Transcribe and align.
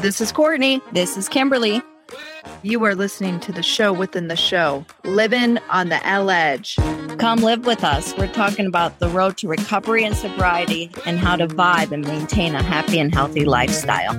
This 0.00 0.20
is 0.20 0.30
Courtney. 0.30 0.80
This 0.92 1.16
is 1.16 1.28
Kimberly. 1.28 1.82
You 2.62 2.84
are 2.84 2.94
listening 2.94 3.40
to 3.40 3.52
the 3.52 3.62
show 3.62 3.92
within 3.92 4.28
the 4.28 4.36
show, 4.36 4.84
Living 5.04 5.58
on 5.70 5.88
the 5.88 5.96
Elledge. 5.96 6.76
Come 7.18 7.40
live 7.40 7.64
with 7.64 7.82
us. 7.82 8.14
We're 8.16 8.32
talking 8.32 8.66
about 8.66 8.98
the 8.98 9.08
road 9.08 9.38
to 9.38 9.48
recovery 9.48 10.04
and 10.04 10.14
sobriety 10.14 10.90
and 11.06 11.18
how 11.18 11.36
to 11.36 11.48
vibe 11.48 11.92
and 11.92 12.06
maintain 12.06 12.54
a 12.54 12.62
happy 12.62 13.00
and 13.00 13.12
healthy 13.12 13.44
lifestyle. 13.46 14.14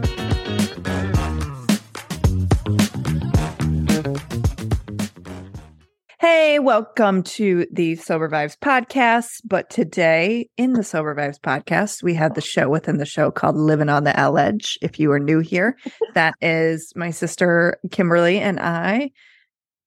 Hey, 6.40 6.60
welcome 6.60 7.24
to 7.24 7.66
the 7.72 7.96
Sober 7.96 8.30
Vibes 8.30 8.56
podcast. 8.60 9.42
But 9.44 9.72
today 9.72 10.48
in 10.56 10.74
the 10.74 10.84
Sober 10.84 11.16
Vibes 11.16 11.40
podcast, 11.40 12.04
we 12.04 12.14
have 12.14 12.36
the 12.36 12.42
show 12.42 12.70
within 12.70 12.98
the 12.98 13.08
show 13.08 13.32
called 13.32 13.56
Living 13.56 13.90
on 13.90 14.04
the 14.04 14.12
Elledge. 14.12 14.78
If 14.84 15.00
you 15.00 15.12
are 15.12 15.20
new 15.20 15.40
here, 15.40 15.76
that 16.14 16.36
is 16.40 16.94
my 16.96 17.10
sister 17.10 17.80
Kimberly 17.90 18.38
and 18.38 18.60
I 18.60 19.10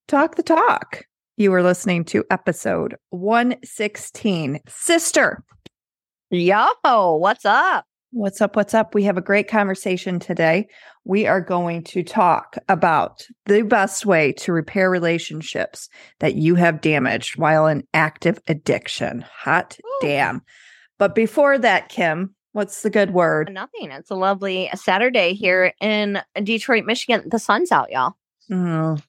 talk 0.09 0.35
the 0.35 0.43
talk. 0.43 1.05
You 1.37 1.55
are 1.55 1.63
listening 1.63 2.05
to 2.07 2.25
episode 2.33 2.97
116. 3.11 4.59
Sister, 4.67 5.45
Yo, 6.31 6.67
what's 6.83 7.45
up? 7.45 7.85
What's 8.13 8.41
up? 8.41 8.57
What's 8.57 8.75
up? 8.75 8.93
We 8.93 9.05
have 9.05 9.17
a 9.17 9.23
great 9.23 9.47
conversation 9.47 10.19
today. 10.19 10.67
We 11.05 11.29
are 11.29 11.41
going 11.41 11.85
to 11.85 12.03
talk 12.03 12.57
about 12.69 13.25
the 13.47 13.63
best 13.63 14.05
way 14.05 14.33
to 14.33 14.53
repair 14.53 14.91
relationships 14.91 15.89
that 16.19 16.35
you 16.35 16.57
have 16.57 16.81
damaged 16.81 17.39
while 17.39 17.69
in 17.69 17.85
active 17.95 18.41
addiction. 18.49 19.25
Hot 19.33 19.79
Ooh. 19.79 19.99
damn. 20.01 20.43
But 20.99 21.15
before 21.15 21.57
that, 21.59 21.89
Kim, 21.89 22.35
what's 22.51 22.83
the 22.83 22.91
good 22.91 23.13
word? 23.13 23.53
Nothing. 23.53 23.93
It's 23.93 24.11
a 24.11 24.17
lovely 24.17 24.71
Saturday 24.75 25.33
here 25.33 25.73
in 25.81 26.21
Detroit, 26.43 26.87
Michigan. 26.87 27.29
The 27.31 27.39
sun's 27.39 27.71
out, 27.71 27.93
y'all. 27.93 28.15
Mm. 28.51 29.01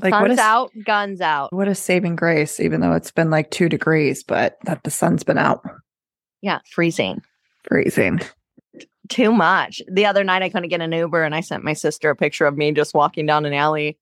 Like 0.00 0.14
sun's 0.14 0.32
is 0.32 0.38
out, 0.38 0.72
guns 0.86 1.20
out. 1.20 1.52
what 1.52 1.68
a 1.68 1.74
saving 1.74 2.16
grace, 2.16 2.60
even 2.60 2.80
though 2.80 2.92
it's 2.92 3.10
been 3.10 3.28
like 3.28 3.50
two 3.50 3.68
degrees, 3.68 4.24
but 4.24 4.56
that 4.64 4.84
the 4.84 4.90
sun's 4.90 5.22
been 5.22 5.38
out. 5.38 5.62
Yeah, 6.40 6.60
freezing. 6.72 7.20
Freezing. 7.66 8.20
Too 9.08 9.32
much. 9.32 9.82
The 9.88 10.06
other 10.06 10.24
night 10.24 10.42
I 10.42 10.48
couldn't 10.48 10.68
get 10.68 10.80
an 10.80 10.92
Uber 10.92 11.22
and 11.22 11.34
I 11.34 11.40
sent 11.40 11.64
my 11.64 11.72
sister 11.72 12.10
a 12.10 12.16
picture 12.16 12.46
of 12.46 12.56
me 12.56 12.72
just 12.72 12.94
walking 12.94 13.26
down 13.26 13.46
an 13.46 13.52
alley, 13.52 13.98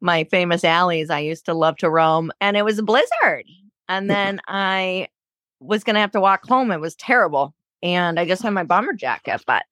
my 0.00 0.24
famous 0.24 0.64
alleys 0.64 1.10
I 1.10 1.20
used 1.20 1.46
to 1.46 1.54
love 1.54 1.76
to 1.78 1.90
roam, 1.90 2.30
and 2.40 2.56
it 2.56 2.64
was 2.64 2.78
a 2.78 2.82
blizzard. 2.82 3.46
And 3.88 4.04
mm-hmm. 4.04 4.08
then 4.08 4.40
I 4.46 5.08
was 5.60 5.84
going 5.84 5.94
to 5.94 6.00
have 6.00 6.12
to 6.12 6.20
walk 6.20 6.46
home. 6.46 6.70
It 6.70 6.80
was 6.80 6.94
terrible. 6.96 7.54
And 7.82 8.18
I 8.18 8.26
just 8.26 8.42
had 8.42 8.50
my 8.50 8.64
bomber 8.64 8.92
jacket, 8.92 9.42
but 9.46 9.64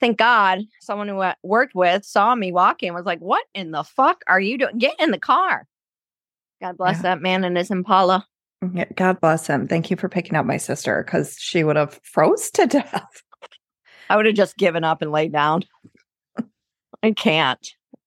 thank 0.00 0.18
God 0.18 0.60
someone 0.80 1.08
who 1.08 1.20
I 1.20 1.34
worked 1.42 1.74
with 1.74 2.04
saw 2.04 2.34
me 2.34 2.50
walking 2.50 2.94
was 2.94 3.06
like, 3.06 3.20
What 3.20 3.44
in 3.54 3.70
the 3.70 3.84
fuck 3.84 4.22
are 4.26 4.40
you 4.40 4.58
doing? 4.58 4.78
Get 4.78 4.98
in 4.98 5.10
the 5.10 5.18
car. 5.18 5.66
God 6.60 6.76
bless 6.76 6.96
Yeah. 6.96 7.02
that 7.02 7.22
man 7.22 7.44
and 7.44 7.56
his 7.56 7.70
Impala. 7.70 8.26
Yeah, 8.74 8.86
God 8.94 9.20
bless 9.20 9.46
him. 9.46 9.68
Thank 9.68 9.90
you 9.90 9.96
for 9.96 10.08
picking 10.08 10.36
up 10.36 10.46
my 10.46 10.56
sister 10.56 11.02
because 11.04 11.36
she 11.38 11.64
would 11.64 11.76
have 11.76 12.00
froze 12.04 12.50
to 12.52 12.66
death. 12.68 13.22
I 14.08 14.16
would 14.16 14.26
have 14.26 14.34
just 14.34 14.56
given 14.56 14.84
up 14.84 15.02
and 15.02 15.10
laid 15.10 15.32
down. 15.32 15.64
I 17.02 17.12
can't. 17.12 17.66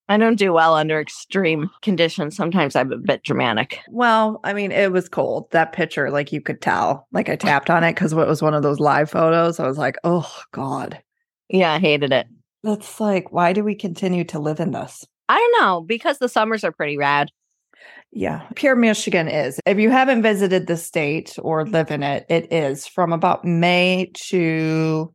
I 0.10 0.18
don't 0.18 0.38
do 0.38 0.54
well 0.54 0.74
under 0.74 1.02
extreme 1.02 1.70
conditions. 1.82 2.36
Sometimes 2.36 2.76
I'm 2.76 2.92
a 2.94 2.98
bit 2.98 3.24
dramatic. 3.24 3.80
Well, 3.90 4.40
I 4.44 4.54
mean, 4.54 4.72
it 4.72 4.92
was 4.92 5.10
cold. 5.10 5.52
That 5.52 5.74
picture, 5.74 6.10
like 6.10 6.32
you 6.32 6.40
could 6.40 6.62
tell, 6.62 7.08
like 7.12 7.28
I 7.28 7.36
tapped 7.36 7.70
on 7.70 7.84
it 7.84 7.94
because 7.94 8.14
it 8.14 8.16
was 8.16 8.42
one 8.42 8.54
of 8.54 8.64
those 8.64 8.80
live 8.80 9.10
photos. 9.10 9.60
I 9.60 9.68
was 9.68 9.78
like, 9.78 9.98
oh 10.06 10.32
God. 10.54 11.02
Yeah, 11.50 11.74
I 11.74 11.80
hated 11.80 12.14
it. 12.14 12.28
That's 12.64 13.00
like, 13.00 13.32
why 13.32 13.54
do 13.54 13.64
we 13.64 13.76
continue 13.76 14.24
to 14.26 14.40
live 14.40 14.60
in 14.60 14.72
this? 14.72 15.06
I 15.30 15.38
don't 15.38 15.62
know 15.62 15.82
because 15.82 16.20
the 16.20 16.30
summers 16.30 16.64
are 16.64 16.72
pretty 16.72 16.98
rad. 16.98 17.30
Yeah. 18.12 18.48
Pure 18.56 18.78
Michigan 18.78 19.28
is. 19.28 19.60
If 19.66 19.80
you 19.80 19.90
haven't 19.90 20.24
visited 20.24 20.68
the 20.68 20.78
state 20.78 21.36
or 21.40 21.66
live 21.66 21.92
in 21.92 22.04
it, 22.04 22.26
it 22.30 22.52
is 22.52 22.88
from 22.88 23.14
about 23.14 23.46
May 23.46 24.12
to 24.30 25.14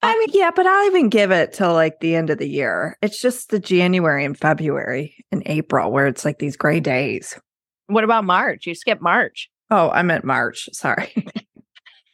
I 0.00 0.16
mean, 0.16 0.28
yeah, 0.32 0.52
but 0.54 0.64
I'll 0.64 0.86
even 0.86 1.08
give 1.08 1.32
it 1.32 1.52
till 1.52 1.72
like 1.72 1.98
the 1.98 2.14
end 2.14 2.30
of 2.30 2.38
the 2.38 2.48
year. 2.48 2.96
It's 3.02 3.20
just 3.20 3.50
the 3.50 3.58
January 3.58 4.24
and 4.24 4.38
February 4.38 5.16
and 5.32 5.42
April 5.46 5.90
where 5.90 6.06
it's 6.06 6.24
like 6.24 6.38
these 6.38 6.56
gray 6.56 6.78
days. 6.78 7.38
What 7.88 8.04
about 8.04 8.24
March? 8.24 8.66
You 8.66 8.76
skip 8.76 9.00
March. 9.00 9.50
Oh, 9.70 9.90
I 9.90 10.02
meant 10.02 10.24
March. 10.24 10.68
Sorry. 10.72 11.12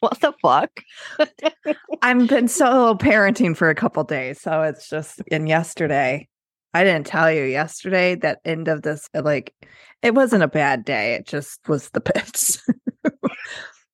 What 0.01 0.19
the 0.21 0.33
fuck? 0.39 0.81
I've 2.03 2.27
been 2.27 2.47
solo 2.47 2.93
parenting 2.93 3.57
for 3.57 3.71
a 3.71 3.75
couple 3.75 4.03
days. 4.03 4.39
So 4.39 4.61
it's 4.61 4.87
just, 4.87 5.19
and 5.31 5.49
yesterday, 5.49 6.27
I 6.75 6.83
didn't 6.83 7.07
tell 7.07 7.31
you 7.31 7.43
yesterday 7.43 8.15
that 8.15 8.39
end 8.43 8.67
of 8.67 8.81
this, 8.81 9.09
uh, 9.15 9.21
like, 9.23 9.53
it 10.01 10.13
wasn't 10.13 10.43
a 10.43 10.47
bad 10.47 10.83
day. 10.83 11.13
It 11.13 11.25
just 11.25 11.67
was 11.69 11.89
the 11.91 12.01
pits. 12.01 12.61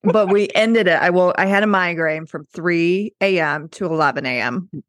but 0.04 0.30
we 0.32 0.50
ended 0.56 0.88
it. 0.88 1.00
I 1.00 1.12
will, 1.12 1.34
I 1.38 1.46
had 1.46 1.62
a 1.62 1.68
migraine 1.68 2.26
from 2.26 2.46
3 2.54 3.14
a.m. 3.22 3.70
to 3.70 3.86
11 3.86 4.26
a.m. 4.26 4.68
Mm. 4.74 4.82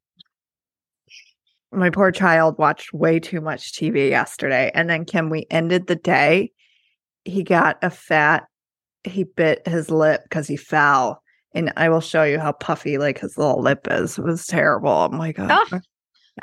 My 1.75 1.91
poor 1.91 2.11
child 2.13 2.57
watched 2.59 2.95
way 2.95 3.21
too 3.21 3.41
much 3.43 3.73
TV 3.73 4.09
yesterday. 4.11 4.71
And 4.75 4.89
then, 4.89 5.05
Kim, 5.05 5.29
we 5.29 5.47
ended 5.51 5.87
the 5.87 5.97
day. 5.97 6.51
He 7.27 7.43
got 7.43 7.79
a 7.83 7.91
fat, 7.91 8.45
he 9.05 9.25
bit 9.25 9.67
his 9.69 9.91
lip 9.91 10.23
because 10.25 10.47
he 10.49 10.57
fell 10.57 11.23
and 11.55 11.73
I 11.77 11.89
will 11.91 12.01
show 12.01 12.23
you 12.25 12.39
how 12.39 12.53
puffy 12.53 12.97
like 12.97 13.19
his 13.19 13.37
little 13.37 13.61
lip 13.61 13.87
is. 13.91 14.19
It 14.19 14.25
was 14.25 14.47
terrible. 14.47 14.91
I'm 14.91 15.19
like, 15.19 15.39
oh, 15.39 15.47
Oh, 15.51 15.81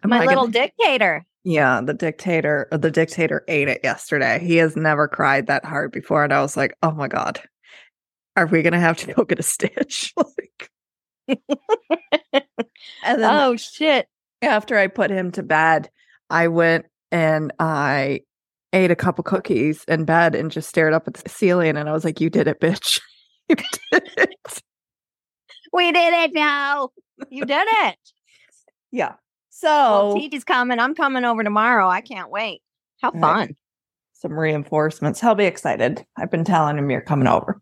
My 0.06 0.20
ah, 0.20 0.22
I 0.22 0.26
little 0.26 0.48
gonna- 0.48 0.68
dictator. 0.68 1.26
Yeah, 1.44 1.82
the 1.82 1.94
dictator, 1.94 2.68
uh, 2.72 2.78
the 2.78 2.92
dictator 2.92 3.44
ate 3.48 3.68
it 3.68 3.82
yesterday. 3.84 4.40
He 4.40 4.58
has 4.58 4.76
never 4.76 5.08
cried 5.08 5.48
that 5.48 5.66
hard 5.66 5.92
before, 5.92 6.24
and 6.24 6.34
I 6.34 6.42
was 6.42 6.58
like, 6.58 6.76
oh 6.84 6.92
my 6.92 7.08
god, 7.08 7.42
are 8.36 8.46
we 8.46 8.62
gonna 8.62 8.80
have 8.80 8.98
to 8.98 9.14
go 9.14 9.24
get 9.24 9.40
a 9.40 9.44
stitch? 9.44 10.14
like, 10.18 10.70
and 13.04 13.22
then 13.22 13.24
Oh 13.24 13.56
shit. 13.56 14.08
after 14.42 14.78
I 14.78 14.88
put 14.88 15.12
him 15.12 15.32
to 15.34 15.44
bed, 15.44 15.90
I 16.30 16.48
went 16.48 16.86
and 17.12 17.52
I 17.60 18.22
ate 18.74 18.92
a 18.92 18.96
couple 18.96 19.24
cookies 19.24 19.84
in 19.88 20.06
bed 20.06 20.36
and 20.36 20.52
just 20.52 20.70
stared 20.70 20.94
up 20.94 21.08
at 21.08 21.16
the 21.16 21.30
ceiling, 21.30 21.78
and 21.78 21.90
I 21.90 21.94
was 21.94 22.04
like, 22.06 22.20
you 22.22 22.30
did 22.30 22.48
it, 22.48 22.60
bitch. 22.60 23.00
you 23.50 23.56
did 23.56 24.04
it. 24.18 24.62
We 25.72 25.92
did 25.92 26.14
it 26.14 26.34
now. 26.34 26.90
You 27.30 27.46
did 27.46 27.68
it. 27.68 27.98
Yeah. 28.92 29.14
Well, 29.64 30.12
So 30.14 30.20
TT's 30.20 30.44
coming. 30.44 30.80
I'm 30.80 30.96
coming 30.96 31.26
over 31.26 31.44
tomorrow. 31.44 31.88
I 31.88 32.02
can't 32.02 32.30
wait. 32.30 32.62
How 33.02 33.12
Right. 33.12 33.22
fun. 33.22 33.56
some 34.14 34.38
reinforcements. 34.38 35.22
He'll 35.22 35.36
be 35.36 35.46
excited. 35.46 36.06
I've 36.18 36.30
been 36.30 36.44
telling 36.44 36.78
him 36.78 36.90
you're 36.90 37.00
coming 37.00 37.28
over. 37.28 37.62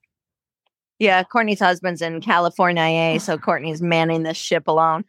Yeah, 0.97 1.23
Courtney's 1.23 1.59
husband's 1.59 2.01
in 2.01 2.19
California, 2.21 3.19
so 3.19 3.37
Courtney's 3.37 3.81
manning 3.81 4.23
this 4.23 4.37
ship 4.37 4.67
alone 4.67 5.05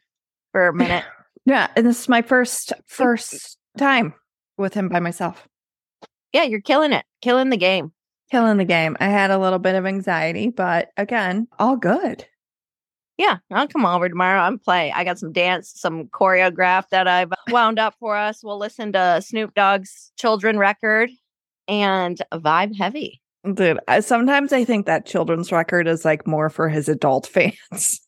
for 0.53 0.69
a 0.69 0.75
minute. 0.75 1.05
Yeah, 1.47 1.69
and 1.77 1.87
this 1.87 2.01
is 2.03 2.09
my 2.11 2.21
first 2.21 2.75
mm. 2.77 2.81
first 2.85 3.57
time 3.79 4.13
with 4.59 4.75
him 4.75 4.91
by 4.91 5.01
myself. 5.01 5.49
Yeah, 6.35 6.43
you're 6.43 6.61
killing 6.61 6.93
it. 6.93 7.07
Killing 7.23 7.49
the 7.49 7.57
game. 7.57 7.91
Killing 8.31 8.59
the 8.59 8.67
game. 8.67 8.99
I 9.01 9.07
had 9.07 9.31
a 9.31 9.39
little 9.39 9.59
bit 9.59 9.75
of 9.75 9.87
anxiety, 9.87 10.51
but 10.51 10.91
again, 10.99 11.49
all 11.59 11.77
good. 11.77 12.27
Yeah, 13.19 13.39
I'll 13.51 13.67
come 13.69 13.85
over 13.85 14.09
tomorrow 14.09 14.47
and 14.47 14.63
play. 14.63 14.93
I 14.93 15.03
got 15.05 15.19
some 15.19 15.33
dance, 15.33 15.73
some 15.75 16.05
choreograph 16.07 16.85
that 16.91 17.09
I've 17.09 17.33
uh, 17.33 17.37
wound 17.49 17.79
up 17.81 17.95
for 17.99 18.17
us. 18.17 18.45
We'll 18.45 18.59
listen 18.59 18.93
to 18.93 19.21
Snoop 19.25 19.55
Dogg's 19.55 20.13
children 20.17 20.57
record 20.59 21.11
and 21.67 22.17
vibe 22.33 22.77
heavy. 22.77 23.21
Dude, 23.55 23.81
I, 23.89 24.01
sometimes 24.01 24.53
I 24.53 24.65
think 24.65 24.87
that 24.87 25.05
children's 25.05 25.51
record 25.51 25.89
is 25.89 26.05
like 26.05 26.27
more 26.27 26.49
for 26.49 26.69
his 26.69 26.89
adult 26.89 27.27
fans. 27.75 28.01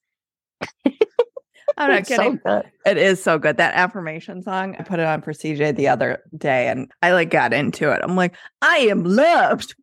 I'm 1.77 1.91
not 1.91 2.01
It's 2.01 2.09
so 2.11 2.17
kidding. 2.17 2.41
good. 2.45 2.65
it 2.87 2.97
is 2.99 3.23
so 3.23 3.39
good. 3.39 3.57
That 3.57 3.75
affirmation 3.75 4.43
song, 4.43 4.77
I 4.79 4.83
put 4.83 5.01
it 5.01 5.07
on 5.07 5.23
for 5.23 5.33
CJ 5.33 5.77
the 5.77 5.89
other 5.89 6.23
day 6.37 6.69
and 6.69 6.91
I 7.03 7.13
like 7.13 7.31
got 7.31 7.53
into 7.53 7.91
it. 7.91 8.01
I'm 8.03 8.17
like, 8.17 8.35
I 8.61 8.79
am 8.79 9.03
loved. 9.05 9.75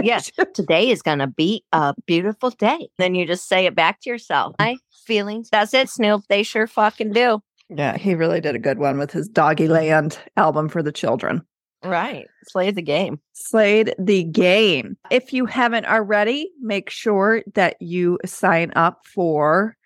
Yes, 0.00 0.30
today 0.54 0.90
is 0.90 1.02
going 1.02 1.18
to 1.18 1.26
be 1.26 1.64
a 1.72 1.94
beautiful 2.06 2.50
day. 2.50 2.88
Then 2.98 3.14
you 3.14 3.26
just 3.26 3.48
say 3.48 3.66
it 3.66 3.74
back 3.74 4.00
to 4.02 4.10
yourself. 4.10 4.54
My 4.58 4.76
feelings. 5.06 5.48
That's 5.50 5.74
it, 5.74 5.88
Snoop. 5.88 6.22
They 6.28 6.42
sure 6.42 6.66
fucking 6.66 7.12
do. 7.12 7.40
Yeah, 7.68 7.96
he 7.96 8.14
really 8.14 8.40
did 8.40 8.54
a 8.54 8.60
good 8.60 8.78
one 8.78 8.98
with 8.98 9.10
his 9.10 9.28
Doggyland 9.28 10.18
album 10.36 10.68
for 10.68 10.82
the 10.82 10.92
children. 10.92 11.42
Right. 11.84 12.26
Slay 12.48 12.70
the 12.70 12.82
game. 12.82 13.20
Slayed 13.32 13.94
the 13.98 14.24
game. 14.24 14.96
If 15.10 15.32
you 15.32 15.46
haven't 15.46 15.86
already, 15.86 16.50
make 16.60 16.90
sure 16.90 17.42
that 17.54 17.76
you 17.80 18.18
sign 18.24 18.72
up 18.76 19.04
for 19.04 19.76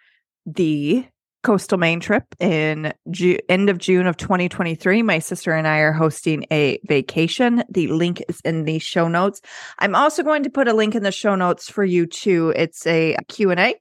the 0.45 1.07
coastal 1.47 1.79
Maine 1.79 2.01
trip 2.01 2.35
in 2.41 2.93
Ju- 3.09 3.39
end 3.49 3.71
of 3.71 3.79
June 3.79 4.09
of 4.09 4.17
2023. 4.17 5.05
My 5.05 5.21
sister 5.21 5.53
and 5.53 5.69
I 5.69 5.79
are 5.79 5.93
hosting 5.93 6.45
a 6.51 6.81
vacation. 6.89 7.63
The 7.71 7.87
link 7.87 8.21
is 8.29 8.41
in 8.45 8.65
the 8.65 8.81
show 8.81 9.07
notes. 9.07 9.41
I'm 9.79 9.95
also 9.95 10.25
going 10.25 10.43
to 10.43 10.51
put 10.51 10.67
a 10.67 10.73
link 10.73 10.97
in 10.97 11.05
the 11.05 11.13
show 11.13 11.37
notes 11.37 11.71
for 11.71 11.85
you 11.85 12.07
too. 12.07 12.53
It's 12.57 12.85
a 12.85 13.17
Q&A 13.29 13.77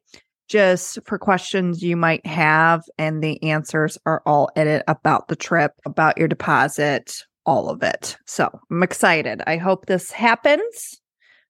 just 0.47 0.99
for 1.07 1.17
questions 1.17 1.81
you 1.81 1.97
might 1.97 2.23
have. 2.27 2.83
And 2.99 3.23
the 3.23 3.41
answers 3.41 3.97
are 4.05 4.21
all 4.27 4.51
in 4.55 4.67
it 4.67 4.83
about 4.87 5.27
the 5.27 5.35
trip, 5.35 5.71
about 5.87 6.19
your 6.19 6.27
deposit, 6.27 7.15
all 7.47 7.71
of 7.71 7.81
it. 7.81 8.15
So 8.27 8.47
I'm 8.69 8.83
excited. 8.83 9.41
I 9.47 9.57
hope 9.57 9.87
this 9.87 10.11
happens. 10.11 11.01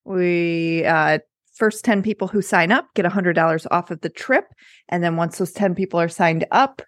We, 0.06 0.85
uh, 0.85 1.19
first 1.56 1.86
10 1.86 2.04
people 2.04 2.28
who 2.28 2.42
sign 2.42 2.72
up 2.72 2.88
get 2.96 3.06
$100 3.06 3.68
off 3.72 3.92
of 3.92 4.02
the 4.02 4.10
trip. 4.10 4.46
And 4.90 5.04
then 5.04 5.16
once 5.16 5.38
those 5.38 5.52
10 5.52 5.75
people 5.75 6.00
are 6.00 6.10
signed 6.10 6.46
up, 6.52 6.81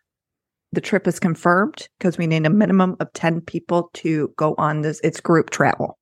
the 0.74 0.82
trip 0.82 1.08
is 1.08 1.20
confirmed 1.20 1.88
because 1.98 2.18
we 2.18 2.28
need 2.28 2.46
a 2.46 2.50
minimum 2.50 2.98
of 3.00 3.12
10 3.14 3.42
people 3.42 3.90
to 3.96 4.34
go 4.38 4.54
on 4.58 4.82
this. 4.82 5.00
It's 5.04 5.22
group 5.22 5.50
travel. 5.50 5.98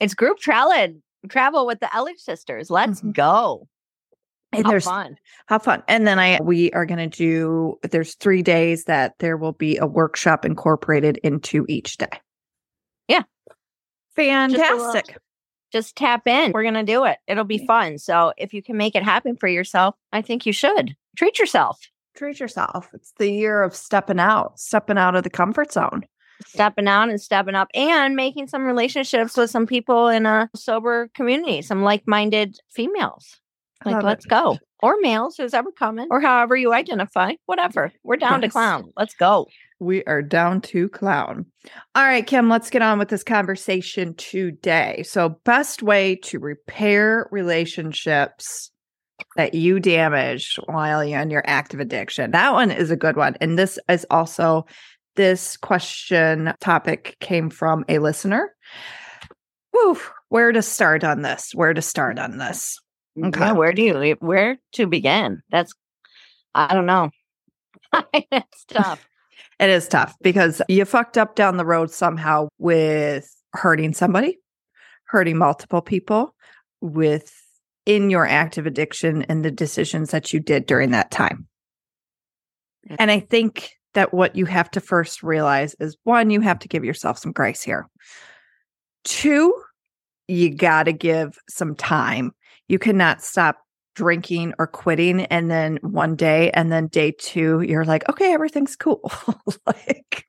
It's 0.00 0.14
group 0.14 0.38
travel 0.38 1.00
travel 1.28 1.66
with 1.66 1.80
the 1.80 1.86
Elledge 1.86 2.18
sisters. 2.18 2.70
Let's 2.70 3.00
mm-hmm. 3.00 3.12
go. 3.12 3.68
And 4.52 4.66
have 4.66 4.84
fun. 4.84 5.16
Have 5.48 5.62
fun. 5.62 5.82
And 5.88 6.06
then 6.06 6.18
I 6.18 6.40
we 6.40 6.70
are 6.72 6.86
going 6.86 7.10
to 7.10 7.16
do 7.16 7.78
there's 7.90 8.14
3 8.16 8.42
days 8.42 8.84
that 8.84 9.14
there 9.18 9.36
will 9.36 9.52
be 9.52 9.76
a 9.76 9.86
workshop 9.86 10.44
incorporated 10.44 11.18
into 11.18 11.64
each 11.68 11.96
day. 11.96 12.20
Yeah. 13.08 13.22
Fantastic. 14.14 15.18
Just, 15.72 15.96
tap 15.96 16.26
in. 16.26 16.52
We're 16.52 16.62
going 16.62 16.74
to 16.74 16.82
do 16.82 17.04
it. 17.04 17.18
It'll 17.26 17.44
be 17.44 17.66
fun. 17.66 17.98
So 17.98 18.32
if 18.36 18.54
you 18.54 18.62
can 18.62 18.76
make 18.76 18.94
it 18.94 19.02
happen 19.02 19.36
for 19.36 19.48
yourself, 19.48 19.94
I 20.12 20.22
think 20.22 20.46
you 20.46 20.52
should. 20.52 20.96
Treat 21.16 21.38
yourself. 21.38 21.80
Treat 22.16 22.40
yourself. 22.40 22.88
It's 22.94 23.12
the 23.18 23.30
year 23.30 23.62
of 23.62 23.74
stepping 23.74 24.20
out, 24.20 24.58
stepping 24.58 24.98
out 24.98 25.16
of 25.16 25.22
the 25.22 25.30
comfort 25.30 25.72
zone 25.72 26.06
stepping 26.46 26.88
out 26.88 27.08
and 27.08 27.20
stepping 27.20 27.54
up 27.54 27.68
and 27.74 28.14
making 28.14 28.48
some 28.48 28.64
relationships 28.64 29.36
with 29.36 29.50
some 29.50 29.66
people 29.66 30.08
in 30.08 30.26
a 30.26 30.50
sober 30.54 31.08
community, 31.14 31.62
some 31.62 31.82
like 31.82 32.06
minded 32.06 32.58
females. 32.70 33.40
Like, 33.84 34.02
let's 34.02 34.24
it. 34.24 34.28
go. 34.28 34.58
Or 34.82 34.96
males, 35.00 35.36
who's 35.36 35.54
ever 35.54 35.72
coming, 35.72 36.08
or 36.10 36.20
however 36.20 36.56
you 36.56 36.72
identify, 36.72 37.34
whatever. 37.46 37.92
We're 38.02 38.16
down 38.16 38.42
yes. 38.42 38.50
to 38.50 38.52
clown. 38.52 38.92
Let's 38.96 39.14
go. 39.14 39.46
We 39.78 40.02
are 40.04 40.22
down 40.22 40.62
to 40.62 40.88
clown. 40.88 41.46
All 41.94 42.04
right, 42.04 42.26
Kim, 42.26 42.48
let's 42.48 42.70
get 42.70 42.82
on 42.82 42.98
with 42.98 43.08
this 43.08 43.22
conversation 43.22 44.14
today. 44.14 45.02
So, 45.06 45.38
best 45.44 45.82
way 45.82 46.16
to 46.24 46.38
repair 46.38 47.28
relationships 47.30 48.70
that 49.36 49.54
you 49.54 49.80
damaged 49.80 50.58
while 50.66 51.04
you're 51.04 51.20
in 51.20 51.30
your 51.30 51.44
active 51.46 51.80
addiction. 51.80 52.30
That 52.30 52.52
one 52.52 52.70
is 52.70 52.90
a 52.90 52.96
good 52.96 53.16
one. 53.16 53.36
And 53.40 53.58
this 53.58 53.78
is 53.88 54.06
also 54.10 54.66
this 55.16 55.56
question 55.56 56.52
topic 56.60 57.16
came 57.20 57.50
from 57.50 57.84
a 57.88 57.98
listener. 57.98 58.54
Whew, 59.72 59.98
where 60.28 60.52
to 60.52 60.62
start 60.62 61.04
on 61.04 61.22
this? 61.22 61.52
Where 61.54 61.74
to 61.74 61.82
start 61.82 62.18
on 62.18 62.38
this? 62.38 62.78
Okay. 63.22 63.40
Yeah, 63.40 63.52
where 63.52 63.72
do 63.72 63.82
you 63.82 64.16
where 64.20 64.58
to 64.72 64.86
begin? 64.86 65.42
That's 65.50 65.72
I 66.54 66.74
don't 66.74 66.86
know. 66.86 67.10
it's 68.14 68.64
tough. 68.66 69.06
It 69.58 69.70
is 69.70 69.88
tough 69.88 70.14
because 70.20 70.60
you 70.68 70.84
fucked 70.84 71.16
up 71.16 71.34
down 71.34 71.56
the 71.56 71.64
road 71.64 71.90
somehow 71.90 72.48
with 72.58 73.28
hurting 73.52 73.94
somebody, 73.94 74.38
hurting 75.04 75.38
multiple 75.38 75.80
people, 75.80 76.34
with 76.80 77.32
in 77.86 78.10
your 78.10 78.26
active 78.26 78.66
addiction 78.66 79.22
and 79.22 79.44
the 79.44 79.50
decisions 79.50 80.10
that 80.10 80.32
you 80.32 80.40
did 80.40 80.66
during 80.66 80.90
that 80.90 81.10
time. 81.10 81.46
And 82.98 83.10
I 83.10 83.20
think 83.20 83.70
that 83.94 84.12
what 84.12 84.36
you 84.36 84.44
have 84.44 84.70
to 84.72 84.80
first 84.80 85.22
realize 85.22 85.74
is 85.80 85.96
one, 86.04 86.30
you 86.30 86.40
have 86.40 86.58
to 86.60 86.68
give 86.68 86.84
yourself 86.84 87.18
some 87.18 87.32
grace 87.32 87.62
here. 87.62 87.88
Two, 89.04 89.54
you 90.28 90.54
got 90.54 90.84
to 90.84 90.92
give 90.92 91.38
some 91.48 91.74
time. 91.74 92.32
You 92.68 92.78
cannot 92.78 93.22
stop 93.22 93.58
drinking 93.96 94.54
or 94.58 94.66
quitting 94.66 95.22
and 95.22 95.50
then 95.50 95.78
one 95.82 96.14
day 96.14 96.50
and 96.52 96.70
then 96.70 96.86
day 96.86 97.10
two 97.18 97.60
you're 97.62 97.84
like 97.84 98.08
okay 98.08 98.32
everything's 98.32 98.76
cool 98.76 99.10
like 99.66 100.26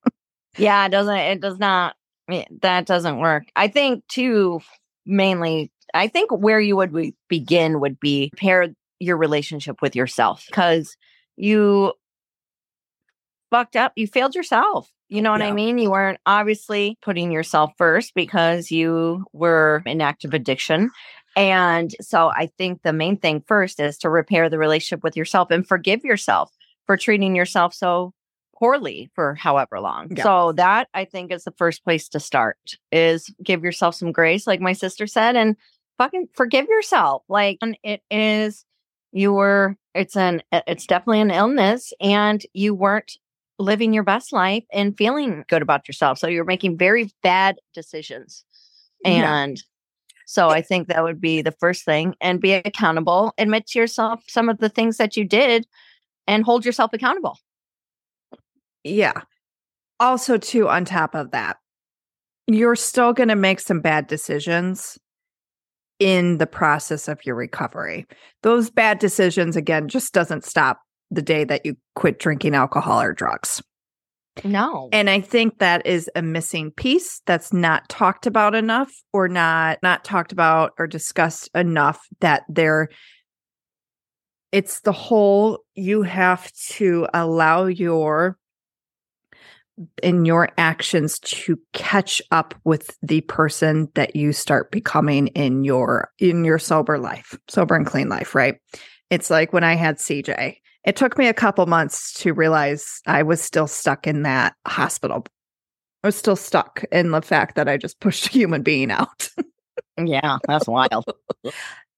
yeah 0.58 0.86
it 0.86 0.90
doesn't 0.90 1.18
it 1.18 1.42
does 1.42 1.60
not 1.60 1.96
eh, 2.32 2.46
that 2.62 2.86
doesn't 2.86 3.20
work 3.20 3.44
i 3.56 3.68
think 3.68 4.08
too 4.08 4.60
mainly 5.06 5.70
i 5.94 6.08
think 6.08 6.32
where 6.32 6.60
you 6.60 6.76
would 6.78 6.96
begin 7.28 7.80
would 7.80 8.00
be 8.00 8.32
pair 8.38 8.70
your 9.00 9.18
relationship 9.18 9.82
with 9.82 9.96
yourself 9.96 10.46
because 10.48 10.98
you 11.36 11.94
fucked 13.50 13.76
up. 13.76 13.94
You 13.96 14.08
failed 14.08 14.36
yourself. 14.36 14.92
You 15.10 15.22
know 15.22 15.32
what 15.32 15.42
yeah. 15.42 15.48
I 15.48 15.54
mean? 15.54 15.78
You 15.78 15.92
weren't 15.92 16.20
obviously 16.26 16.98
putting 17.02 17.32
yourself 17.32 17.72
first 17.78 18.14
because 18.14 18.72
you 18.72 19.26
were 19.32 19.82
in 19.86 20.02
active 20.02 20.34
addiction. 20.34 20.92
And 21.38 21.94
so 22.02 22.30
I 22.30 22.50
think 22.58 22.82
the 22.82 22.92
main 22.92 23.16
thing 23.16 23.44
first 23.46 23.80
is 23.80 24.00
to 24.00 24.10
repair 24.10 24.50
the 24.50 24.58
relationship 24.58 25.04
with 25.04 25.16
yourself 25.16 25.52
and 25.52 25.66
forgive 25.66 26.04
yourself 26.04 26.52
for 26.88 26.98
treating 26.98 27.36
yourself 27.36 27.76
so 27.76 28.14
poorly 28.58 29.12
for 29.14 29.36
however 29.36 29.80
long. 29.80 30.08
Yeah. 30.16 30.24
So 30.24 30.52
that 30.54 30.88
I 30.96 31.06
think 31.06 31.32
is 31.32 31.44
the 31.44 31.52
first 31.52 31.84
place 31.84 32.10
to 32.10 32.20
start 32.20 32.58
is 32.92 33.32
give 33.44 33.64
yourself 33.64 33.94
some 33.94 34.12
grace 34.12 34.48
like 34.48 34.60
my 34.60 34.74
sister 34.74 35.06
said 35.06 35.36
and 35.36 35.56
fucking 36.00 36.28
forgive 36.34 36.68
yourself. 36.68 37.22
Like 37.30 37.60
it 37.84 38.02
is 38.10 38.66
you 39.12 39.32
were 39.32 39.78
it's 39.94 40.18
an 40.18 40.42
it's 40.52 40.88
definitely 40.88 41.22
an 41.22 41.30
illness 41.30 41.94
and 42.02 42.44
you 42.54 42.74
weren't 42.74 43.20
living 43.60 43.94
your 43.94 44.04
best 44.04 44.34
life 44.34 44.64
and 44.74 44.98
feeling 44.98 45.46
good 45.50 45.62
about 45.62 45.88
yourself. 45.88 46.18
So 46.18 46.28
you're 46.28 46.46
making 46.46 46.80
very 46.80 47.12
bad 47.22 47.58
decisions. 47.76 48.44
And 49.06 49.58
yeah. 49.58 49.64
So 50.30 50.50
I 50.50 50.62
think 50.62 50.90
that 50.90 51.06
would 51.06 51.22
be 51.22 51.42
the 51.42 51.54
first 51.54 51.86
thing 51.86 52.14
and 52.20 52.42
be 52.42 52.52
accountable, 52.52 53.34
admit 53.38 53.66
to 53.68 53.80
yourself 53.80 54.22
some 54.28 54.50
of 54.50 54.58
the 54.58 54.68
things 54.68 54.98
that 54.98 55.16
you 55.16 55.24
did 55.24 55.66
and 56.28 56.44
hold 56.44 56.66
yourself 56.66 56.92
accountable. 56.92 57.40
Yeah. 58.84 59.22
Also, 60.02 60.38
too, 60.38 60.68
on 60.68 60.84
top 60.84 61.16
of 61.16 61.32
that, 61.32 61.58
you're 62.46 62.76
still 62.76 63.14
going 63.14 63.30
to 63.30 63.38
make 63.38 63.62
some 63.62 63.80
bad 63.80 64.08
decisions 64.08 65.00
in 65.98 66.40
the 66.40 66.48
process 66.48 67.08
of 67.08 67.26
your 67.26 67.36
recovery. 67.36 68.06
Those 68.44 68.70
bad 68.70 69.00
decisions, 69.00 69.56
again, 69.56 69.88
just 69.88 70.14
doesn't 70.14 70.44
stop 70.44 70.82
the 71.10 71.22
day 71.22 71.46
that 71.46 71.66
you 71.66 71.78
quit 71.96 72.20
drinking 72.20 72.54
alcohol 72.54 73.02
or 73.02 73.14
drugs. 73.14 73.64
No. 74.44 74.90
And 74.92 75.10
I 75.10 75.22
think 75.22 75.60
that 75.60 75.86
is 75.86 76.10
a 76.16 76.22
missing 76.22 76.72
piece 76.72 77.22
that's 77.26 77.54
not 77.54 77.88
talked 77.90 78.26
about 78.26 78.56
enough 78.56 78.92
or 79.14 79.28
not 79.28 79.80
not 79.84 80.04
talked 80.04 80.32
about 80.32 80.74
or 80.78 80.88
discussed 80.88 81.50
enough 81.56 82.00
that 82.20 82.44
there 82.50 82.90
it's 84.52 84.82
the 84.82 84.92
whole 84.92 85.60
you 85.76 86.04
have 86.04 86.52
to 86.54 87.08
allow 87.14 87.66
your 87.66 88.38
in 90.02 90.26
your 90.26 90.50
actions 90.58 91.20
to 91.20 91.60
catch 91.74 92.22
up 92.32 92.56
with 92.64 92.98
the 93.04 93.22
person 93.22 93.88
that 93.94 94.16
you 94.16 94.34
start 94.34 94.72
becoming 94.72 95.28
in 95.28 95.64
your 95.64 96.10
in 96.18 96.44
your 96.44 96.58
sober 96.58 96.98
life 96.98 97.38
sober 97.48 97.76
and 97.76 97.86
clean 97.86 98.10
life 98.10 98.34
right 98.34 98.56
it's 99.12 99.30
like 99.30 99.54
when 99.54 99.64
i 99.64 99.76
had 99.76 99.98
cj 99.98 100.58
it 100.86 100.96
took 100.96 101.18
me 101.18 101.28
a 101.28 101.34
couple 101.34 101.66
months 101.66 102.14
to 102.22 102.34
realize 102.34 103.02
I 103.06 103.24
was 103.24 103.42
still 103.42 103.68
stuck 103.68 104.08
in 104.08 104.24
that 104.24 104.56
hospital. 104.66 105.26
I 106.04 106.08
was 106.08 106.16
still 106.16 106.36
stuck 106.36 106.84
in 106.92 107.12
the 107.12 107.22
fact 107.22 107.56
that 107.56 107.68
I 107.68 107.78
just 107.78 108.00
pushed 108.02 108.28
a 108.28 108.32
human 108.32 108.62
being 108.62 108.92
out. 108.92 109.30
yeah, 109.98 110.38
that's 110.48 110.68
wild. 110.68 111.06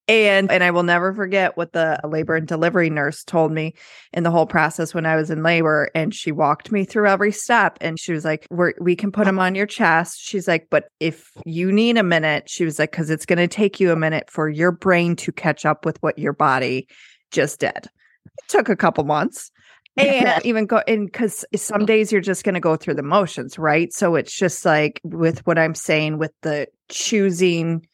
and 0.10 0.52
and 0.52 0.64
I 0.64 0.72
will 0.72 0.84
never 0.84 1.14
forget 1.14 1.56
what 1.56 1.72
the 1.72 2.00
labor 2.04 2.36
and 2.36 2.48
delivery 2.48 2.90
nurse 2.90 3.24
told 3.24 3.52
me 3.52 3.76
in 4.12 4.24
the 4.24 4.32
whole 4.32 4.48
process 4.48 4.94
when 4.94 5.06
I 5.06 5.16
was 5.16 5.30
in 5.30 5.44
labor 5.44 5.90
and 5.94 6.14
she 6.14 6.32
walked 6.32 6.72
me 6.72 6.84
through 6.84 7.08
every 7.08 7.32
step 7.32 7.78
and 7.80 8.00
she 8.00 8.12
was 8.12 8.26
like 8.26 8.48
we 8.50 8.74
we 8.82 8.96
can 8.96 9.12
put 9.12 9.22
uh-huh. 9.22 9.30
him 9.30 9.40
on 9.40 9.56
your 9.56 9.68
chest 9.68 10.20
she's 10.20 10.48
like 10.48 10.68
but 10.72 10.86
if 11.00 11.30
you 11.46 11.72
need 11.72 11.98
a 11.98 12.04
minute 12.04 12.50
she 12.50 12.66
was 12.66 12.80
like 12.80 12.92
cuz 12.92 13.10
it's 13.10 13.26
going 13.26 13.38
to 13.38 13.48
take 13.48 13.80
you 13.80 13.92
a 13.92 13.96
minute 13.96 14.30
for 14.32 14.50
your 14.50 14.72
brain 14.72 15.16
to 15.18 15.32
catch 15.32 15.66
up 15.66 15.86
with 15.86 16.02
what 16.02 16.18
your 16.18 16.34
body 16.34 16.88
just 17.32 17.60
did 17.60 17.88
it 18.38 18.48
took 18.48 18.70
a 18.70 18.76
couple 18.76 19.04
months 19.04 19.52
and 19.98 20.46
even 20.46 20.66
go 20.66 20.82
in 20.88 21.06
because 21.06 21.44
some 21.56 21.84
oh. 21.84 21.86
days 21.86 22.12
you're 22.12 22.22
just 22.22 22.44
going 22.44 22.56
to 22.56 22.62
go 22.62 22.76
through 22.76 22.94
the 22.94 23.04
motions 23.04 23.58
right? 23.58 23.94
So 23.94 24.16
it's 24.16 24.36
just 24.36 24.66
like 24.66 25.02
with 25.04 25.46
what 25.46 25.58
i'm 25.58 25.76
saying 25.76 26.18
with 26.18 26.32
the 26.42 26.68
choosing 26.90 27.86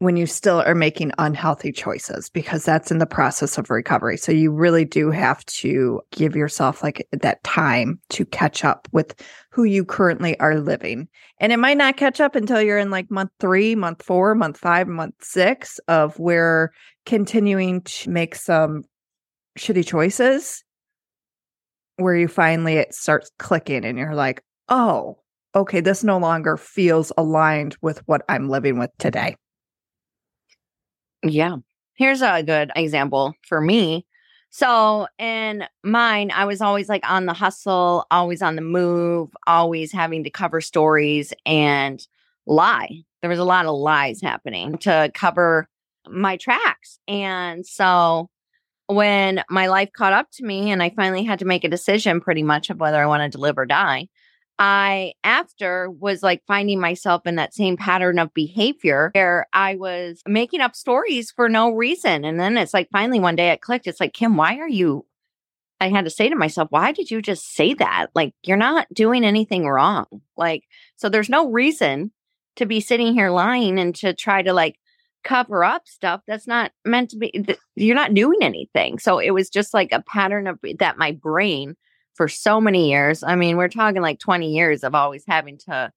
when 0.00 0.16
you 0.16 0.26
still 0.26 0.62
are 0.62 0.74
making 0.74 1.12
unhealthy 1.18 1.70
choices 1.70 2.30
because 2.30 2.64
that's 2.64 2.90
in 2.90 2.96
the 2.96 3.06
process 3.06 3.58
of 3.58 3.68
recovery. 3.68 4.16
So 4.16 4.32
you 4.32 4.50
really 4.50 4.86
do 4.86 5.10
have 5.10 5.44
to 5.46 6.00
give 6.10 6.34
yourself 6.34 6.82
like 6.82 7.06
that 7.12 7.44
time 7.44 8.00
to 8.08 8.24
catch 8.24 8.64
up 8.64 8.88
with 8.92 9.14
who 9.50 9.64
you 9.64 9.84
currently 9.84 10.40
are 10.40 10.58
living. 10.58 11.06
And 11.38 11.52
it 11.52 11.58
might 11.58 11.76
not 11.76 11.98
catch 11.98 12.18
up 12.18 12.34
until 12.34 12.62
you're 12.62 12.78
in 12.78 12.90
like 12.90 13.10
month 13.10 13.30
three 13.40 13.74
month 13.74 14.02
four 14.02 14.34
month 14.34 14.56
five 14.56 14.88
month 14.88 15.16
six 15.20 15.78
of 15.86 16.18
where 16.18 16.72
continuing 17.04 17.82
to 17.82 18.08
make 18.08 18.34
some 18.34 18.84
shitty 19.60 19.86
choices 19.86 20.64
where 21.96 22.16
you 22.16 22.28
finally 22.28 22.74
it 22.74 22.94
starts 22.94 23.30
clicking 23.38 23.84
and 23.84 23.98
you're 23.98 24.14
like, 24.14 24.42
oh, 24.70 25.18
okay, 25.54 25.80
this 25.80 26.02
no 26.02 26.18
longer 26.18 26.56
feels 26.56 27.12
aligned 27.18 27.76
with 27.82 27.98
what 28.06 28.22
I'm 28.28 28.48
living 28.48 28.78
with 28.78 28.90
today. 28.98 29.36
Yeah. 31.22 31.56
here's 31.96 32.22
a 32.22 32.42
good 32.42 32.70
example 32.74 33.34
for 33.46 33.60
me. 33.60 34.06
So 34.48 35.06
in 35.18 35.64
mine, 35.84 36.30
I 36.34 36.46
was 36.46 36.62
always 36.62 36.88
like 36.88 37.08
on 37.08 37.26
the 37.26 37.34
hustle, 37.34 38.06
always 38.10 38.40
on 38.40 38.56
the 38.56 38.62
move, 38.62 39.28
always 39.46 39.92
having 39.92 40.24
to 40.24 40.30
cover 40.30 40.62
stories 40.62 41.34
and 41.44 42.04
lie. 42.46 43.02
There 43.20 43.30
was 43.30 43.38
a 43.38 43.44
lot 43.44 43.66
of 43.66 43.76
lies 43.76 44.22
happening 44.22 44.78
to 44.78 45.10
cover 45.14 45.68
my 46.08 46.38
tracks. 46.38 46.98
And 47.06 47.66
so 47.66 48.30
when 48.94 49.42
my 49.48 49.68
life 49.68 49.90
caught 49.92 50.12
up 50.12 50.28
to 50.32 50.44
me 50.44 50.70
and 50.70 50.82
I 50.82 50.90
finally 50.90 51.24
had 51.24 51.38
to 51.40 51.44
make 51.44 51.64
a 51.64 51.68
decision 51.68 52.20
pretty 52.20 52.42
much 52.42 52.70
of 52.70 52.80
whether 52.80 53.00
I 53.00 53.06
wanted 53.06 53.32
to 53.32 53.38
live 53.38 53.58
or 53.58 53.66
die, 53.66 54.08
I 54.58 55.14
after 55.24 55.90
was 55.90 56.22
like 56.22 56.42
finding 56.46 56.80
myself 56.80 57.26
in 57.26 57.36
that 57.36 57.54
same 57.54 57.78
pattern 57.78 58.18
of 58.18 58.34
behavior 58.34 59.10
where 59.14 59.46
I 59.54 59.76
was 59.76 60.20
making 60.26 60.60
up 60.60 60.76
stories 60.76 61.30
for 61.30 61.48
no 61.48 61.70
reason. 61.70 62.26
And 62.26 62.38
then 62.38 62.58
it's 62.58 62.74
like 62.74 62.88
finally 62.92 63.20
one 63.20 63.36
day 63.36 63.50
it 63.50 63.62
clicked. 63.62 63.86
It's 63.86 64.00
like, 64.00 64.12
Kim, 64.12 64.36
why 64.36 64.58
are 64.58 64.68
you? 64.68 65.06
I 65.80 65.88
had 65.88 66.04
to 66.04 66.10
say 66.10 66.28
to 66.28 66.36
myself, 66.36 66.68
why 66.70 66.92
did 66.92 67.10
you 67.10 67.22
just 67.22 67.54
say 67.54 67.72
that? 67.74 68.08
Like, 68.14 68.34
you're 68.42 68.58
not 68.58 68.86
doing 68.92 69.24
anything 69.24 69.66
wrong. 69.66 70.04
Like, 70.36 70.64
so 70.96 71.08
there's 71.08 71.30
no 71.30 71.50
reason 71.50 72.12
to 72.56 72.66
be 72.66 72.80
sitting 72.80 73.14
here 73.14 73.30
lying 73.30 73.78
and 73.78 73.94
to 73.96 74.12
try 74.12 74.42
to 74.42 74.52
like 74.52 74.76
cover 75.24 75.64
up 75.64 75.86
stuff 75.86 76.22
that's 76.26 76.46
not 76.46 76.72
meant 76.84 77.10
to 77.10 77.16
be 77.18 77.46
you're 77.76 77.94
not 77.94 78.14
doing 78.14 78.38
anything. 78.42 78.98
So 78.98 79.18
it 79.18 79.30
was 79.30 79.50
just 79.50 79.74
like 79.74 79.92
a 79.92 80.02
pattern 80.02 80.46
of 80.46 80.58
that 80.78 80.98
my 80.98 81.12
brain 81.12 81.76
for 82.14 82.28
so 82.28 82.60
many 82.60 82.90
years 82.90 83.22
i 83.22 83.34
mean 83.34 83.56
we're 83.56 83.68
talking 83.68 84.02
like 84.02 84.18
20 84.18 84.52
years 84.52 84.84
of 84.84 84.94
always 84.94 85.24
having 85.26 85.56
to 85.56 85.90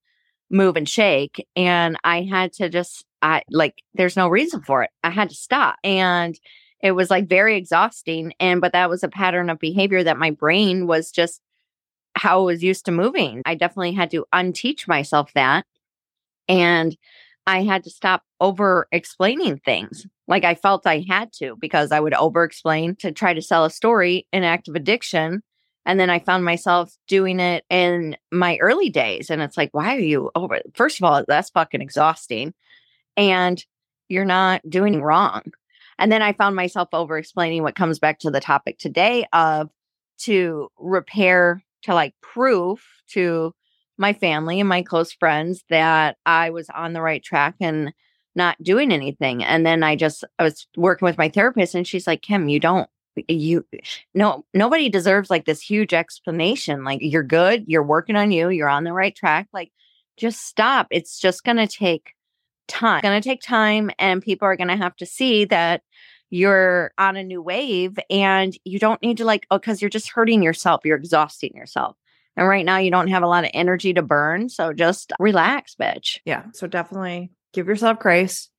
move 0.50 0.78
and 0.78 0.88
shake 0.88 1.46
and 1.56 1.98
i 2.04 2.22
had 2.22 2.54
to 2.54 2.70
just 2.70 3.04
i 3.22 3.42
like 3.52 3.84
there's 3.94 4.16
no 4.16 4.28
reason 4.28 4.62
for 4.62 4.84
it. 4.84 4.90
I 5.04 5.10
had 5.10 5.30
to 5.30 5.36
stop 5.36 5.78
and 5.84 6.40
it 6.82 6.92
was 6.92 7.10
like 7.10 7.28
very 7.28 7.58
exhausting 7.58 8.34
and 8.40 8.62
but 8.62 8.74
that 8.74 8.90
was 8.90 9.04
a 9.04 9.10
pattern 9.10 9.50
of 9.50 9.60
behavior 9.60 10.04
that 10.04 10.18
my 10.18 10.32
brain 10.32 10.88
was 10.88 11.12
just 11.12 11.42
how 12.16 12.42
I 12.42 12.44
was 12.44 12.64
used 12.64 12.86
to 12.86 12.92
moving. 12.92 13.42
I 13.46 13.56
definitely 13.56 13.94
had 13.94 14.12
to 14.12 14.26
unteach 14.34 14.88
myself 14.88 15.34
that 15.34 15.66
and 16.48 16.96
I 17.46 17.64
had 17.64 17.84
to 17.84 17.90
stop 17.90 18.24
over 18.40 18.88
explaining 18.92 19.58
things 19.58 20.06
like 20.28 20.46
I 20.46 20.56
felt 20.56 20.88
I 20.88 21.06
had 21.08 21.34
to 21.34 21.58
because 21.60 21.92
I 21.92 22.00
would 22.00 22.14
over 22.14 22.44
explain 22.44 22.96
to 22.98 23.12
try 23.12 23.34
to 23.34 23.42
sell 23.42 23.66
a 23.66 23.70
story 23.70 24.28
in 24.32 24.44
active 24.44 24.76
addiction. 24.76 25.44
And 25.86 26.00
then 26.00 26.10
I 26.10 26.20
found 26.20 26.46
myself 26.46 26.96
doing 27.08 27.42
it 27.42 27.66
in 27.70 28.16
my 28.32 28.58
early 28.62 28.90
days. 28.90 29.30
And 29.30 29.42
it's 29.42 29.58
like, 29.58 29.70
why 29.74 29.96
are 29.96 30.00
you 30.00 30.32
over? 30.34 30.62
First 30.74 31.00
of 31.00 31.04
all, 31.04 31.26
that's 31.28 31.50
fucking 31.50 31.82
exhausting. 31.82 32.54
And 33.18 33.64
you're 34.08 34.24
not 34.24 34.62
doing 34.70 35.02
wrong. 35.02 35.44
And 36.00 36.12
then 36.12 36.22
I 36.22 36.34
found 36.34 36.56
myself 36.56 36.90
over 36.94 37.18
explaining 37.18 37.64
what 37.64 37.76
comes 37.76 38.00
back 38.00 38.20
to 38.20 38.32
the 38.32 38.40
topic 38.40 38.80
today 38.80 39.26
of 39.34 39.70
to 40.20 40.70
repair, 40.80 41.62
to 41.84 41.94
like 41.94 42.16
proof 42.22 42.88
to 43.10 43.54
my 43.98 44.14
family 44.14 44.60
and 44.60 44.70
my 44.70 44.82
close 44.82 45.14
friends 45.14 45.64
that 45.70 46.18
I 46.26 46.50
was 46.50 46.70
on 46.70 46.94
the 46.94 47.02
right 47.02 47.24
track 47.24 47.56
and 47.60 47.94
not 48.36 48.62
doing 48.64 48.92
anything. 48.92 49.44
And 49.44 49.66
then 49.66 49.84
I 49.84 49.96
just 49.96 50.24
I 50.40 50.44
was 50.44 50.68
working 50.76 51.06
with 51.06 51.18
my 51.18 51.30
therapist 51.30 51.76
and 51.76 51.88
she's 51.88 52.08
like, 52.08 52.22
"Kim, 52.22 52.50
you 52.50 52.60
don't 52.60 52.90
you 53.28 53.66
no 54.14 54.46
nobody 54.54 54.90
deserves 54.90 55.30
like 55.30 55.46
this 55.46 55.62
huge 55.62 55.94
explanation. 55.94 56.84
Like 56.84 57.00
you're 57.02 57.24
good, 57.24 57.66
you're 57.68 57.84
working 57.84 58.16
on 58.16 58.32
you, 58.32 58.50
you're 58.50 58.70
on 58.70 58.84
the 58.84 58.94
right 58.94 59.16
track. 59.16 59.48
Like 59.54 59.72
just 60.18 60.46
stop. 60.46 60.88
It's 60.92 61.20
just 61.20 61.44
going 61.44 61.58
to 61.58 61.68
take 61.68 62.14
time. 62.68 63.00
It's 63.00 63.04
going 63.04 63.22
to 63.22 63.28
take 63.28 63.42
time 63.42 63.92
and 64.00 64.22
people 64.22 64.48
are 64.48 64.56
going 64.56 64.68
to 64.70 64.76
have 64.76 64.96
to 64.98 65.06
see 65.06 65.46
that 65.46 65.82
you're 66.30 66.92
on 66.98 67.16
a 67.16 67.24
new 67.24 67.42
wave 67.42 67.98
and 68.10 68.58
you 68.64 68.80
don't 68.80 69.02
need 69.04 69.18
to 69.18 69.26
like 69.26 69.46
oh 69.52 69.60
cuz 69.60 69.82
you're 69.82 69.90
just 69.90 70.10
hurting 70.10 70.42
yourself, 70.42 70.82
you're 70.84 70.98
exhausting 70.98 71.52
yourself. 71.56 71.96
And 72.36 72.48
right 72.48 72.66
now, 72.66 72.78
you 72.78 72.92
don't 72.92 73.10
have 73.10 73.24
a 73.24 73.28
lot 73.28 73.44
of 73.44 73.52
energy 73.54 73.94
to 73.94 74.02
burn. 74.02 74.50
So 74.50 74.74
just 74.74 75.14
relax, 75.20 75.76
bitch. 75.76 76.20
Yeah. 76.26 76.46
So 76.54 76.68
definitely 76.68 77.32
give 77.54 77.68
yourself 77.68 78.00
grace. 78.00 78.50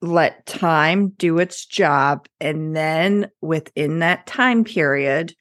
Let 0.00 0.46
time 0.46 1.10
do 1.10 1.38
its 1.38 1.66
job. 1.66 2.26
And 2.40 2.74
then 2.74 3.30
within 3.40 4.00
that 4.00 4.26
time 4.26 4.64
period, 4.64 5.34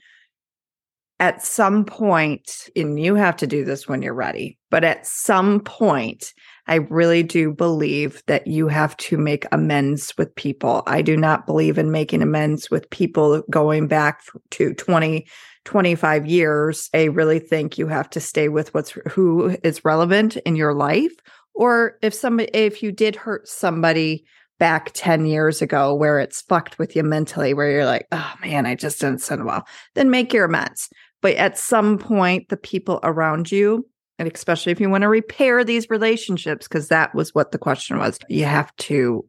at 1.20 1.42
some 1.42 1.86
point, 1.86 2.70
and 2.76 3.00
you 3.00 3.16
have 3.16 3.38
to 3.38 3.48
do 3.48 3.64
this 3.64 3.88
when 3.88 4.02
you're 4.02 4.14
ready, 4.14 4.58
but 4.70 4.84
at 4.84 5.08
some 5.08 5.62
point, 5.62 6.34
I 6.68 6.76
really 6.76 7.24
do 7.24 7.52
believe 7.52 8.24
that 8.28 8.48
you 8.48 8.68
have 8.68 8.98
to 8.98 9.18
make 9.18 9.46
amends 9.52 10.14
with 10.18 10.36
people. 10.36 10.84
I 10.86 11.02
do 11.02 11.16
not 11.16 11.46
believe 11.46 11.78
in 11.78 11.92
making 11.92 12.22
amends 12.22 12.70
with 12.70 12.90
people 12.90 13.42
going 13.50 13.88
back 13.88 14.22
to 14.52 14.74
20, 14.74 15.26
25 15.66 16.26
years, 16.26 16.90
I 16.94 17.06
really 17.06 17.40
think 17.40 17.78
you 17.78 17.88
have 17.88 18.10
to 18.12 18.20
stay 18.20 18.50
with 18.50 18.74
what's 18.74 18.92
who 19.10 19.58
is 19.64 19.86
relevant 19.86 20.38
in 20.38 20.56
your 20.56 20.74
life. 20.74 21.14
Or 21.54 21.98
if 22.02 22.14
somebody, 22.14 22.50
if 22.54 22.84
you 22.84 22.92
did 22.92 23.16
hurt 23.16 23.48
somebody 23.48 24.26
back 24.60 24.92
10 24.94 25.26
years 25.26 25.62
ago 25.62 25.94
where 25.94 26.20
it's 26.20 26.42
fucked 26.42 26.80
with 26.80 26.96
you 26.96 27.04
mentally, 27.04 27.54
where 27.54 27.70
you're 27.72 27.86
like, 27.86 28.08
oh 28.12 28.34
man, 28.42 28.66
I 28.66 28.76
just 28.76 29.00
didn't 29.00 29.22
send 29.22 29.46
well, 29.46 29.66
then 29.96 30.10
make 30.10 30.34
your 30.34 30.46
amends. 30.46 30.90
But 31.22 31.36
at 31.36 31.58
some 31.58 31.98
point, 31.98 32.50
the 32.50 32.58
people 32.58 33.00
around 33.04 33.52
you, 33.52 33.88
and 34.20 34.32
especially 34.32 34.72
if 34.72 34.80
you 34.80 34.90
want 34.90 35.04
to 35.04 35.10
repair 35.10 35.64
these 35.64 35.90
relationships, 35.90 36.68
because 36.68 36.90
that 36.90 37.16
was 37.16 37.34
what 37.34 37.52
the 37.52 37.58
question 37.58 37.98
was, 37.98 38.20
you 38.30 38.46
have 38.46 38.76
to 38.78 39.26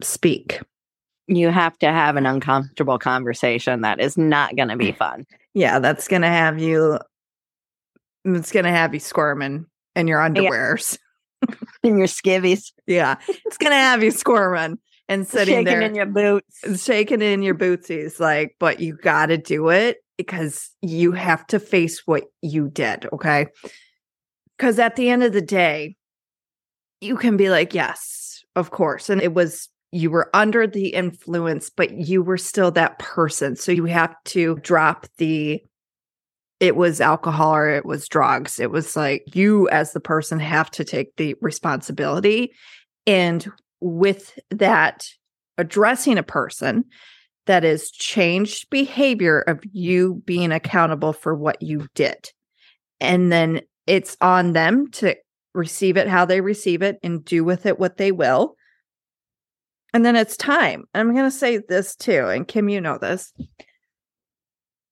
speak. 0.00 0.60
You 1.26 1.50
have 1.50 1.78
to 1.78 1.86
have 1.86 2.16
an 2.16 2.26
uncomfortable 2.26 2.98
conversation 2.98 3.80
that 3.80 4.00
is 4.00 4.16
not 4.16 4.56
going 4.56 4.68
to 4.68 4.76
be 4.76 4.92
mm. 4.92 4.96
fun. 4.96 5.26
Yeah, 5.54 5.78
that's 5.78 6.08
gonna 6.08 6.28
have 6.28 6.58
you. 6.58 6.98
It's 8.24 8.52
gonna 8.52 8.72
have 8.72 8.92
you 8.92 9.00
squirming 9.00 9.66
in 9.94 10.08
your 10.08 10.20
underwears, 10.20 10.98
yeah. 11.48 11.54
in 11.82 11.98
your 11.98 12.08
skivvies. 12.08 12.72
Yeah, 12.86 13.16
it's 13.28 13.56
gonna 13.56 13.76
have 13.76 14.02
you 14.02 14.10
squirming 14.10 14.78
and 15.08 15.26
sitting 15.26 15.54
shaking 15.54 15.64
there 15.64 15.80
in 15.80 15.94
your 15.94 16.06
boots, 16.06 16.82
shaking 16.82 17.22
in 17.22 17.42
your 17.42 17.54
bootsies. 17.54 18.18
Like, 18.18 18.56
but 18.58 18.80
you 18.80 18.96
got 18.96 19.26
to 19.26 19.38
do 19.38 19.68
it 19.68 19.98
because 20.16 20.70
you 20.82 21.12
have 21.12 21.46
to 21.48 21.60
face 21.60 22.02
what 22.04 22.24
you 22.42 22.68
did. 22.68 23.06
Okay, 23.12 23.46
because 24.58 24.80
at 24.80 24.96
the 24.96 25.08
end 25.08 25.22
of 25.22 25.32
the 25.32 25.42
day, 25.42 25.96
you 27.00 27.16
can 27.16 27.36
be 27.36 27.48
like, 27.48 27.74
yes, 27.74 28.44
of 28.56 28.72
course, 28.72 29.08
and 29.08 29.22
it 29.22 29.34
was 29.34 29.68
you 29.94 30.10
were 30.10 30.28
under 30.34 30.66
the 30.66 30.88
influence, 30.88 31.70
but 31.70 31.92
you 31.92 32.20
were 32.20 32.36
still 32.36 32.72
that 32.72 32.98
person. 32.98 33.54
So 33.54 33.70
you 33.70 33.84
have 33.84 34.14
to 34.26 34.56
drop 34.56 35.06
the 35.18 35.62
it 36.60 36.76
was 36.76 37.00
alcohol 37.00 37.54
or 37.54 37.68
it 37.68 37.84
was 37.84 38.08
drugs. 38.08 38.58
It 38.58 38.70
was 38.70 38.96
like 38.96 39.22
you, 39.34 39.68
as 39.68 39.92
the 39.92 40.00
person, 40.00 40.38
have 40.40 40.70
to 40.72 40.84
take 40.84 41.14
the 41.16 41.34
responsibility. 41.40 42.52
And 43.06 43.46
with 43.80 44.38
that, 44.50 45.06
addressing 45.58 46.16
a 46.16 46.22
person 46.22 46.84
that 47.46 47.64
is 47.64 47.90
changed 47.90 48.70
behavior 48.70 49.40
of 49.40 49.60
you 49.72 50.22
being 50.24 50.52
accountable 50.52 51.12
for 51.12 51.34
what 51.34 51.60
you 51.60 51.86
did. 51.94 52.30
And 53.00 53.30
then 53.30 53.60
it's 53.86 54.16
on 54.20 54.54
them 54.54 54.90
to 54.92 55.16
receive 55.54 55.96
it 55.96 56.08
how 56.08 56.24
they 56.24 56.40
receive 56.40 56.82
it 56.82 56.98
and 57.02 57.24
do 57.24 57.44
with 57.44 57.66
it 57.66 57.78
what 57.78 57.96
they 57.96 58.10
will. 58.10 58.56
And 59.94 60.04
then 60.04 60.16
it's 60.16 60.36
time. 60.36 60.84
I'm 60.92 61.12
going 61.12 61.24
to 61.24 61.30
say 61.30 61.58
this 61.68 61.94
too. 61.94 62.26
And 62.26 62.46
Kim, 62.46 62.68
you 62.68 62.80
know 62.80 62.98
this. 62.98 63.32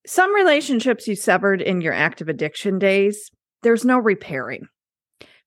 Some 0.07 0.35
relationships 0.35 1.07
you 1.07 1.17
severed 1.17 1.61
in 1.61 1.81
your 1.81 1.93
active 1.93 2.29
addiction 2.29 2.79
days, 2.79 3.31
there's 3.63 3.85
no 3.85 3.99
repairing 3.99 4.69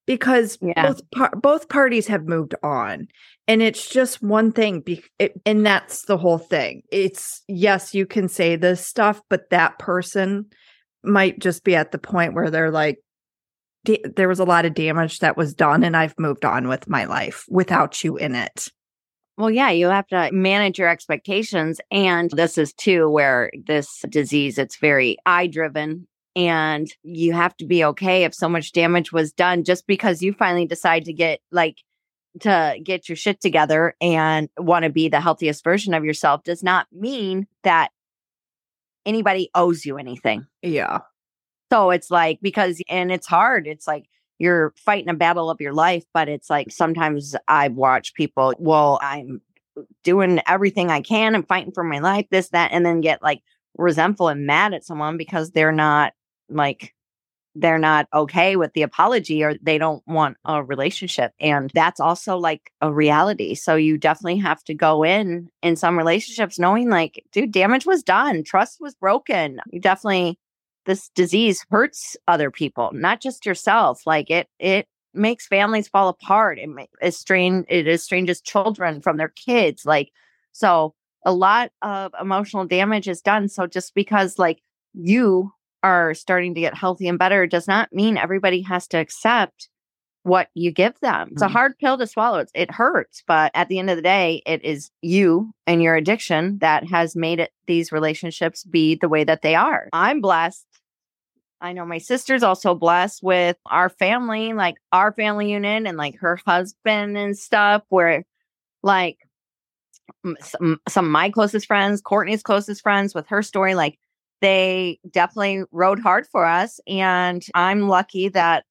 because 0.06 0.58
yeah. 0.62 0.88
both 0.88 1.02
par- 1.12 1.34
both 1.42 1.70
parties 1.70 2.08
have 2.08 2.26
moved 2.26 2.56
on 2.64 3.08
and 3.48 3.62
it's 3.62 3.90
just 3.90 4.22
one 4.22 4.52
thing 4.52 4.82
be- 4.82 5.04
it, 5.20 5.34
and 5.46 5.66
that's 5.66 6.06
the 6.06 6.18
whole 6.18 6.38
thing 6.38 6.82
it's 6.92 7.42
yes 7.48 7.94
you 7.94 8.06
can 8.06 8.28
say 8.28 8.56
this 8.56 8.86
stuff 8.86 9.22
but 9.30 9.50
that 9.50 9.78
person 9.80 10.46
might 11.04 11.40
just 11.40 11.64
be 11.64 11.76
at 11.76 11.92
the 11.92 11.98
point 11.98 12.34
where 12.34 12.50
they're 12.50 12.72
like 12.72 12.98
there 14.16 14.28
was 14.28 14.40
a 14.40 14.46
lot 14.46 14.66
of 14.66 14.74
damage 14.74 15.20
that 15.20 15.38
was 15.38 15.54
done 15.54 15.84
and 15.84 15.96
i've 15.98 16.18
moved 16.20 16.46
on 16.46 16.68
with 16.68 16.88
my 16.88 17.06
life 17.06 17.46
without 17.50 18.04
you 18.04 18.16
in 18.18 18.36
it 18.36 18.70
well, 19.38 19.52
yeah, 19.52 19.70
you 19.70 19.88
have 19.88 20.08
to 20.08 20.30
manage 20.32 20.80
your 20.80 20.88
expectations. 20.88 21.82
And 21.92 22.32
this 22.32 22.58
is 22.58 22.74
too 22.74 23.10
where 23.10 23.52
this 23.68 23.90
disease, 24.10 24.58
it's 24.58 24.78
very 24.78 25.18
eye 25.26 25.48
driven. 25.48 26.08
And 26.38 26.88
you 27.04 27.34
have 27.34 27.56
to 27.58 27.66
be 27.66 27.84
okay 27.86 28.24
if 28.24 28.34
so 28.34 28.50
much 28.50 28.74
damage 28.74 29.12
was 29.14 29.32
done 29.32 29.64
just 29.64 29.88
because 29.88 30.22
you 30.22 30.34
finally 30.34 30.66
decide 30.66 31.06
to 31.06 31.14
get 31.14 31.40
like 31.52 31.78
to 32.42 32.78
get 32.84 33.08
your 33.08 33.16
shit 33.16 33.40
together 33.40 33.96
and 34.02 34.50
want 34.58 34.84
to 34.84 34.90
be 34.90 35.08
the 35.08 35.22
healthiest 35.22 35.64
version 35.64 35.94
of 35.94 36.04
yourself 36.04 36.44
does 36.44 36.62
not 36.62 36.88
mean 36.92 37.48
that 37.64 37.92
anybody 39.06 39.50
owes 39.56 39.86
you 39.86 39.98
anything. 39.98 40.46
Yeah. 40.62 41.00
So 41.72 41.92
it's 41.92 42.12
like, 42.12 42.40
because, 42.42 42.82
and 42.90 43.12
it's 43.12 43.28
hard. 43.28 43.68
It's 43.68 43.88
like, 43.88 44.06
you're 44.40 44.74
fighting 44.78 45.10
a 45.10 45.14
battle 45.14 45.50
of 45.50 45.62
your 45.62 45.74
life, 45.74 46.04
but 46.14 46.30
it's 46.30 46.50
like 46.50 46.68
mm-hmm. 46.68 46.74
sometimes 46.74 47.36
I 47.48 47.70
watch 47.70 48.14
people, 48.14 48.54
well, 48.60 49.00
I'm 49.02 49.42
doing 50.04 50.40
everything 50.48 50.90
I 50.90 51.02
can 51.02 51.36
and 51.36 51.48
fighting 51.48 51.74
for 51.74 51.84
my 51.84 52.00
life, 52.00 52.28
this, 52.32 52.50
that, 52.50 52.72
and 52.72 52.86
then 52.86 53.02
get 53.02 53.22
like 53.22 53.42
resentful 53.78 54.30
and 54.30 54.46
mad 54.46 54.74
at 54.74 54.86
someone 54.86 55.18
because 55.18 55.52
they're 55.52 55.72
not 55.72 56.14
like 56.50 56.94
they're 57.56 57.80
not 57.80 58.08
okay 58.14 58.58
with 58.58 58.74
the 58.74 58.82
apology 58.82 59.42
or 59.42 59.56
they 59.62 59.78
don't 59.78 60.04
want 60.06 60.36
a 60.44 60.62
relationship. 60.62 61.32
And 61.40 61.72
that's 61.74 62.02
also 62.02 62.38
like 62.38 62.72
a 62.82 62.92
reality. 62.92 63.56
So 63.56 63.76
you 63.76 63.98
definitely 63.98 64.38
have 64.40 64.62
to 64.66 64.74
go 64.74 65.04
in 65.04 65.50
in 65.64 65.78
some 65.78 65.98
relationships 65.98 66.60
knowing 66.60 66.90
like, 66.90 67.24
dude, 67.32 67.54
damage 67.54 67.86
was 67.86 68.04
done, 68.04 68.44
trust 68.44 68.82
was 68.82 68.94
broken. 68.96 69.60
You 69.72 69.80
definitely, 69.80 70.38
this 70.86 71.10
disease 71.10 71.66
hurts 71.70 72.16
other 72.28 72.52
people, 72.52 72.92
not 72.94 73.22
just 73.22 73.46
yourself. 73.46 74.02
Like 74.06 74.30
it, 74.30 74.48
it, 74.60 74.88
makes 75.18 75.48
families 75.48 75.88
fall 75.88 76.10
apart 76.10 76.60
it 76.60 76.70
estrange 77.02 77.66
it 77.70 77.88
estranges 77.88 78.42
children 78.42 79.00
from 79.00 79.16
their 79.16 79.30
kids 79.30 79.86
like 79.86 80.12
so 80.52 80.94
a 81.26 81.32
lot 81.32 81.72
of 81.82 82.12
emotional 82.20 82.66
damage 82.66 83.08
is 83.08 83.22
done 83.22 83.48
so 83.48 83.66
just 83.66 83.96
because 83.96 84.38
like 84.38 84.62
you 84.94 85.50
are 85.84 86.14
starting 86.14 86.54
to 86.54 86.60
get 86.60 86.76
healthy 86.76 87.08
and 87.08 87.20
better 87.20 87.48
does 87.48 87.66
not 87.66 87.94
mean 87.94 88.18
everybody 88.18 88.62
has 88.62 88.88
to 88.88 88.98
accept 88.98 89.70
what 90.26 90.50
you 90.56 90.72
give 90.72 91.00
them. 91.02 91.30
It's 91.32 91.44
a 91.44 91.46
mm-hmm. 91.46 91.54
hard 91.54 91.78
pill 91.78 92.00
to 92.00 92.08
swallow. 92.08 92.40
It's, 92.40 92.52
it 92.56 92.72
hurts, 92.72 93.22
but 93.28 93.52
at 93.54 93.70
the 93.70 93.78
end 93.78 93.92
of 93.92 93.96
the 93.96 94.02
day, 94.02 94.42
it 94.48 94.66
is 94.66 94.90
you 95.04 95.54
and 95.68 95.84
your 95.84 95.96
addiction 95.96 96.58
that 96.62 96.84
has 96.90 97.16
made 97.16 97.40
it 97.40 97.52
these 97.68 97.92
relationships 97.92 98.64
be 98.64 98.96
the 98.96 99.08
way 99.08 99.24
that 99.24 99.44
they 99.44 99.54
are. 99.54 99.88
I'm 99.94 100.22
blessed. 100.22 100.66
I 101.62 101.74
know 101.74 101.86
my 101.86 101.98
sister's 101.98 102.44
also 102.44 102.76
blessed 102.76 103.24
with 103.24 103.58
our 103.66 103.90
family, 103.90 104.54
like 104.54 104.76
our 104.92 105.12
family 105.14 105.52
unit 105.52 105.86
and 105.86 105.98
like 105.98 106.18
her 106.20 106.40
husband 106.46 107.18
and 107.18 107.38
stuff, 107.38 107.84
where 107.90 108.26
like 108.84 109.18
some, 110.42 110.80
some 110.88 111.06
of 111.06 111.12
my 111.12 111.30
closest 111.30 111.66
friends, 111.68 112.02
Courtney's 112.02 112.44
closest 112.44 112.82
friends 112.82 113.16
with 113.16 113.28
her 113.28 113.42
story, 113.42 113.76
like 113.76 113.98
they 114.42 115.00
definitely 115.10 115.64
rode 115.72 116.00
hard 116.00 116.28
for 116.28 116.46
us. 116.46 116.80
And 116.88 117.44
I'm 117.54 117.88
lucky 117.88 118.30
that 118.30 118.66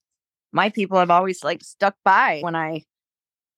my 0.52 0.68
people 0.70 0.98
have 0.98 1.10
always 1.10 1.42
like 1.42 1.62
stuck 1.62 1.96
by 2.04 2.40
when 2.42 2.54
I 2.54 2.84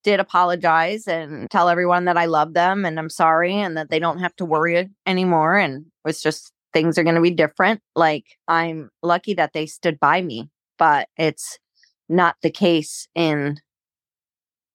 did 0.03 0.21
apologize 0.21 1.09
and 1.09 1.51
tell 1.51 1.69
everyone 1.69 2.05
that 2.05 2.17
I 2.17 2.27
love 2.27 2.55
them 2.55 2.85
and 2.85 2.99
I'm 2.99 3.11
sorry 3.11 3.55
and 3.55 3.77
that 3.77 3.91
they 3.91 3.99
don't 3.99 4.21
have 4.21 4.37
to 4.37 4.45
worry 4.45 4.89
anymore. 5.05 5.57
And 5.57 5.87
it's 6.05 6.23
just 6.23 6.53
things 6.77 6.99
are 6.99 7.05
going 7.05 7.15
to 7.17 7.23
be 7.23 7.31
different. 7.31 7.81
Like 7.95 8.27
I'm 8.47 8.91
lucky 9.03 9.33
that 9.35 9.55
they 9.55 9.65
stood 9.65 9.99
by 9.99 10.21
me, 10.21 10.51
but 10.79 11.09
it's 11.17 11.59
not 12.07 12.37
the 12.43 12.51
case 12.51 13.09
in 13.15 13.57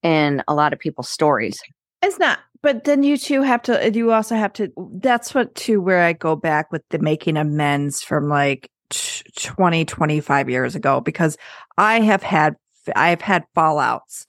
in 0.01 0.41
a 0.48 0.55
lot 0.55 0.74
of 0.74 0.79
people's 0.79 1.10
stories. 1.10 1.62
It's 2.01 2.17
not 2.17 2.39
but 2.63 2.86
then 2.86 3.03
you 3.03 3.17
two 3.17 3.43
have 3.43 3.62
to 3.63 3.91
you 3.93 4.12
also 4.12 4.36
have 4.36 4.53
to 4.53 4.72
that's 4.96 5.36
what 5.36 5.53
to 5.55 5.79
where 5.81 6.03
i 6.03 6.13
go 6.13 6.36
back 6.36 6.72
with 6.72 6.84
the 6.89 7.00
making 7.00 7.38
amends 7.38 8.01
from 8.01 8.27
like 8.27 8.70
20 9.36 9.86
25 9.86 10.50
years 10.50 10.75
ago 10.75 11.00
because 11.00 11.38
i 11.77 12.00
have 12.00 12.24
had 12.24 12.55
i've 12.96 13.22
had 13.22 13.43
fallouts 13.55 14.25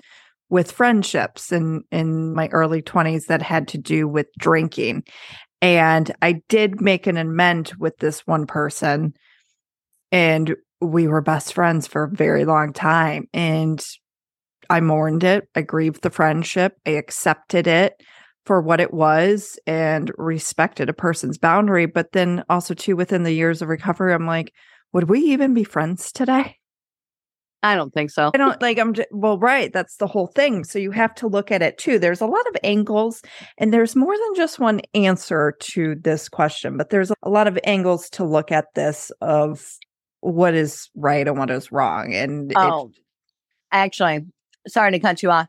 with 0.49 0.73
friendships 0.73 1.52
in 1.52 1.83
in 1.91 2.35
my 2.35 2.49
early 2.49 2.83
20s 2.83 3.26
that 3.26 3.43
had 3.43 3.69
to 3.69 3.79
do 3.79 4.07
with 4.07 4.26
drinking 4.38 5.02
and 5.62 6.14
i 6.21 6.42
did 6.49 6.83
make 6.83 7.07
an 7.07 7.16
amend 7.16 7.73
with 7.78 7.97
this 7.99 8.26
one 8.26 8.47
person 8.47 9.14
and 10.11 10.54
we 10.83 11.09
were 11.09 11.23
best 11.23 11.54
friends 11.54 11.87
for 11.87 12.04
a 12.04 12.11
very 12.11 12.45
long 12.45 12.73
time 12.73 13.26
and 13.33 13.83
I 14.73 14.81
mourned 14.81 15.23
it. 15.23 15.49
I 15.54 15.61
grieved 15.61 16.02
the 16.02 16.11
friendship. 16.11 16.78
I 16.87 16.90
accepted 16.92 17.66
it 17.66 18.02
for 18.47 18.61
what 18.61 18.81
it 18.81 18.92
was 18.92 19.59
and 19.66 20.11
respected 20.16 20.88
a 20.88 20.95
person's 20.95 21.37
boundary. 21.37 21.87
But 21.87 22.12
then 22.12 22.42
also, 22.49 22.73
too, 22.73 22.97
within 22.97 23.23
the 23.23 23.33
years 23.33 23.61
of 23.61 23.69
recovery, 23.69 24.14
I'm 24.14 24.26
like, 24.26 24.52
would 24.92 25.11
we 25.11 25.21
even 25.21 25.52
be 25.52 25.64
friends 25.64 26.11
today? 26.11 26.57
I 27.62 27.76
don't 27.76 27.94
think 27.94 28.11
so. 28.11 28.33
I 28.35 28.38
don't 28.38 28.61
like, 28.61 28.79
I'm 28.79 28.92
just, 28.92 29.09
well, 29.12 29.38
right. 29.38 29.72
That's 29.72 29.96
the 29.96 30.09
whole 30.09 30.27
thing. 30.27 30.64
So 30.64 30.79
you 30.79 30.90
have 30.90 31.14
to 31.16 31.29
look 31.29 31.53
at 31.53 31.62
it 31.62 31.79
too. 31.79 31.98
There's 31.98 32.20
a 32.20 32.27
lot 32.27 32.46
of 32.48 32.57
angles, 32.64 33.22
and 33.57 33.72
there's 33.72 33.94
more 33.94 34.16
than 34.16 34.35
just 34.35 34.59
one 34.59 34.81
answer 34.94 35.55
to 35.61 35.94
this 35.94 36.29
question, 36.29 36.77
but 36.77 36.90
there's 36.90 37.12
a 37.22 37.31
lot 37.31 37.46
of 37.46 37.59
angles 37.62 38.11
to 38.11 38.25
look 38.25 38.51
at 38.51 38.75
this 38.75 39.12
of 39.20 39.64
what 40.20 40.55
is 40.55 40.90
right 40.96 41.27
and 41.27 41.38
what 41.38 41.51
is 41.51 41.70
wrong. 41.70 42.14
And 42.14 42.53
oh, 42.57 42.88
it, 42.88 42.96
actually, 43.70 44.27
sorry 44.66 44.90
to 44.92 44.98
cut 44.98 45.22
you 45.22 45.31
off. 45.31 45.46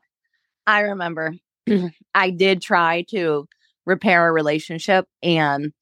I 0.68 0.82
remember 0.82 1.34
I 2.16 2.30
did 2.30 2.62
try 2.62 3.06
to 3.10 3.48
repair 3.86 4.28
a 4.28 4.32
relationship 4.32 5.08
and 5.22 5.74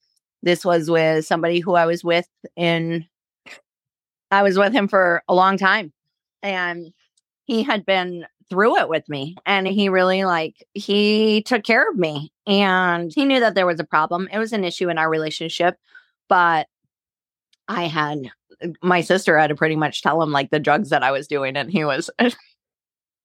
this 0.44 0.66
was 0.66 0.90
with 0.90 1.26
somebody 1.26 1.60
who 1.60 1.76
I 1.76 1.86
was 1.86 2.04
with 2.04 2.28
in 2.56 3.06
I 4.32 4.42
was 4.42 4.58
with 4.58 4.74
him 4.74 4.88
for 4.88 5.22
a 5.28 5.36
long 5.36 5.58
time 5.58 5.94
and 6.44 6.94
he 7.46 7.64
had 7.64 7.86
been 7.86 8.26
through 8.50 8.78
it 8.78 8.90
with 8.90 9.08
me 9.08 9.36
and 9.46 9.66
he 9.66 9.88
really 9.88 10.26
like 10.26 10.64
he 10.74 11.42
took 11.44 11.64
care 11.64 11.90
of 11.90 11.98
me 11.98 12.32
and 12.46 13.12
he 13.14 13.24
knew 13.24 13.40
that 13.40 13.56
there 13.56 13.66
was 13.66 13.80
a 13.80 13.86
problem 13.86 14.28
it 14.32 14.40
was 14.40 14.52
an 14.52 14.66
issue 14.66 14.90
in 14.90 14.98
our 14.98 15.10
relationship 15.10 15.78
but 16.28 16.68
i 17.70 17.84
had 17.84 18.30
my 18.84 19.00
sister 19.00 19.38
had 19.38 19.48
to 19.48 19.56
pretty 19.56 19.78
much 19.78 20.02
tell 20.02 20.22
him 20.22 20.32
like 20.32 20.50
the 20.50 20.60
drugs 20.60 20.90
that 20.90 21.02
i 21.02 21.12
was 21.12 21.28
doing 21.28 21.56
and 21.56 21.72
he 21.72 21.86
was 21.86 22.10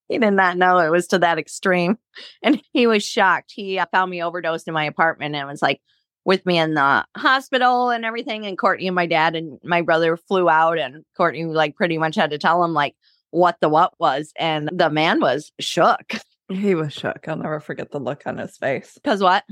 he 0.09 0.19
did 0.19 0.33
not 0.33 0.57
know 0.57 0.79
it 0.79 0.91
was 0.91 1.07
to 1.09 1.19
that 1.19 1.39
extreme. 1.39 1.99
And 2.43 2.63
he 2.73 2.87
was 2.87 3.05
shocked. 3.05 3.53
He 3.55 3.79
uh, 3.79 3.87
found 3.91 4.11
me 4.11 4.23
overdosed 4.23 4.69
in 4.69 4.75
my 4.75 4.85
apartment 4.85 5.35
and 5.35 5.49
was 5.49 5.63
like 5.63 5.81
with 6.27 6.45
me 6.45 6.59
in 6.59 6.75
the 6.75 7.07
hospital 7.17 7.89
and 7.89 8.05
everything. 8.05 8.45
And 8.45 8.59
Courtney 8.59 8.89
and 8.89 8.97
my 8.97 9.07
dad 9.07 9.35
and 9.35 9.59
my 9.65 9.81
brother 9.81 10.17
flew 10.19 10.51
out, 10.51 10.79
and 10.79 11.05
Courtney 11.17 11.47
like 11.47 11.77
pretty 11.77 11.97
much 11.97 12.17
had 12.17 12.31
to 12.31 12.39
tell 12.39 12.63
him 12.63 12.75
like 12.75 12.95
what 13.31 13.57
the 13.61 13.71
what 13.71 13.95
was. 13.99 14.33
And 14.37 14.69
the 14.71 14.91
man 14.91 15.21
was 15.21 15.51
shook. 15.59 16.17
He 16.49 16.77
was 16.77 16.93
shook. 16.93 17.27
I'll 17.27 17.37
never 17.37 17.59
forget 17.59 17.91
the 17.91 17.99
look 17.99 18.23
on 18.25 18.39
his 18.39 18.57
face. 18.57 18.93
Because 18.95 19.21
what? 19.21 19.43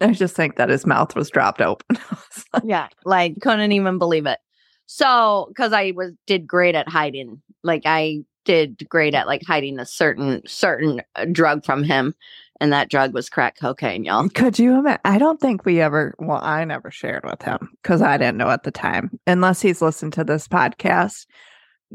I 0.00 0.12
just 0.12 0.34
think 0.34 0.56
that 0.56 0.70
his 0.70 0.86
mouth 0.86 1.14
was 1.14 1.28
dropped 1.28 1.60
open. 1.60 1.98
yeah, 2.64 2.88
like 3.04 3.38
couldn't 3.42 3.72
even 3.72 3.98
believe 3.98 4.24
it. 4.24 4.38
So, 4.86 5.48
because 5.48 5.74
I 5.74 5.92
was 5.94 6.12
did 6.26 6.46
great 6.46 6.74
at 6.74 6.88
hiding, 6.88 7.42
like 7.62 7.82
I 7.84 8.20
did 8.46 8.88
great 8.88 9.14
at 9.14 9.26
like 9.26 9.42
hiding 9.46 9.78
a 9.78 9.84
certain 9.84 10.40
certain 10.46 11.02
uh, 11.16 11.26
drug 11.26 11.66
from 11.66 11.84
him 11.84 12.14
and 12.62 12.72
that 12.72 12.88
drug 12.88 13.12
was 13.12 13.28
crack 13.28 13.58
cocaine 13.58 14.04
y'all. 14.04 14.28
Could 14.28 14.58
you 14.58 14.78
imagine 14.78 15.00
i 15.04 15.18
don't 15.18 15.40
think 15.40 15.64
we 15.64 15.80
ever 15.80 16.14
well 16.18 16.40
i 16.42 16.64
never 16.64 16.90
shared 16.90 17.24
with 17.24 17.42
him 17.42 17.68
because 17.82 18.00
i 18.00 18.16
didn't 18.16 18.36
know 18.36 18.50
at 18.50 18.62
the 18.62 18.70
time 18.70 19.10
unless 19.26 19.60
he's 19.60 19.82
listened 19.82 20.12
to 20.14 20.24
this 20.24 20.46
podcast. 20.48 21.26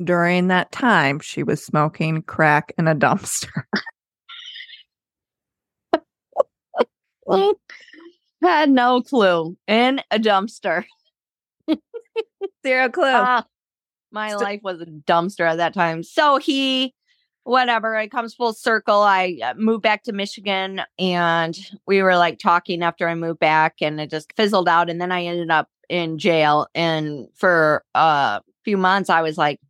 During 0.04 0.50
that 0.50 0.72
time 0.72 1.20
she 1.20 1.42
was 1.42 1.64
smoking 1.64 2.22
crack 2.22 2.74
in 2.78 2.88
a 2.88 2.96
dumpster. 2.96 3.64
Had 8.42 8.70
no 8.70 9.02
clue. 9.02 9.58
In 9.68 10.02
a 10.12 10.20
dumpster. 10.20 10.84
Zero 12.66 12.90
clue. 12.90 13.06
Uh, 13.06 13.42
my 14.12 14.36
life 14.36 14.62
was 14.64 14.82
a 14.82 14.86
dumpster 14.86 15.50
at 15.50 15.58
that 15.58 15.74
time. 15.74 16.04
So 16.04 16.38
he, 16.38 16.94
whatever, 17.48 17.96
it 17.96 18.12
comes 18.12 18.34
full 18.34 18.52
circle. 18.52 19.02
I 19.02 19.40
uh, 19.42 19.54
moved 19.56 19.82
back 19.82 20.04
to 20.04 20.12
Michigan 20.12 20.82
and 21.00 21.58
we 21.88 22.02
were 22.04 22.18
like 22.18 22.40
talking 22.40 22.84
after 22.84 23.08
I 23.08 23.16
moved 23.16 23.40
back 23.40 23.76
and 23.82 24.02
it 24.02 24.10
just 24.10 24.34
fizzled 24.34 24.68
out. 24.68 24.90
And 24.90 25.00
then 25.00 25.14
I 25.14 25.24
ended 25.24 25.50
up 25.50 25.70
in 25.88 26.18
jail. 26.18 26.68
And 26.76 27.30
for 27.36 27.86
a 27.96 28.42
few 28.66 28.76
months, 28.76 29.10
I 29.10 29.22
was 29.22 29.38
like, 29.38 29.62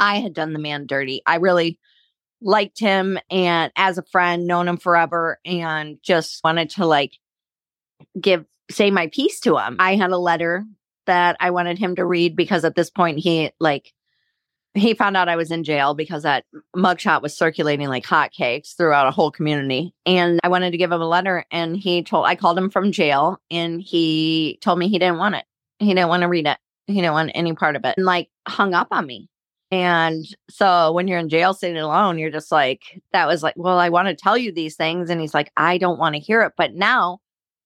I 0.00 0.18
had 0.18 0.34
done 0.34 0.52
the 0.52 0.58
man 0.58 0.86
dirty. 0.86 1.22
I 1.24 1.36
really 1.36 1.78
liked 2.42 2.80
him 2.80 3.18
and 3.30 3.70
as 3.76 3.98
a 3.98 4.02
friend, 4.02 4.48
known 4.48 4.66
him 4.66 4.76
forever, 4.76 5.38
and 5.44 5.98
just 6.02 6.42
wanted 6.42 6.70
to 6.70 6.86
like 6.86 7.12
give 8.20 8.44
say 8.68 8.90
my 8.90 9.06
piece 9.06 9.38
to 9.40 9.56
him. 9.56 9.76
I 9.78 9.94
had 9.94 10.10
a 10.10 10.18
letter 10.18 10.64
that 11.06 11.36
I 11.38 11.50
wanted 11.52 11.78
him 11.78 11.94
to 11.96 12.04
read 12.04 12.34
because 12.34 12.64
at 12.64 12.74
this 12.74 12.90
point 12.90 13.20
he 13.20 13.52
like 13.60 13.92
he 14.76 14.94
found 14.94 15.16
out 15.16 15.28
I 15.28 15.36
was 15.36 15.50
in 15.50 15.64
jail 15.64 15.94
because 15.94 16.22
that 16.22 16.44
mugshot 16.76 17.22
was 17.22 17.36
circulating 17.36 17.88
like 17.88 18.04
hotcakes 18.04 18.76
throughout 18.76 19.06
a 19.06 19.10
whole 19.10 19.30
community. 19.30 19.94
And 20.04 20.40
I 20.44 20.48
wanted 20.48 20.70
to 20.70 20.78
give 20.78 20.92
him 20.92 21.00
a 21.00 21.08
letter 21.08 21.44
and 21.50 21.76
he 21.76 22.02
told 22.02 22.26
I 22.26 22.36
called 22.36 22.58
him 22.58 22.70
from 22.70 22.92
jail 22.92 23.40
and 23.50 23.80
he 23.80 24.58
told 24.60 24.78
me 24.78 24.88
he 24.88 24.98
didn't 24.98 25.18
want 25.18 25.34
it. 25.34 25.44
He 25.78 25.88
didn't 25.88 26.08
want 26.08 26.22
to 26.22 26.28
read 26.28 26.46
it. 26.46 26.58
He 26.86 26.94
didn't 26.94 27.12
want 27.12 27.32
any 27.34 27.54
part 27.54 27.76
of 27.76 27.84
it. 27.84 27.94
And 27.96 28.06
like 28.06 28.28
hung 28.46 28.74
up 28.74 28.88
on 28.90 29.06
me. 29.06 29.28
And 29.72 30.24
so 30.48 30.92
when 30.92 31.08
you're 31.08 31.18
in 31.18 31.28
jail 31.28 31.52
sitting 31.52 31.76
alone, 31.76 32.18
you're 32.18 32.30
just 32.30 32.52
like, 32.52 33.02
that 33.12 33.26
was 33.26 33.42
like, 33.42 33.54
well, 33.56 33.78
I 33.78 33.88
want 33.88 34.06
to 34.08 34.14
tell 34.14 34.38
you 34.38 34.52
these 34.52 34.76
things. 34.76 35.10
And 35.10 35.20
he's 35.20 35.34
like, 35.34 35.50
I 35.56 35.76
don't 35.76 35.98
want 35.98 36.14
to 36.14 36.20
hear 36.20 36.42
it. 36.42 36.52
But 36.56 36.74
now 36.74 37.18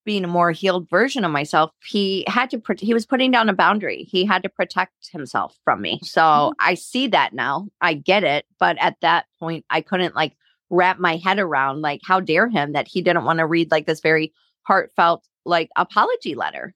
being 0.05 0.25
a 0.25 0.29
more 0.29 0.51
healed 0.51 0.89
version 0.89 1.25
of 1.25 1.31
myself, 1.31 1.71
he 1.85 2.25
had 2.27 2.51
to, 2.51 2.63
he 2.79 2.95
was 2.95 3.07
putting 3.07 3.31
down 3.31 3.49
a 3.49 3.55
boundary. 3.55 4.05
He 4.11 4.25
had 4.25 4.43
to 4.43 4.49
protect 4.49 5.11
himself 5.13 5.57
from 5.65 5.81
me. 5.83 6.01
So 6.03 6.21
mm-hmm. 6.21 6.53
I 6.59 6.75
see 6.75 7.09
that 7.09 7.33
now. 7.33 7.69
I 7.81 7.95
get 7.95 8.25
it. 8.25 8.47
But 8.59 8.77
at 8.81 8.97
that 9.03 9.27
point, 9.39 9.65
I 9.71 9.81
couldn't 9.81 10.15
like 10.15 10.37
wrap 10.71 10.99
my 10.99 11.17
head 11.17 11.39
around. 11.39 11.83
Like, 11.83 12.01
how 12.05 12.21
dare 12.21 12.49
him 12.49 12.73
that 12.73 12.89
he 12.89 13.03
didn't 13.03 13.25
want 13.25 13.41
to 13.41 13.47
read 13.47 13.71
like 13.71 13.87
this 13.87 14.01
very 14.01 14.33
heartfelt 14.63 15.27
like 15.45 15.71
apology 15.77 16.35
letter 16.35 16.75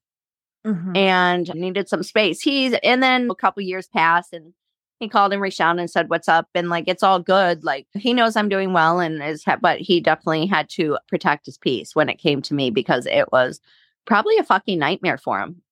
Mhm. 0.66 0.96
and 0.96 1.54
needed 1.54 1.88
some 1.88 2.02
space. 2.02 2.40
He's 2.40 2.72
and 2.82 3.02
then 3.02 3.28
a 3.30 3.34
couple 3.34 3.62
years 3.62 3.86
passed 3.86 4.32
and 4.32 4.54
he 5.04 5.08
called 5.08 5.32
and 5.32 5.40
reached 5.42 5.60
out 5.60 5.78
and 5.78 5.90
said 5.90 6.10
what's 6.10 6.28
up 6.28 6.48
and 6.54 6.68
like 6.68 6.84
it's 6.86 7.02
all 7.02 7.18
good. 7.20 7.64
Like 7.64 7.86
he 7.94 8.12
knows 8.12 8.36
I'm 8.36 8.48
doing 8.48 8.72
well 8.72 9.00
and 9.00 9.22
is 9.22 9.44
but 9.60 9.78
he 9.80 10.00
definitely 10.00 10.46
had 10.46 10.68
to 10.70 10.98
protect 11.08 11.46
his 11.46 11.58
peace 11.58 11.94
when 11.94 12.08
it 12.08 12.16
came 12.18 12.42
to 12.42 12.54
me 12.54 12.70
because 12.70 13.06
it 13.06 13.30
was 13.32 13.60
probably 14.06 14.36
a 14.38 14.44
fucking 14.44 14.78
nightmare 14.78 15.18
for 15.18 15.40
him. 15.40 15.62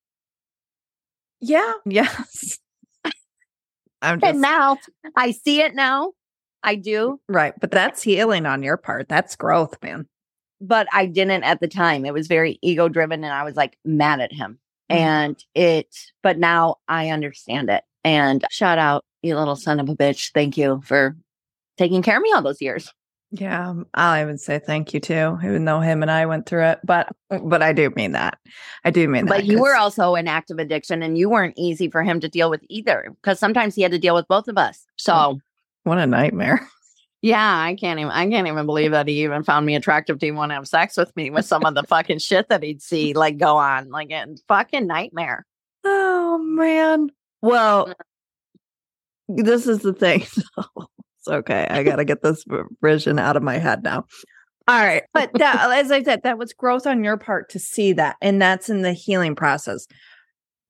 Yeah. 1.40 1.72
Yes. 1.84 2.58
I'm 4.00 4.18
just 4.20 4.30
And 4.32 4.40
now 4.40 4.78
I 5.16 5.30
see 5.30 5.60
it 5.60 5.74
now. 5.74 6.12
I 6.64 6.74
do, 6.76 7.20
right, 7.28 7.54
but 7.60 7.70
that's 7.72 8.02
healing 8.02 8.46
on 8.46 8.62
your 8.62 8.76
part. 8.76 9.08
That's 9.08 9.34
growth, 9.36 9.76
man. 9.82 10.06
but 10.60 10.86
I 10.92 11.06
didn't 11.06 11.42
at 11.42 11.60
the 11.60 11.66
time. 11.68 12.04
It 12.04 12.12
was 12.14 12.28
very 12.28 12.58
ego 12.62 12.88
driven 12.88 13.24
and 13.24 13.32
I 13.32 13.42
was 13.42 13.56
like 13.56 13.78
mad 13.84 14.20
at 14.20 14.32
him. 14.32 14.58
Mhm. 14.90 14.96
And 14.96 15.44
it, 15.54 15.88
but 16.22 16.38
now 16.38 16.76
I 16.86 17.10
understand 17.10 17.68
it. 17.70 17.82
And 18.04 18.44
shout 18.50 18.78
out, 18.78 19.04
you 19.22 19.36
little 19.36 19.56
son 19.56 19.80
of 19.80 19.88
a 19.88 19.94
bitch. 19.94 20.32
Thank 20.32 20.56
you 20.56 20.82
for 20.84 21.16
taking 21.78 22.02
care 22.02 22.16
of 22.16 22.22
me 22.22 22.32
all 22.32 22.42
those 22.42 22.60
years. 22.60 22.92
Yeah, 23.34 23.70
um, 23.70 23.86
I'll 23.94 24.22
even 24.22 24.36
say 24.36 24.58
thank 24.58 24.92
you 24.92 25.00
too, 25.00 25.38
even 25.42 25.64
though 25.64 25.80
him 25.80 26.02
and 26.02 26.10
I 26.10 26.26
went 26.26 26.44
through 26.44 26.64
it. 26.64 26.80
But 26.84 27.08
but 27.42 27.62
I 27.62 27.72
do 27.72 27.88
mean 27.96 28.12
that. 28.12 28.38
I 28.84 28.90
do 28.90 29.08
mean 29.08 29.24
that. 29.24 29.30
But 29.30 29.44
you 29.46 29.62
were 29.62 29.74
also 29.74 30.14
in 30.16 30.28
active 30.28 30.58
addiction 30.58 31.02
and 31.02 31.16
you 31.16 31.30
weren't 31.30 31.54
easy 31.56 31.88
for 31.88 32.02
him 32.02 32.20
to 32.20 32.28
deal 32.28 32.50
with 32.50 32.62
either 32.68 33.10
because 33.22 33.38
sometimes 33.38 33.74
he 33.74 33.80
had 33.80 33.92
to 33.92 33.98
deal 33.98 34.14
with 34.14 34.28
both 34.28 34.48
of 34.48 34.58
us. 34.58 34.84
So 34.98 35.40
what 35.84 35.96
a 35.96 36.06
nightmare. 36.06 36.68
yeah, 37.22 37.58
I 37.58 37.74
can't 37.74 37.98
even 37.98 38.12
I 38.12 38.28
can't 38.28 38.48
even 38.48 38.66
believe 38.66 38.90
that 38.90 39.08
he 39.08 39.22
even 39.22 39.44
found 39.44 39.64
me 39.64 39.76
attractive 39.76 40.18
to 40.18 40.26
even 40.26 40.36
want 40.36 40.50
to 40.50 40.56
have 40.56 40.68
sex 40.68 40.98
with 40.98 41.16
me 41.16 41.30
with 41.30 41.46
some 41.46 41.64
of 41.64 41.74
the 41.74 41.84
fucking 41.84 42.18
shit 42.18 42.50
that 42.50 42.62
he'd 42.62 42.82
see 42.82 43.14
like 43.14 43.38
go 43.38 43.56
on. 43.56 43.88
Like 43.88 44.10
a 44.10 44.26
fucking 44.46 44.86
nightmare. 44.86 45.46
Oh 45.84 46.36
man. 46.36 47.10
Well, 47.40 47.94
this 49.36 49.66
is 49.66 49.80
the 49.80 49.92
thing. 49.92 50.20
it's 51.18 51.28
okay. 51.28 51.66
I 51.68 51.82
got 51.82 51.96
to 51.96 52.04
get 52.04 52.22
this 52.22 52.44
vision 52.82 53.18
out 53.18 53.36
of 53.36 53.42
my 53.42 53.58
head 53.58 53.82
now. 53.82 54.04
All 54.68 54.78
right. 54.78 55.02
But 55.12 55.30
that, 55.34 55.66
uh, 55.66 55.70
as 55.70 55.90
I 55.90 56.02
said, 56.02 56.22
that 56.22 56.38
was 56.38 56.52
growth 56.52 56.86
on 56.86 57.02
your 57.02 57.16
part 57.16 57.50
to 57.50 57.58
see 57.58 57.92
that. 57.94 58.16
And 58.22 58.40
that's 58.40 58.70
in 58.70 58.82
the 58.82 58.92
healing 58.92 59.34
process. 59.34 59.86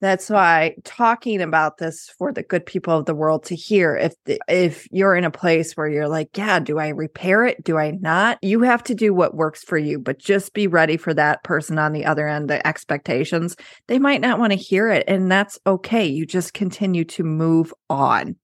That's 0.00 0.28
why 0.28 0.74
talking 0.82 1.40
about 1.40 1.78
this 1.78 2.10
for 2.18 2.32
the 2.32 2.42
good 2.42 2.66
people 2.66 2.98
of 2.98 3.06
the 3.06 3.14
world 3.14 3.44
to 3.44 3.54
hear 3.54 3.94
if 3.96 4.14
if 4.48 4.88
you're 4.90 5.14
in 5.14 5.22
a 5.22 5.30
place 5.30 5.74
where 5.74 5.88
you're 5.88 6.08
like, 6.08 6.36
yeah, 6.36 6.58
do 6.58 6.80
I 6.80 6.88
repair 6.88 7.44
it? 7.44 7.62
Do 7.62 7.78
I 7.78 7.92
not? 7.92 8.38
You 8.42 8.62
have 8.62 8.82
to 8.84 8.96
do 8.96 9.14
what 9.14 9.36
works 9.36 9.62
for 9.62 9.78
you, 9.78 10.00
but 10.00 10.18
just 10.18 10.54
be 10.54 10.66
ready 10.66 10.96
for 10.96 11.14
that 11.14 11.44
person 11.44 11.78
on 11.78 11.92
the 11.92 12.04
other 12.04 12.26
end, 12.26 12.50
the 12.50 12.66
expectations. 12.66 13.54
They 13.86 14.00
might 14.00 14.20
not 14.20 14.40
want 14.40 14.52
to 14.52 14.58
hear 14.58 14.90
it 14.90 15.04
and 15.06 15.30
that's 15.30 15.56
okay. 15.68 16.04
You 16.04 16.26
just 16.26 16.52
continue 16.52 17.04
to 17.04 17.22
move 17.22 17.72
on. 17.88 18.34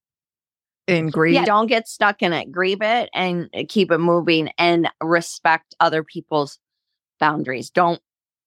And 0.89 1.13
grieve. 1.13 1.35
Yeah, 1.35 1.45
don't 1.45 1.67
get 1.67 1.87
stuck 1.87 2.23
in 2.23 2.33
it. 2.33 2.51
Grieve 2.51 2.83
it 2.83 3.11
and 3.13 3.51
uh, 3.55 3.65
keep 3.69 3.93
it 3.93 3.99
moving 3.99 4.51
and 4.59 4.89
respect 5.03 5.75
other 5.79 6.03
people's 6.03 6.59
boundaries. 7.21 7.71
Don't 7.71 8.01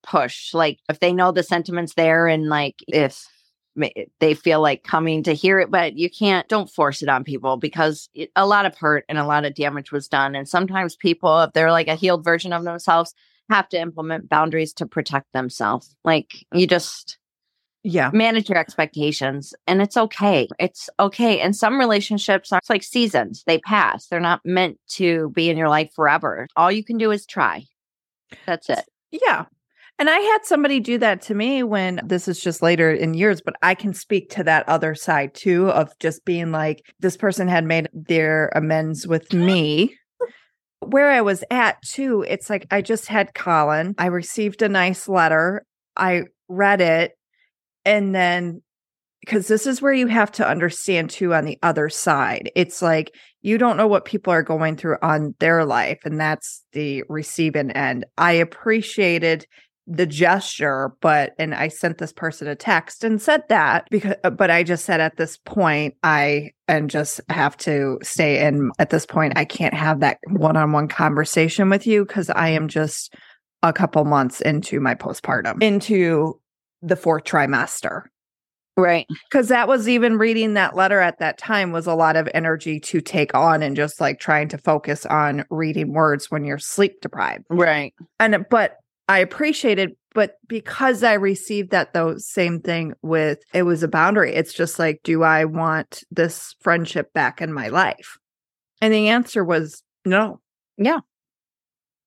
push. 0.03 0.53
Like 0.53 0.79
if 0.89 0.99
they 0.99 1.13
know 1.13 1.31
the 1.31 1.43
sentiments 1.43 1.93
there 1.93 2.27
and 2.27 2.49
like 2.49 2.75
if 2.87 3.27
they 4.19 4.33
feel 4.33 4.59
like 4.59 4.83
coming 4.83 5.23
to 5.23 5.33
hear 5.33 5.59
it, 5.59 5.71
but 5.71 5.97
you 5.97 6.09
can't, 6.09 6.47
don't 6.49 6.69
force 6.69 7.01
it 7.01 7.07
on 7.07 7.23
people 7.23 7.55
because 7.55 8.09
it, 8.13 8.29
a 8.35 8.45
lot 8.45 8.65
of 8.65 8.75
hurt 8.75 9.05
and 9.07 9.17
a 9.17 9.25
lot 9.25 9.45
of 9.45 9.55
damage 9.55 9.91
was 9.91 10.09
done. 10.09 10.35
And 10.35 10.49
sometimes 10.49 10.95
people, 10.95 11.41
if 11.41 11.53
they're 11.53 11.71
like 11.71 11.87
a 11.87 11.95
healed 11.95 12.23
version 12.23 12.51
of 12.51 12.63
themselves, 12.63 13.13
have 13.49 13.69
to 13.69 13.79
implement 13.79 14.27
boundaries 14.27 14.73
to 14.73 14.85
protect 14.85 15.31
themselves. 15.31 15.95
Like 16.03 16.45
you 16.53 16.67
just, 16.67 17.17
Yeah. 17.83 18.11
manage 18.13 18.47
your 18.49 18.59
expectations 18.59 19.53
and 19.65 19.81
it's 19.81 19.97
okay 19.97 20.47
it's 20.59 20.89
okay 20.99 21.39
and 21.39 21.55
some 21.55 21.79
relationships 21.79 22.51
are 22.51 22.61
like 22.69 22.83
seasons 22.83 23.43
they 23.47 23.57
pass 23.59 24.05
they're 24.07 24.19
not 24.19 24.41
meant 24.45 24.77
to 24.89 25.31
be 25.31 25.49
in 25.49 25.57
your 25.57 25.69
life 25.69 25.89
forever 25.95 26.47
all 26.55 26.71
you 26.71 26.83
can 26.83 26.97
do 26.97 27.09
is 27.11 27.25
try 27.25 27.63
that's 28.45 28.69
it 28.69 28.85
Yeah. 29.11 29.45
And 29.99 30.09
I 30.09 30.17
had 30.17 30.39
somebody 30.45 30.79
do 30.79 30.97
that 30.97 31.21
to 31.23 31.35
me 31.35 31.61
when 31.61 32.01
this 32.03 32.27
is 32.27 32.39
just 32.39 32.63
later 32.63 32.91
in 32.91 33.13
years, 33.13 33.39
but 33.39 33.53
I 33.61 33.75
can 33.75 33.93
speak 33.93 34.31
to 34.31 34.43
that 34.45 34.67
other 34.67 34.95
side 34.95 35.35
too 35.35 35.69
of 35.69 35.91
just 35.99 36.25
being 36.25 36.51
like, 36.51 36.81
this 36.99 37.15
person 37.17 37.47
had 37.47 37.65
made 37.65 37.87
their 37.93 38.51
amends 38.55 39.05
with 39.05 39.31
me. 39.49 39.95
Where 40.79 41.11
I 41.11 41.21
was 41.21 41.43
at 41.51 41.79
too, 41.83 42.25
it's 42.27 42.49
like 42.49 42.65
I 42.71 42.81
just 42.81 43.07
had 43.07 43.35
Colin. 43.35 43.93
I 43.99 44.07
received 44.07 44.63
a 44.63 44.69
nice 44.69 45.07
letter. 45.07 45.63
I 45.95 46.23
read 46.47 46.81
it. 46.81 47.11
And 47.85 48.13
then, 48.13 48.61
because 49.21 49.47
this 49.47 49.67
is 49.67 49.81
where 49.81 49.93
you 49.93 50.07
have 50.07 50.31
to 50.33 50.47
understand 50.47 51.11
too 51.11 51.33
on 51.33 51.45
the 51.45 51.59
other 51.61 51.89
side. 51.89 52.51
It's 52.55 52.81
like 52.81 53.13
you 53.41 53.57
don't 53.57 53.77
know 53.77 53.87
what 53.87 54.05
people 54.05 54.33
are 54.33 54.43
going 54.43 54.77
through 54.77 54.97
on 55.01 55.35
their 55.39 55.65
life, 55.65 55.99
and 56.05 56.19
that's 56.19 56.63
the 56.73 57.03
receiving 57.07 57.71
end. 57.71 58.05
I 58.17 58.33
appreciated 58.33 59.45
the 59.87 60.05
gesture 60.05 60.93
but 61.01 61.33
and 61.39 61.55
i 61.55 61.67
sent 61.67 61.97
this 61.97 62.13
person 62.13 62.47
a 62.47 62.55
text 62.55 63.03
and 63.03 63.21
said 63.21 63.41
that 63.49 63.87
because 63.89 64.15
uh, 64.23 64.29
but 64.29 64.51
i 64.51 64.63
just 64.63 64.85
said 64.85 65.01
at 65.01 65.17
this 65.17 65.37
point 65.37 65.95
i 66.03 66.51
and 66.67 66.89
just 66.89 67.19
have 67.29 67.57
to 67.57 67.97
stay 68.03 68.45
in 68.45 68.71
at 68.77 68.91
this 68.91 69.05
point 69.05 69.33
i 69.35 69.43
can't 69.43 69.73
have 69.73 69.99
that 69.99 70.19
one-on-one 70.27 70.87
conversation 70.87 71.69
with 71.69 71.87
you 71.87 72.05
because 72.05 72.29
i 72.31 72.47
am 72.47 72.67
just 72.67 73.13
a 73.63 73.73
couple 73.73 74.05
months 74.05 74.39
into 74.41 74.79
my 74.79 74.93
postpartum 74.93 75.61
into 75.61 76.39
the 76.81 76.95
fourth 76.95 77.23
trimester 77.23 78.03
right 78.77 79.05
because 79.29 79.49
that 79.49 79.67
was 79.67 79.89
even 79.89 80.17
reading 80.17 80.53
that 80.53 80.75
letter 80.75 80.99
at 80.99 81.19
that 81.19 81.37
time 81.37 81.71
was 81.71 81.87
a 81.87 81.93
lot 81.93 82.15
of 82.15 82.29
energy 82.33 82.79
to 82.79 83.01
take 83.01 83.35
on 83.35 83.61
and 83.61 83.75
just 83.75 83.99
like 83.99 84.19
trying 84.19 84.47
to 84.47 84.57
focus 84.57 85.05
on 85.05 85.43
reading 85.49 85.93
words 85.93 86.31
when 86.31 86.45
you're 86.45 86.57
sleep 86.57 87.01
deprived 87.01 87.45
right 87.49 87.93
and 88.19 88.33
uh, 88.33 88.39
but 88.49 88.77
I 89.11 89.19
appreciated, 89.19 89.97
but 90.13 90.37
because 90.47 91.03
I 91.03 91.15
received 91.15 91.71
that 91.71 91.91
though 91.91 92.15
same 92.17 92.61
thing 92.61 92.93
with 93.01 93.39
it 93.53 93.63
was 93.63 93.83
a 93.83 93.89
boundary. 93.89 94.33
It's 94.33 94.53
just 94.53 94.79
like, 94.79 95.01
do 95.03 95.21
I 95.21 95.43
want 95.43 96.05
this 96.11 96.55
friendship 96.61 97.11
back 97.11 97.41
in 97.41 97.51
my 97.51 97.67
life? 97.67 98.17
And 98.79 98.93
the 98.93 99.09
answer 99.09 99.43
was 99.43 99.83
no. 100.05 100.39
Yeah. 100.77 100.99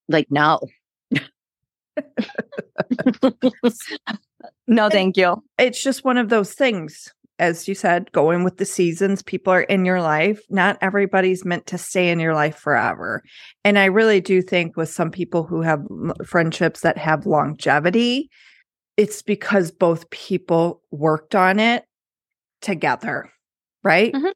Like 0.08 0.28
no 0.30 0.60
no 4.66 4.88
thank 4.88 5.16
you 5.16 5.42
It's 5.58 5.82
just 5.82 6.04
one 6.04 6.18
of 6.18 6.28
those 6.28 6.52
things. 6.54 7.08
As 7.40 7.66
you 7.66 7.74
said, 7.74 8.12
going 8.12 8.44
with 8.44 8.58
the 8.58 8.64
seasons, 8.64 9.20
people 9.20 9.52
are 9.52 9.62
in 9.62 9.84
your 9.84 10.00
life. 10.00 10.40
Not 10.50 10.78
everybody's 10.80 11.44
meant 11.44 11.66
to 11.66 11.78
stay 11.78 12.10
in 12.10 12.20
your 12.20 12.32
life 12.32 12.56
forever. 12.56 13.22
And 13.64 13.76
I 13.76 13.86
really 13.86 14.20
do 14.20 14.40
think 14.40 14.76
with 14.76 14.88
some 14.88 15.10
people 15.10 15.42
who 15.42 15.60
have 15.62 15.80
friendships 16.24 16.82
that 16.82 16.96
have 16.96 17.26
longevity, 17.26 18.30
it's 18.96 19.20
because 19.20 19.72
both 19.72 20.08
people 20.10 20.80
worked 20.92 21.34
on 21.34 21.58
it 21.58 21.84
together, 22.60 23.28
right? 23.82 24.12
Mhm. 24.12 24.32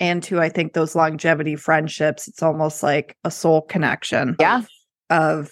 And 0.00 0.22
to, 0.22 0.40
I 0.40 0.48
think, 0.48 0.72
those 0.72 0.96
longevity 0.96 1.54
friendships, 1.54 2.28
it's 2.28 2.42
almost 2.42 2.82
like 2.82 3.14
a 3.24 3.30
soul 3.30 3.60
connection. 3.62 4.36
Yeah. 4.40 4.62
Of 5.10 5.50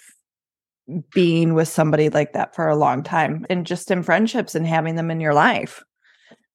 being 1.12 1.54
with 1.54 1.68
somebody 1.68 2.08
like 2.08 2.32
that 2.32 2.54
for 2.54 2.68
a 2.68 2.76
long 2.76 3.02
time 3.02 3.44
and 3.50 3.66
just 3.66 3.90
in 3.90 4.02
friendships 4.02 4.54
and 4.54 4.66
having 4.66 4.94
them 4.94 5.10
in 5.10 5.20
your 5.20 5.34
life 5.34 5.82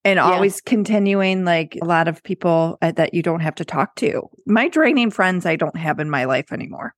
and 0.06 0.18
Yeah. 0.18 0.24
always 0.24 0.62
continuing 0.62 1.46
like 1.46 1.78
a 1.82 1.86
lot 1.86 2.08
of 2.08 2.24
people 2.24 2.78
uh, 2.82 2.92
that 2.94 3.14
you 3.14 3.22
don't 3.22 3.42
have 3.42 3.56
to 3.56 3.66
talk 3.66 3.96
to. 3.98 4.30
My 4.46 4.68
draining 4.68 5.12
friends 5.12 5.46
I 5.46 5.56
don't 5.56 5.78
have 5.78 6.00
in 6.00 6.10
my 6.10 6.26
life 6.26 6.52
anymore. 6.52 6.96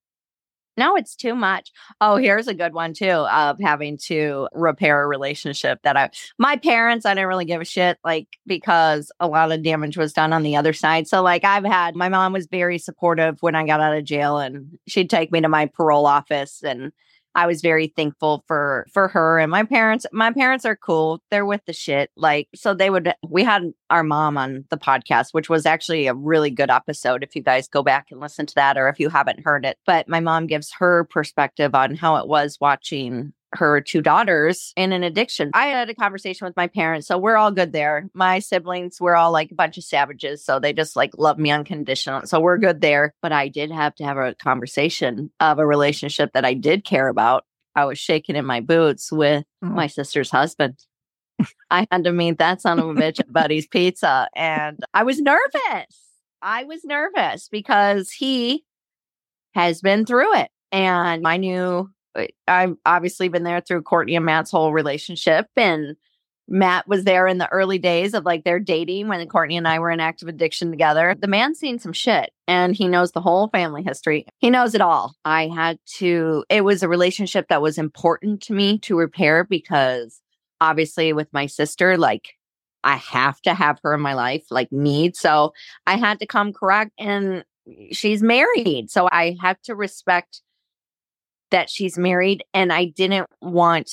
No, 0.76 0.96
it's 0.96 1.16
too 1.16 1.36
much. 1.36 1.70
Oh, 2.02 2.16
here's 2.16 2.48
a 2.48 2.54
good 2.54 2.74
one 2.74 2.94
too 2.94 3.06
of 3.08 3.58
having 3.62 3.96
to 4.06 4.48
repair 4.54 5.04
a 5.04 5.08
relationship 5.08 5.80
that 5.84 5.96
I 5.96 6.10
my 6.40 6.56
parents, 6.56 7.06
I 7.06 7.14
didn't 7.14 7.28
really 7.28 7.46
give 7.46 7.62
a 7.62 7.66
shit, 7.66 8.00
like 8.04 8.28
because 8.48 9.12
a 9.20 9.28
lot 9.28 9.52
of 9.52 9.62
damage 9.62 9.98
was 9.98 10.14
done 10.14 10.34
on 10.34 10.42
the 10.42 10.56
other 10.56 10.74
side. 10.74 11.08
So 11.08 11.22
like 11.22 11.44
I've 11.44 11.64
had 11.66 11.96
my 11.96 12.10
mom 12.10 12.34
was 12.34 12.48
very 12.48 12.80
supportive 12.80 13.38
when 13.42 13.54
I 13.54 13.68
got 13.68 13.82
out 13.82 13.96
of 13.96 14.04
jail 14.04 14.40
and 14.40 14.78
she'd 14.88 15.12
take 15.12 15.32
me 15.32 15.42
to 15.42 15.50
my 15.50 15.68
parole 15.68 16.08
office 16.08 16.64
and 16.64 16.92
I 17.36 17.48
was 17.48 17.62
very 17.62 17.88
thankful 17.88 18.44
for 18.48 18.86
for 18.92 19.08
her 19.10 19.40
and 19.40 19.52
my 19.52 19.64
parents. 19.64 20.06
My 20.12 20.32
parents 20.32 20.66
are 20.66 20.76
cool. 20.76 21.22
They're 21.32 21.46
with 21.46 21.62
the 21.66 21.74
shit. 21.74 22.12
Like 22.16 22.48
so 22.56 22.74
they 22.74 22.90
would 22.90 23.14
we 23.28 23.44
had 23.44 23.64
our 23.90 24.04
mom 24.04 24.38
on 24.38 24.66
the 24.70 24.78
podcast, 24.78 25.28
which 25.32 25.50
was 25.50 25.66
actually 25.66 26.08
a 26.08 26.14
really 26.14 26.52
good 26.52 26.70
episode 26.70 27.24
if 27.24 27.36
you 27.36 27.42
guys 27.42 27.68
go 27.68 27.84
back 27.84 28.08
and 28.12 28.20
listen 28.20 28.46
to 28.46 28.56
that 28.56 28.78
or 28.78 28.88
if 28.90 29.00
you 29.00 29.10
haven't 29.10 29.44
heard 29.44 29.66
it. 29.66 29.78
But 29.86 30.08
my 30.08 30.20
mom 30.20 30.48
gives 30.48 30.72
her 30.80 31.06
perspective 31.06 31.76
on 31.76 31.96
how 31.96 32.18
it 32.18 32.28
was 32.28 32.58
watching 32.62 33.34
her 33.54 33.82
two 33.82 34.02
daughters 34.02 34.74
in 34.76 34.92
an 34.94 35.04
addiction. 35.04 35.52
I 35.54 35.68
had 35.68 35.90
a 35.90 35.96
conversation 35.96 36.46
with 36.46 36.56
my 36.56 36.68
parents, 36.68 37.08
so 37.08 37.18
we're 37.18 37.38
all 37.38 37.52
good 37.52 37.72
there. 37.72 38.10
My 38.14 38.40
siblings, 38.40 39.00
we're 39.00 39.16
all 39.16 39.32
like 39.32 39.52
a 39.52 39.56
bunch 39.56 39.78
of 39.78 39.84
savages, 39.84 40.44
so 40.44 40.60
they 40.60 40.74
just 40.74 40.96
like 40.96 41.12
love 41.18 41.38
me 41.38 41.52
unconditional. 41.52 42.22
So 42.26 42.40
we're 42.40 42.58
good 42.58 42.82
there. 42.82 43.14
But 43.22 43.32
I 43.32 43.48
did 43.48 43.72
have 43.72 43.96
to 43.96 44.04
have 44.04 44.18
a 44.18 44.36
conversation 44.36 45.32
of 45.40 45.60
a 45.60 45.66
relationship 45.66 46.32
that 46.34 46.46
I 46.46 46.54
did 46.54 46.84
care 46.86 47.08
about. 47.08 47.46
I 47.76 47.86
was 47.86 47.98
shaking 48.00 48.36
in 48.36 48.46
my 48.46 48.60
boots 48.60 49.12
with 49.12 49.46
Oh. 49.64 49.68
my 49.68 49.88
sister's 49.88 50.30
husband. 50.30 50.78
I 51.72 51.88
had 51.92 52.04
to 52.04 52.12
meet 52.14 52.38
that 52.38 52.62
son 52.62 52.80
of 52.80 52.90
a 52.90 52.94
bitch 52.94 53.20
at 53.20 53.34
Buddy's 53.34 53.66
Pizza, 53.68 54.28
and 54.36 54.80
I 54.94 55.04
was 55.04 55.20
nervous. 55.20 55.86
I 56.42 56.64
was 56.66 56.84
nervous 56.84 57.50
because 57.50 58.12
he 58.12 58.64
has 59.56 59.82
been 59.82 60.06
through 60.06 60.36
it. 60.36 60.50
And 60.72 61.28
I 61.28 61.38
knew 61.38 61.56
uh, 61.58 61.84
I've 62.48 62.76
obviously 62.86 63.30
been 63.30 63.44
there 63.44 63.62
through 63.62 63.84
Courtney 63.84 64.16
and 64.16 64.26
Matt's 64.26 64.52
whole 64.52 64.74
relationship. 64.74 65.48
And 65.56 65.96
Matt 66.48 66.88
was 66.88 67.06
there 67.06 67.26
in 67.26 67.38
the 67.38 67.48
early 67.50 67.80
days 67.80 68.14
of 68.14 68.26
like 68.26 68.44
their 68.44 68.60
dating 68.60 69.08
when 69.08 69.26
Courtney 69.28 69.56
and 69.58 69.68
I 69.68 69.80
were 69.80 69.90
in 69.90 70.00
active 70.00 70.28
addiction 70.28 70.72
together. 70.72 71.16
The 71.18 71.28
man's 71.28 71.60
seen 71.60 71.80
some 71.80 71.94
shit 71.94 72.32
and 72.48 72.76
he 72.76 72.88
knows 72.88 73.12
the 73.12 73.22
whole 73.22 73.48
family 73.48 73.82
history. 73.82 74.26
He 74.40 74.50
knows 74.50 74.76
it 74.76 74.82
all. 74.82 75.16
I 75.24 75.48
had 75.48 75.80
to, 75.98 76.44
it 76.50 76.66
was 76.66 76.84
a 76.84 76.90
relationship 76.90 77.48
that 77.48 77.62
was 77.62 77.78
important 77.78 78.42
to 78.44 78.54
me 78.54 78.78
to 78.80 78.98
repair 78.98 79.46
because 79.46 80.20
obviously 80.60 81.14
with 81.14 81.32
my 81.32 81.46
sister, 81.46 81.98
like 81.98 82.34
I 82.84 82.98
have 82.98 83.42
to 83.44 83.54
have 83.54 83.80
her 83.84 83.94
in 83.94 84.02
my 84.02 84.14
life, 84.14 84.44
like 84.52 84.72
need. 84.72 85.16
So 85.16 85.54
I 85.88 85.96
had 85.96 86.20
to 86.20 86.26
come 86.26 86.52
correct. 86.52 86.92
And 87.00 87.46
she's 87.92 88.22
married. 88.22 88.92
So 88.92 89.08
I 89.10 89.38
have 89.42 89.62
to 89.64 89.76
respect 89.76 90.42
that 91.54 91.70
she's 91.70 91.98
married. 91.98 92.44
And 92.54 92.74
I 92.74 92.86
didn't 92.86 93.30
want 93.42 93.90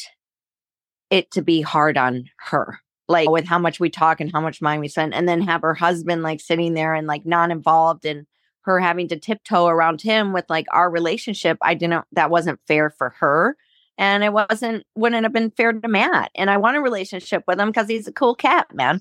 it 1.10 1.30
to 1.32 1.42
be 1.42 1.60
hard 1.60 1.96
on 1.96 2.24
her. 2.48 2.80
Like 3.06 3.28
with 3.28 3.44
how 3.44 3.58
much 3.58 3.80
we 3.80 3.90
talk 3.90 4.20
and 4.20 4.30
how 4.30 4.40
much 4.40 4.60
time 4.60 4.80
we 4.80 4.88
spend, 4.88 5.14
and 5.14 5.28
then 5.28 5.42
have 5.42 5.62
her 5.62 5.74
husband 5.74 6.22
like 6.22 6.40
sitting 6.40 6.74
there 6.74 6.94
and 6.94 7.08
like 7.08 7.26
not 7.26 7.50
involved 7.50 8.04
and 8.04 8.24
her 8.62 8.78
having 8.78 9.08
to 9.08 9.18
tiptoe 9.18 9.66
around 9.66 10.00
him 10.00 10.32
with 10.32 10.44
like 10.48 10.66
our 10.70 10.88
relationship. 10.88 11.58
I 11.60 11.74
didn't, 11.74 12.04
that 12.12 12.30
wasn't 12.30 12.60
fair 12.68 12.90
for 12.90 13.10
her. 13.18 13.56
And 13.98 14.22
it 14.22 14.32
wasn't, 14.32 14.84
wouldn't 14.94 15.24
have 15.24 15.32
been 15.32 15.50
fair 15.50 15.72
to 15.72 15.88
Matt. 15.88 16.30
And 16.34 16.48
I 16.48 16.58
want 16.58 16.76
a 16.76 16.80
relationship 16.80 17.42
with 17.48 17.58
him 17.58 17.70
because 17.70 17.88
he's 17.88 18.06
a 18.06 18.12
cool 18.12 18.34
cat, 18.36 18.72
man. 18.72 19.00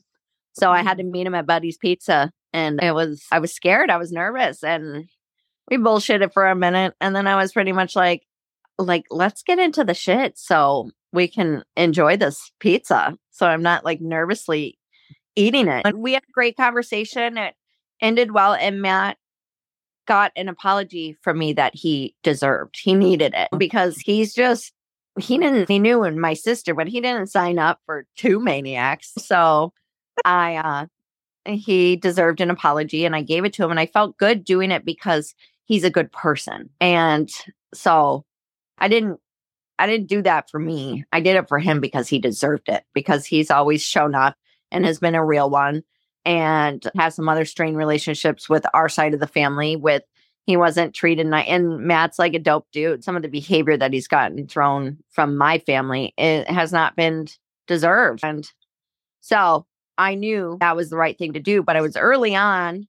So 0.53 0.71
I 0.71 0.81
had 0.81 0.97
to 0.97 1.03
mm-hmm. 1.03 1.11
meet 1.11 1.27
him 1.27 1.35
at 1.35 1.45
Buddy's 1.45 1.77
Pizza 1.77 2.31
and 2.51 2.81
it 2.81 2.95
was, 2.95 3.23
I 3.31 3.39
was 3.39 3.53
scared. 3.53 3.91
I 3.91 3.97
was 3.97 4.11
nervous 4.11 4.63
and 4.63 5.07
we 5.69 5.77
bullshitted 5.77 6.33
for 6.33 6.47
a 6.47 6.55
minute. 6.55 6.95
And 6.99 7.15
then 7.15 7.27
I 7.27 7.35
was 7.35 7.53
pretty 7.53 7.73
much 7.73 7.95
like, 7.95 8.23
like, 8.79 9.05
let's 9.11 9.43
get 9.43 9.59
into 9.59 9.83
the 9.83 9.93
shit 9.93 10.37
so 10.37 10.89
we 11.11 11.27
can 11.27 11.63
enjoy 11.75 12.17
this 12.17 12.51
pizza. 12.59 13.17
So 13.31 13.47
I'm 13.47 13.61
not 13.61 13.85
like 13.85 14.01
nervously 14.01 14.77
eating 15.35 15.67
it. 15.67 15.85
And 15.85 15.99
we 15.99 16.13
had 16.13 16.23
a 16.23 16.31
great 16.31 16.57
conversation. 16.57 17.37
It 17.37 17.55
ended 18.01 18.31
well. 18.31 18.53
And 18.53 18.81
Matt 18.81 19.17
got 20.07 20.31
an 20.35 20.49
apology 20.49 21.17
from 21.21 21.37
me 21.37 21.53
that 21.53 21.75
he 21.75 22.15
deserved. 22.23 22.79
He 22.81 22.93
needed 22.93 23.33
it 23.35 23.49
because 23.57 23.97
he's 23.97 24.33
just, 24.33 24.73
he 25.19 25.37
didn't, 25.37 25.69
he 25.69 25.79
knew 25.79 26.03
in 26.03 26.19
my 26.19 26.33
sister, 26.33 26.73
but 26.73 26.87
he 26.87 27.01
didn't 27.01 27.27
sign 27.27 27.59
up 27.59 27.79
for 27.85 28.05
two 28.15 28.39
maniacs. 28.39 29.13
So 29.17 29.73
I, 30.25 30.55
uh, 30.55 30.85
he 31.45 31.95
deserved 31.95 32.41
an 32.41 32.49
apology 32.49 33.05
and 33.05 33.15
I 33.15 33.21
gave 33.21 33.45
it 33.45 33.53
to 33.53 33.63
him 33.63 33.71
and 33.71 33.79
I 33.79 33.85
felt 33.85 34.17
good 34.17 34.43
doing 34.43 34.71
it 34.71 34.85
because 34.85 35.33
he's 35.65 35.83
a 35.83 35.91
good 35.91 36.11
person. 36.11 36.69
And 36.79 37.29
so 37.73 38.25
I 38.79 38.87
didn't 38.87 39.19
I 39.77 39.87
didn't 39.87 40.07
do 40.07 40.21
that 40.23 40.49
for 40.49 40.59
me. 40.59 41.05
I 41.13 41.21
did 41.21 41.37
it 41.37 41.47
for 41.47 41.57
him 41.57 41.79
because 41.79 42.09
he 42.09 42.19
deserved 42.19 42.67
it 42.67 42.83
because 42.93 43.25
he's 43.25 43.49
always 43.49 43.81
shown 43.81 44.13
up 44.13 44.35
and 44.71 44.85
has 44.85 44.99
been 44.99 45.15
a 45.15 45.23
real 45.25 45.49
one 45.49 45.83
and 46.25 46.83
has 46.97 47.15
some 47.15 47.29
other 47.29 47.45
strained 47.45 47.77
relationships 47.77 48.49
with 48.49 48.65
our 48.73 48.89
side 48.89 49.13
of 49.13 49.21
the 49.21 49.27
family 49.27 49.77
with 49.77 50.03
he 50.45 50.57
wasn't 50.57 50.93
treated 50.93 51.27
nice 51.27 51.47
and 51.47 51.79
Matt's 51.79 52.19
like 52.19 52.33
a 52.33 52.39
dope 52.39 52.67
dude. 52.73 53.03
Some 53.03 53.15
of 53.15 53.21
the 53.21 53.29
behavior 53.29 53.77
that 53.77 53.93
he's 53.93 54.07
gotten 54.07 54.47
thrown 54.47 54.97
from 55.11 55.37
my 55.37 55.59
family 55.59 56.13
it 56.17 56.49
has 56.49 56.73
not 56.73 56.95
been 56.95 57.27
deserved. 57.67 58.19
And 58.23 58.51
so 59.21 59.65
I 59.97 60.15
knew 60.15 60.57
that 60.59 60.75
was 60.75 60.89
the 60.89 60.97
right 60.97 61.17
thing 61.17 61.33
to 61.33 61.39
do, 61.39 61.63
but 61.63 61.75
I 61.77 61.81
was 61.81 61.95
early 61.95 62.35
on 62.35 62.87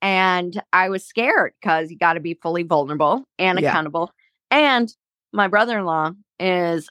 and 0.00 0.60
I 0.72 0.88
was 0.88 1.04
scared 1.04 1.52
because 1.60 1.90
you 1.90 1.98
got 1.98 2.14
to 2.14 2.20
be 2.20 2.34
fully 2.34 2.64
vulnerable 2.64 3.24
and 3.38 3.60
Yeah. 3.60 3.68
accountable. 3.70 4.10
And 4.50 4.92
my 5.32 5.48
brother 5.48 5.78
in 5.78 5.84
law 5.84 6.12
is 6.38 6.88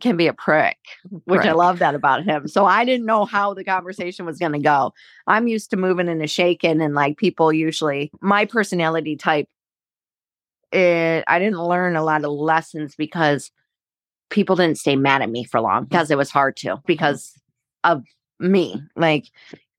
can 0.00 0.16
be 0.16 0.26
a 0.26 0.32
prick, 0.32 0.78
which 1.24 1.42
I 1.42 1.52
love 1.52 1.78
that 1.80 1.94
about 1.94 2.24
him. 2.24 2.48
So 2.48 2.64
I 2.64 2.84
didn't 2.84 3.04
know 3.04 3.24
how 3.26 3.52
the 3.52 3.64
conversation 3.64 4.24
was 4.24 4.38
going 4.38 4.52
to 4.52 4.58
go. 4.58 4.94
I'm 5.26 5.48
used 5.48 5.70
to 5.70 5.76
moving 5.76 6.08
and 6.08 6.22
a 6.22 6.26
shaking, 6.26 6.80
and 6.80 6.94
like 6.94 7.18
people 7.18 7.52
usually, 7.52 8.10
my 8.20 8.46
personality 8.46 9.16
type, 9.16 9.48
it, 10.72 11.24
I 11.26 11.38
didn't 11.38 11.62
learn 11.62 11.96
a 11.96 12.02
lot 12.02 12.24
of 12.24 12.30
lessons 12.30 12.94
because 12.96 13.50
people 14.30 14.56
didn't 14.56 14.78
stay 14.78 14.96
mad 14.96 15.20
at 15.20 15.30
me 15.30 15.44
for 15.44 15.60
long 15.60 15.84
mm. 15.84 15.90
because 15.90 16.10
it 16.10 16.16
was 16.16 16.30
hard 16.30 16.56
to 16.56 16.68
mm-hmm. 16.68 16.86
because 16.86 17.34
of 17.84 18.02
me. 18.40 18.82
Like, 18.96 19.26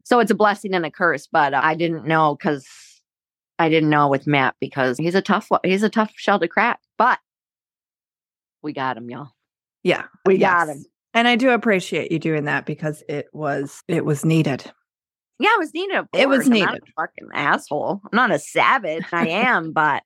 so 0.04 0.20
it's 0.20 0.32
a 0.32 0.36
blessing 0.36 0.76
and 0.76 0.86
a 0.86 0.92
curse, 0.92 1.28
but 1.28 1.56
I 1.56 1.74
didn't 1.74 2.06
know 2.06 2.36
because 2.36 2.68
I 3.58 3.70
didn't 3.70 3.90
know 3.90 4.08
with 4.08 4.28
Matt 4.28 4.56
because 4.60 4.98
he's 4.98 5.16
a 5.16 5.22
tough. 5.22 5.50
He's 5.64 5.84
a 5.84 5.90
tough 5.90 6.12
shell 6.16 6.40
to 6.40 6.48
crack, 6.48 6.80
but 6.98 7.18
we 8.64 8.74
got 8.74 8.98
him, 8.98 9.10
y'all. 9.10 9.30
Yeah. 9.84 10.06
We 10.26 10.38
got 10.38 10.68
yes. 10.68 10.78
him. 10.78 10.86
And 11.14 11.28
I 11.28 11.36
do 11.36 11.52
appreciate 11.52 12.12
you 12.12 12.18
doing 12.18 12.46
that 12.46 12.66
because 12.66 13.04
it 13.08 13.28
was 13.34 13.84
it 13.88 14.04
was 14.04 14.26
needed. 14.26 14.64
Yeah, 15.40 15.50
it 15.54 15.60
was 15.60 15.74
needed. 15.74 16.06
It 16.14 16.30
was. 16.30 16.48
I'm 16.48 16.54
not 16.54 16.74
needed. 16.74 16.84
a 16.88 17.02
fucking 17.02 17.30
asshole. 17.34 18.02
I'm 18.04 18.16
not 18.16 18.32
a 18.32 18.40
savage. 18.40 19.06
I 19.12 19.28
am, 19.28 19.74
but 19.74 20.04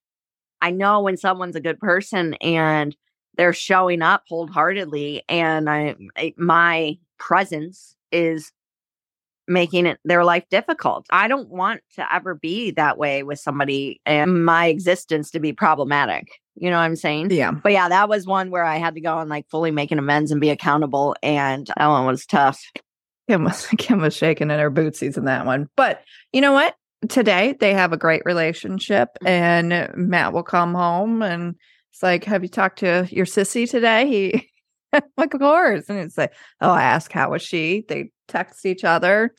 I 0.61 0.71
know 0.71 1.01
when 1.01 1.15
someone's 1.15 1.55
a 1.55 1.61
good 1.61 1.79
person 1.79 2.33
and 2.35 2.95
they're 3.35 3.53
showing 3.53 4.01
up 4.01 4.23
wholeheartedly, 4.27 5.23
and 5.29 5.69
I, 5.69 5.95
I 6.17 6.33
my 6.37 6.97
presence 7.19 7.95
is 8.11 8.51
making 9.47 9.85
it 9.85 9.99
their 10.03 10.23
life 10.23 10.43
difficult. 10.49 11.05
I 11.09 11.27
don't 11.27 11.49
want 11.49 11.81
to 11.95 12.13
ever 12.13 12.35
be 12.35 12.71
that 12.71 12.97
way 12.97 13.23
with 13.23 13.39
somebody 13.39 14.01
and 14.05 14.45
my 14.45 14.67
existence 14.67 15.31
to 15.31 15.39
be 15.39 15.53
problematic. 15.53 16.27
You 16.55 16.69
know 16.69 16.77
what 16.77 16.83
I'm 16.83 16.95
saying? 16.95 17.31
Yeah. 17.31 17.51
But 17.51 17.71
yeah, 17.71 17.89
that 17.89 18.09
was 18.09 18.25
one 18.25 18.49
where 18.49 18.65
I 18.65 18.77
had 18.77 18.95
to 18.95 19.01
go 19.01 19.19
and 19.19 19.29
like 19.29 19.47
fully 19.49 19.71
make 19.71 19.91
an 19.91 19.99
amends 19.99 20.31
and 20.31 20.41
be 20.41 20.49
accountable. 20.49 21.15
And 21.21 21.67
that 21.77 21.87
one 21.87 22.05
was 22.05 22.25
tough. 22.25 22.59
Kim 23.29 23.43
was 23.43 23.65
Kim 23.77 24.01
was 24.01 24.15
shaking 24.15 24.51
in 24.51 24.59
her 24.59 24.71
bootsies 24.71 25.17
in 25.17 25.25
that 25.25 25.45
one. 25.45 25.69
But 25.75 26.03
you 26.33 26.41
know 26.41 26.53
what? 26.53 26.75
Today 27.09 27.55
they 27.59 27.73
have 27.73 27.93
a 27.93 27.97
great 27.97 28.23
relationship 28.25 29.09
mm-hmm. 29.23 29.27
and 29.27 30.09
Matt 30.09 30.33
will 30.33 30.43
come 30.43 30.73
home 30.73 31.21
and 31.21 31.55
it's 31.93 32.01
like, 32.01 32.23
Have 32.25 32.43
you 32.43 32.49
talked 32.49 32.79
to 32.79 33.07
your 33.11 33.25
sissy 33.25 33.69
today? 33.69 34.07
He 34.07 34.49
like, 35.17 35.33
of 35.33 35.39
course. 35.39 35.85
And 35.89 35.99
it's 35.99 36.17
like, 36.17 36.33
Oh, 36.61 36.71
I 36.71 36.83
asked 36.83 37.11
how 37.13 37.31
was 37.31 37.41
she? 37.41 37.83
They 37.87 38.11
text 38.27 38.65
each 38.65 38.83
other. 38.83 39.33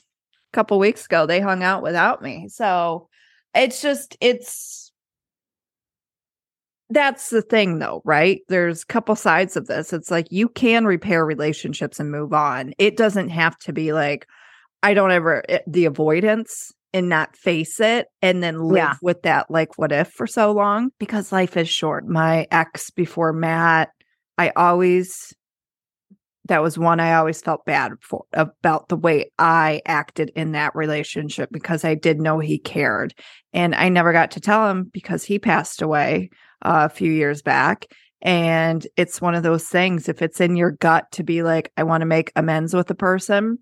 A 0.53 0.57
couple 0.57 0.79
weeks 0.79 1.05
ago, 1.07 1.27
they 1.27 1.41
hung 1.41 1.63
out 1.63 1.83
without 1.83 2.23
me. 2.23 2.49
So 2.49 3.09
it's 3.55 3.83
just 3.83 4.17
it's 4.21 4.93
that's 6.91 7.29
the 7.31 7.43
thing 7.43 7.79
though, 7.79 8.01
right? 8.05 8.41
There's 8.49 8.83
a 8.83 8.87
couple 8.87 9.15
sides 9.15 9.57
of 9.57 9.67
this. 9.67 9.93
It's 9.93 10.11
like 10.11 10.27
you 10.31 10.49
can 10.49 10.87
repair 10.87 11.25
relationships 11.25 12.01
and 12.01 12.11
move 12.11 12.33
on. 12.33 12.73
It 12.79 12.97
doesn't 12.97 13.29
have 13.29 13.59
to 13.61 13.73
be 13.73 13.93
like 13.93 14.27
I 14.83 14.95
don't 14.95 15.11
ever 15.11 15.43
it, 15.49 15.65
the 15.67 15.85
avoidance 15.85 16.73
and 16.95 17.09
not 17.11 17.37
face 17.37 17.79
it 17.81 18.07
and 18.23 18.43
then 18.43 18.61
live 18.61 18.77
Yeah. 18.77 18.95
with 19.03 19.21
that 19.23 19.51
like 19.51 19.77
what 19.77 19.93
if 19.93 20.09
for 20.09 20.27
so 20.27 20.53
long 20.53 20.91
because 20.99 21.31
life 21.31 21.59
is 21.59 21.69
short. 21.69 22.09
My 22.09 22.47
ex 22.51 22.89
before 22.91 23.35
Matt, 23.35 23.91
I 24.39 24.53
always 24.57 25.35
that 26.49 26.63
was 26.63 26.79
one 26.79 26.99
I 26.99 27.15
always 27.15 27.41
felt 27.41 27.65
bad 27.67 27.93
for 28.01 28.25
about 28.33 28.89
the 28.89 28.97
way 28.97 29.31
I 29.39 29.83
acted 29.87 30.33
in 30.35 30.53
that 30.53 30.75
relationship 30.75 31.51
because 31.53 31.85
I 31.85 31.95
did 31.95 32.21
know 32.21 32.39
he 32.39 32.59
cared. 32.59 33.15
And 33.53 33.75
I 33.75 33.91
never 33.91 34.13
got 34.13 34.31
to 34.33 34.41
tell 34.41 34.69
him 34.71 34.91
because 34.93 35.25
he 35.25 35.39
passed 35.39 35.83
away 35.83 36.31
uh, 36.63 36.89
a 36.91 36.95
few 36.95 37.13
years 37.13 37.43
back. 37.43 37.87
And 38.23 38.87
it's 38.97 39.21
one 39.21 39.35
of 39.35 39.43
those 39.43 39.65
things, 39.65 40.09
if 40.09 40.23
it's 40.23 40.41
in 40.41 40.57
your 40.57 40.73
gut 40.73 41.05
to 41.13 41.23
be 41.23 41.43
like, 41.43 41.71
I 41.77 41.83
want 41.83 42.01
to 42.01 42.07
make 42.07 42.33
amends 42.35 42.75
with 42.75 42.89
the 42.89 42.95
person, 42.95 43.59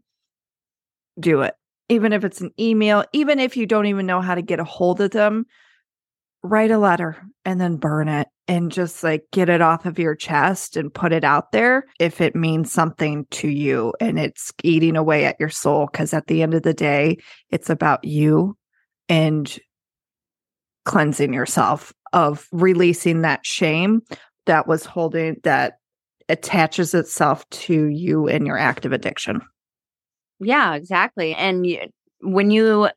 do 1.20 1.42
it. 1.42 1.54
Even 1.88 2.12
if 2.12 2.24
it's 2.24 2.40
an 2.40 2.52
email, 2.58 3.04
even 3.12 3.38
if 3.38 3.56
you 3.56 3.66
don't 3.66 3.86
even 3.86 4.06
know 4.06 4.20
how 4.20 4.34
to 4.34 4.42
get 4.42 4.60
a 4.60 4.64
hold 4.64 5.00
of 5.00 5.10
them, 5.10 5.44
write 6.46 6.70
a 6.70 6.78
letter 6.78 7.16
and 7.44 7.60
then 7.60 7.76
burn 7.76 8.08
it 8.08 8.28
and 8.48 8.70
just 8.70 9.02
like 9.02 9.24
get 9.32 9.48
it 9.48 9.60
off 9.60 9.86
of 9.86 9.98
your 9.98 10.14
chest 10.14 10.76
and 10.76 10.92
put 10.92 11.12
it 11.12 11.24
out 11.24 11.52
there 11.52 11.84
if 11.98 12.20
it 12.20 12.36
means 12.36 12.72
something 12.72 13.26
to 13.30 13.48
you 13.48 13.92
and 14.00 14.18
it's 14.18 14.52
eating 14.62 14.96
away 14.96 15.24
at 15.24 15.36
your 15.40 15.48
soul. 15.48 15.88
Cause 15.88 16.14
at 16.14 16.26
the 16.26 16.42
end 16.42 16.54
of 16.54 16.62
the 16.62 16.74
day, 16.74 17.18
it's 17.50 17.70
about 17.70 18.04
you 18.04 18.56
and 19.08 19.58
cleansing 20.84 21.32
yourself 21.32 21.92
of 22.12 22.48
releasing 22.52 23.22
that 23.22 23.44
shame 23.44 24.02
that 24.46 24.66
was 24.66 24.84
holding 24.84 25.36
that 25.42 25.78
attaches 26.28 26.94
itself 26.94 27.48
to 27.50 27.86
you 27.86 28.28
and 28.28 28.46
your 28.46 28.58
active 28.58 28.92
addiction. 28.92 29.40
Yeah, 30.40 30.74
exactly. 30.74 31.34
And 31.34 31.66
you, 31.66 31.80
when 32.20 32.50
you 32.50 32.88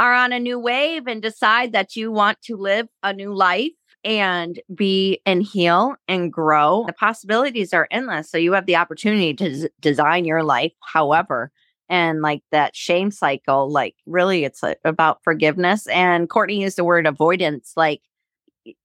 are 0.00 0.14
on 0.14 0.32
a 0.32 0.40
new 0.40 0.58
wave 0.58 1.06
and 1.06 1.20
decide 1.20 1.72
that 1.72 1.94
you 1.94 2.10
want 2.10 2.40
to 2.44 2.56
live 2.56 2.88
a 3.02 3.12
new 3.12 3.34
life 3.34 3.72
and 4.02 4.58
be 4.74 5.20
and 5.26 5.42
heal 5.42 5.94
and 6.08 6.32
grow, 6.32 6.84
the 6.86 6.94
possibilities 6.94 7.74
are 7.74 7.86
endless. 7.90 8.30
So 8.30 8.38
you 8.38 8.54
have 8.54 8.64
the 8.64 8.76
opportunity 8.76 9.34
to 9.34 9.68
design 9.78 10.24
your 10.24 10.42
life 10.42 10.72
however. 10.82 11.52
And 11.90 12.22
like 12.22 12.40
that 12.50 12.74
shame 12.74 13.10
cycle, 13.10 13.70
like 13.70 13.94
really 14.06 14.44
it's 14.44 14.62
about 14.86 15.22
forgiveness. 15.22 15.86
And 15.88 16.30
Courtney 16.30 16.62
used 16.62 16.78
the 16.78 16.84
word 16.84 17.06
avoidance. 17.06 17.74
Like 17.76 18.00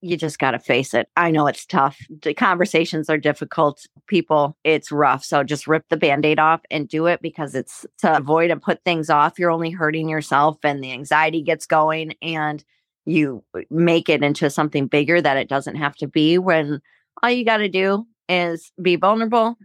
you 0.02 0.18
just 0.18 0.40
got 0.40 0.52
to 0.52 0.60
face 0.60 0.94
it. 0.94 1.08
I 1.16 1.32
know 1.32 1.48
it's 1.48 1.66
tough. 1.66 1.98
The 2.22 2.34
conversations 2.34 3.10
are 3.10 3.18
difficult. 3.18 3.86
People, 4.08 4.58
it's 4.64 4.92
rough. 4.92 5.24
So 5.24 5.44
just 5.44 5.68
rip 5.68 5.84
the 5.90 5.98
band 5.98 6.26
aid 6.26 6.40
off 6.40 6.62
and 6.70 6.88
do 6.88 7.08
it 7.08 7.22
because 7.22 7.56
it's 7.56 7.86
to 8.00 8.16
avoid 8.16 8.52
and 8.52 8.62
put 8.62 8.84
things 8.84 9.10
off. 9.10 9.40
You're 9.40 9.52
only 9.52 9.72
hurting 9.72 10.10
yourself 10.10 10.58
and 10.64 10.84
the 10.84 10.92
anxiety 10.92 11.42
gets 11.42 11.66
going 11.66 12.16
and 12.22 12.64
you 13.06 13.44
uh, 13.56 13.62
make 13.70 14.10
it 14.10 14.24
into 14.24 14.50
something 14.50 14.88
bigger 14.88 15.22
that 15.22 15.38
it 15.38 15.50
doesn't 15.50 15.76
have 15.76 15.96
to 15.98 16.08
be 16.08 16.38
when 16.38 16.82
all 17.24 17.30
you 17.30 17.46
got 17.46 17.58
to 17.58 17.70
do 17.70 18.06
is 18.28 18.72
be 18.82 18.96
vulnerable 18.96 19.58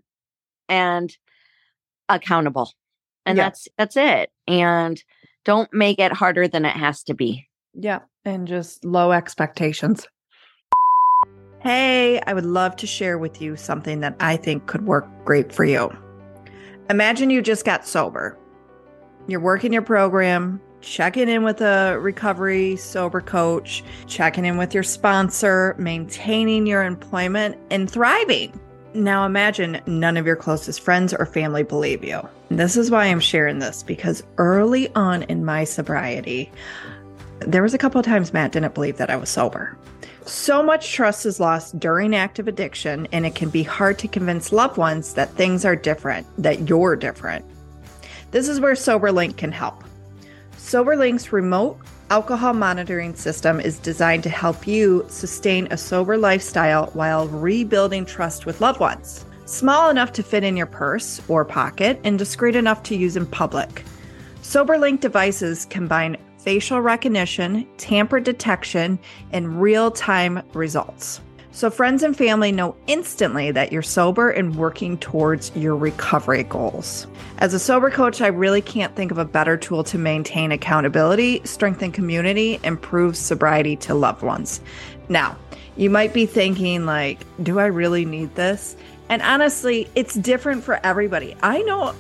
and 0.68 1.16
accountable. 2.08 2.72
And 3.26 3.36
Yeah. 3.36 3.44
that's 3.44 3.68
that's 3.78 3.96
it. 3.96 4.30
And 4.46 5.02
don't 5.44 5.72
make 5.72 5.98
it 5.98 6.12
harder 6.12 6.48
than 6.48 6.64
it 6.64 6.76
has 6.76 7.02
to 7.04 7.14
be. 7.14 7.48
Yeah. 7.74 8.00
And 8.24 8.46
just 8.46 8.84
low 8.84 9.12
expectations. 9.12 10.06
Hey, 11.60 12.20
I 12.26 12.32
would 12.32 12.46
love 12.46 12.76
to 12.76 12.86
share 12.86 13.18
with 13.18 13.42
you 13.42 13.56
something 13.56 14.00
that 14.00 14.16
I 14.20 14.36
think 14.36 14.66
could 14.66 14.86
work 14.86 15.06
great 15.24 15.52
for 15.52 15.64
you. 15.64 15.90
Imagine 16.88 17.30
you 17.30 17.42
just 17.42 17.64
got 17.64 17.86
sober. 17.86 18.36
You're 19.28 19.40
working 19.40 19.72
your 19.72 19.82
program, 19.82 20.60
checking 20.80 21.28
in 21.28 21.44
with 21.44 21.60
a 21.60 21.98
recovery 22.00 22.76
sober 22.76 23.20
coach, 23.20 23.84
checking 24.06 24.44
in 24.44 24.56
with 24.56 24.74
your 24.74 24.82
sponsor, 24.82 25.76
maintaining 25.78 26.66
your 26.66 26.82
employment, 26.82 27.58
and 27.70 27.90
thriving. 27.90 28.58
Now 28.94 29.24
imagine 29.24 29.80
none 29.86 30.16
of 30.16 30.26
your 30.26 30.36
closest 30.36 30.80
friends 30.80 31.14
or 31.14 31.26
family 31.26 31.62
believe 31.62 32.02
you. 32.02 32.26
This 32.48 32.76
is 32.76 32.90
why 32.90 33.04
I'm 33.04 33.20
sharing 33.20 33.60
this 33.60 33.82
because 33.82 34.24
early 34.38 34.92
on 34.94 35.22
in 35.24 35.44
my 35.44 35.64
sobriety, 35.64 36.50
there 37.40 37.62
was 37.62 37.74
a 37.74 37.78
couple 37.78 37.98
of 37.98 38.06
times 38.06 38.32
Matt 38.32 38.52
didn't 38.52 38.74
believe 38.74 38.96
that 38.98 39.10
I 39.10 39.16
was 39.16 39.28
sober. 39.28 39.76
So 40.26 40.62
much 40.62 40.92
trust 40.92 41.26
is 41.26 41.40
lost 41.40 41.80
during 41.80 42.14
active 42.14 42.46
addiction, 42.46 43.08
and 43.12 43.26
it 43.26 43.34
can 43.34 43.48
be 43.48 43.62
hard 43.62 43.98
to 44.00 44.08
convince 44.08 44.52
loved 44.52 44.76
ones 44.76 45.14
that 45.14 45.30
things 45.30 45.64
are 45.64 45.74
different, 45.74 46.26
that 46.38 46.68
you're 46.68 46.96
different. 46.96 47.44
This 48.30 48.48
is 48.48 48.60
where 48.60 48.74
SoberLink 48.74 49.36
can 49.36 49.50
help. 49.50 49.82
SoberLink's 50.56 51.32
remote 51.32 51.78
alcohol 52.10 52.52
monitoring 52.52 53.14
system 53.14 53.60
is 53.60 53.78
designed 53.78 54.22
to 54.24 54.30
help 54.30 54.66
you 54.66 55.04
sustain 55.08 55.68
a 55.70 55.76
sober 55.76 56.16
lifestyle 56.16 56.86
while 56.92 57.28
rebuilding 57.28 58.04
trust 58.04 58.46
with 58.46 58.60
loved 58.60 58.80
ones. 58.80 59.24
Small 59.46 59.90
enough 59.90 60.12
to 60.12 60.22
fit 60.22 60.44
in 60.44 60.56
your 60.56 60.66
purse 60.66 61.20
or 61.28 61.44
pocket, 61.44 61.98
and 62.04 62.18
discreet 62.18 62.54
enough 62.54 62.82
to 62.84 62.96
use 62.96 63.16
in 63.16 63.26
public. 63.26 63.84
SoberLink 64.42 65.00
devices 65.00 65.64
combine 65.66 66.16
facial 66.42 66.80
recognition, 66.80 67.66
tamper 67.76 68.20
detection, 68.20 68.98
and 69.32 69.60
real 69.60 69.90
time 69.90 70.42
results. 70.52 71.20
So 71.52 71.68
friends 71.68 72.02
and 72.04 72.16
family 72.16 72.52
know 72.52 72.76
instantly 72.86 73.50
that 73.50 73.72
you're 73.72 73.82
sober 73.82 74.30
and 74.30 74.54
working 74.54 74.96
towards 74.98 75.54
your 75.56 75.76
recovery 75.76 76.44
goals. 76.44 77.08
As 77.38 77.54
a 77.54 77.58
sober 77.58 77.90
coach, 77.90 78.20
I 78.20 78.28
really 78.28 78.62
can't 78.62 78.94
think 78.94 79.10
of 79.10 79.18
a 79.18 79.24
better 79.24 79.56
tool 79.56 79.82
to 79.84 79.98
maintain 79.98 80.52
accountability, 80.52 81.42
strengthen 81.44 81.90
community, 81.90 82.60
and 82.62 82.80
prove 82.80 83.16
sobriety 83.16 83.76
to 83.76 83.94
loved 83.94 84.22
ones. 84.22 84.60
Now, 85.08 85.36
you 85.76 85.90
might 85.90 86.14
be 86.14 86.24
thinking 86.24 86.86
like, 86.86 87.18
do 87.42 87.58
I 87.58 87.66
really 87.66 88.04
need 88.04 88.34
this? 88.36 88.76
And 89.08 89.20
honestly, 89.22 89.90
it's 89.96 90.14
different 90.14 90.62
for 90.62 90.78
everybody. 90.84 91.36
I 91.42 91.62
know 91.62 91.94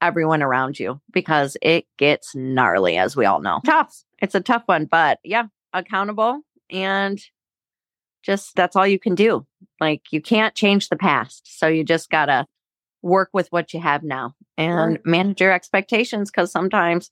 everyone 0.01 0.41
around 0.41 0.79
you 0.79 0.99
because 1.13 1.55
it 1.62 1.86
gets 1.97 2.36
gnarly, 2.36 2.97
as 2.97 3.15
we 3.15 3.25
all 3.25 3.41
know. 3.41 3.62
Tough. 3.65 4.03
It's 4.21 4.36
a 4.36 4.41
tough 4.41 4.63
one, 4.65 4.86
but 4.86 5.19
yeah, 5.23 5.45
accountable 5.73 6.41
and 6.69 7.19
just 8.23 8.55
that's 8.55 8.75
all 8.75 8.88
you 8.88 8.99
can 8.99 9.15
do. 9.15 9.45
Like 9.79 10.01
you 10.12 10.21
can't 10.21 10.55
change 10.55 10.89
the 10.89 10.95
past. 10.95 11.60
So 11.60 11.67
you 11.67 11.84
just 11.84 12.10
got 12.10 12.25
to 12.25 12.45
work 13.01 13.29
with 13.33 13.47
what 13.51 13.73
you 13.73 13.79
have 13.79 14.03
now 14.03 14.33
and 14.57 14.91
Right. 14.91 15.05
manage 15.05 15.41
your 15.41 15.51
expectations 15.51 16.29
because 16.29 16.51
sometimes 16.51 17.11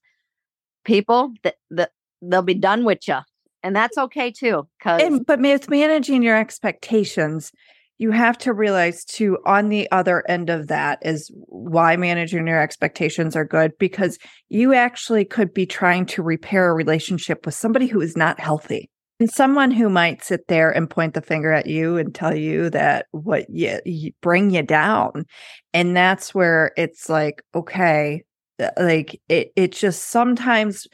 people 0.86 1.34
that 1.43 1.56
that 1.71 1.91
they'll 2.21 2.41
be 2.41 2.54
done 2.54 2.86
with 2.86 3.08
you 3.08 3.17
and 3.63 3.75
that's 3.75 3.97
okay 3.97 4.32
too 4.32 4.67
because 4.78 5.21
but 5.25 5.39
with 5.39 5.69
managing 5.69 6.23
your 6.23 6.38
expectations, 6.38 7.52
you 7.97 8.12
have 8.12 8.38
to 8.39 8.54
realize 8.54 9.04
too, 9.04 9.38
on 9.45 9.69
the 9.69 9.89
other 9.91 10.23
end 10.30 10.49
of 10.49 10.67
that 10.67 10.99
is 11.02 11.30
why 11.47 11.97
managing 11.97 12.47
your 12.47 12.62
expectations 12.62 13.36
are 13.36 13.45
good 13.45 13.78
because 13.78 14.17
you 14.47 14.73
actually 14.73 15.25
could 15.25 15.54
be 15.54 15.65
trying 15.65 16.06
to 16.08 16.23
repair 16.23 16.69
a 16.69 16.73
relationship 16.73 17.45
with 17.45 17.56
somebody 17.56 17.88
who 17.88 17.99
is 17.99 18.15
not 18.15 18.39
healthy. 18.39 18.89
And 19.19 19.29
someone 19.29 19.71
who 19.71 19.89
might 19.89 20.23
sit 20.23 20.47
there 20.47 20.71
and 20.71 20.89
point 20.89 21.13
the 21.13 21.21
finger 21.21 21.51
at 21.51 21.67
you 21.67 21.97
and 21.97 22.15
tell 22.15 22.34
you 22.34 22.69
that 22.69 23.08
what 23.12 23.49
you, 23.49 23.79
you 23.86 24.12
bring 24.21 24.49
you 24.51 24.63
down. 24.63 25.25
And 25.73 25.95
that's 25.95 26.34
where 26.34 26.71
it's 26.77 27.10
like, 27.10 27.43
okay, 27.53 28.23
uh, 28.62 28.69
like 28.77 29.19
it, 29.27 29.51
it 29.58 29.73
just 29.73 30.10
sometimes 30.10 30.88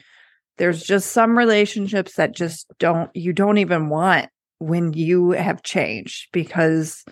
there's 0.58 0.82
just 0.82 1.12
some 1.12 1.38
relationships 1.38 2.16
that 2.16 2.34
just 2.34 2.66
don't, 2.78 3.10
you 3.14 3.32
don't 3.32 3.58
even 3.58 3.88
want 3.90 4.28
when 4.58 4.92
you 4.94 5.32
have 5.32 5.62
changed 5.62 6.28
because 6.32 7.04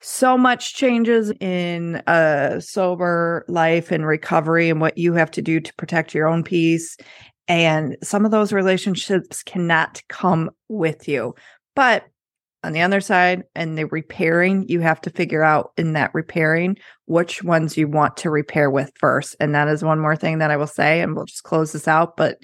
so 0.00 0.36
much 0.36 0.74
changes 0.74 1.32
in 1.40 2.02
a 2.08 2.60
sober 2.60 3.44
life 3.48 3.92
and 3.92 4.06
recovery 4.06 4.68
and 4.68 4.80
what 4.80 4.98
you 4.98 5.14
have 5.14 5.30
to 5.30 5.42
do 5.42 5.60
to 5.60 5.74
protect 5.74 6.14
your 6.14 6.26
own 6.26 6.42
peace. 6.42 6.96
And 7.48 7.96
some 8.02 8.24
of 8.24 8.30
those 8.30 8.52
relationships 8.52 9.42
cannot 9.42 10.02
come 10.08 10.50
with 10.68 11.08
you. 11.08 11.34
But 11.74 12.04
on 12.64 12.72
the 12.72 12.82
other 12.82 13.00
side, 13.00 13.42
and 13.56 13.76
the 13.76 13.86
repairing, 13.86 14.68
you 14.68 14.80
have 14.80 15.00
to 15.00 15.10
figure 15.10 15.42
out 15.42 15.72
in 15.76 15.94
that 15.94 16.14
repairing 16.14 16.76
which 17.06 17.42
ones 17.42 17.76
you 17.76 17.88
want 17.88 18.16
to 18.18 18.30
repair 18.30 18.70
with 18.70 18.92
first. 19.00 19.34
And 19.40 19.54
that 19.54 19.66
is 19.66 19.82
one 19.82 19.98
more 19.98 20.14
thing 20.14 20.38
that 20.38 20.52
I 20.52 20.56
will 20.56 20.68
say, 20.68 21.00
and 21.00 21.16
we'll 21.16 21.24
just 21.24 21.42
close 21.42 21.72
this 21.72 21.88
out. 21.88 22.16
But 22.16 22.38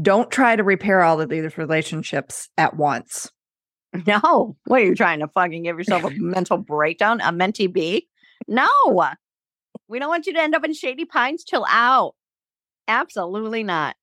don't 0.00 0.30
try 0.30 0.54
to 0.54 0.62
repair 0.62 1.02
all 1.02 1.20
of 1.20 1.28
these 1.28 1.58
relationships 1.58 2.48
at 2.56 2.76
once 2.76 3.30
No. 4.06 4.56
What 4.66 4.82
are 4.82 4.84
you 4.84 4.94
trying 4.94 5.20
to 5.20 5.28
fucking 5.28 5.62
give 5.62 5.78
yourself 5.78 6.04
a 6.04 6.10
mental 6.16 6.58
breakdown? 6.58 7.20
A 7.20 7.32
mentee 7.32 7.72
B? 7.72 8.08
No. 8.48 8.68
We 9.88 9.98
don't 9.98 10.08
want 10.08 10.26
you 10.26 10.32
to 10.34 10.42
end 10.42 10.54
up 10.54 10.64
in 10.64 10.74
Shady 10.74 11.04
Pines. 11.04 11.44
Chill 11.44 11.64
out. 11.68 12.14
Absolutely 12.88 13.62
not. 13.62 13.96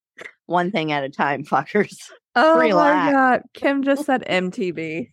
One 0.46 0.72
thing 0.72 0.92
at 0.92 1.04
a 1.04 1.10
time, 1.10 1.44
fuckers. 1.46 1.98
Oh 2.36 2.60
Relax. 2.60 3.06
my 3.06 3.12
god. 3.12 3.42
Kim 3.54 3.84
just 3.84 4.06
said 4.06 4.24
MTV. 4.28 5.12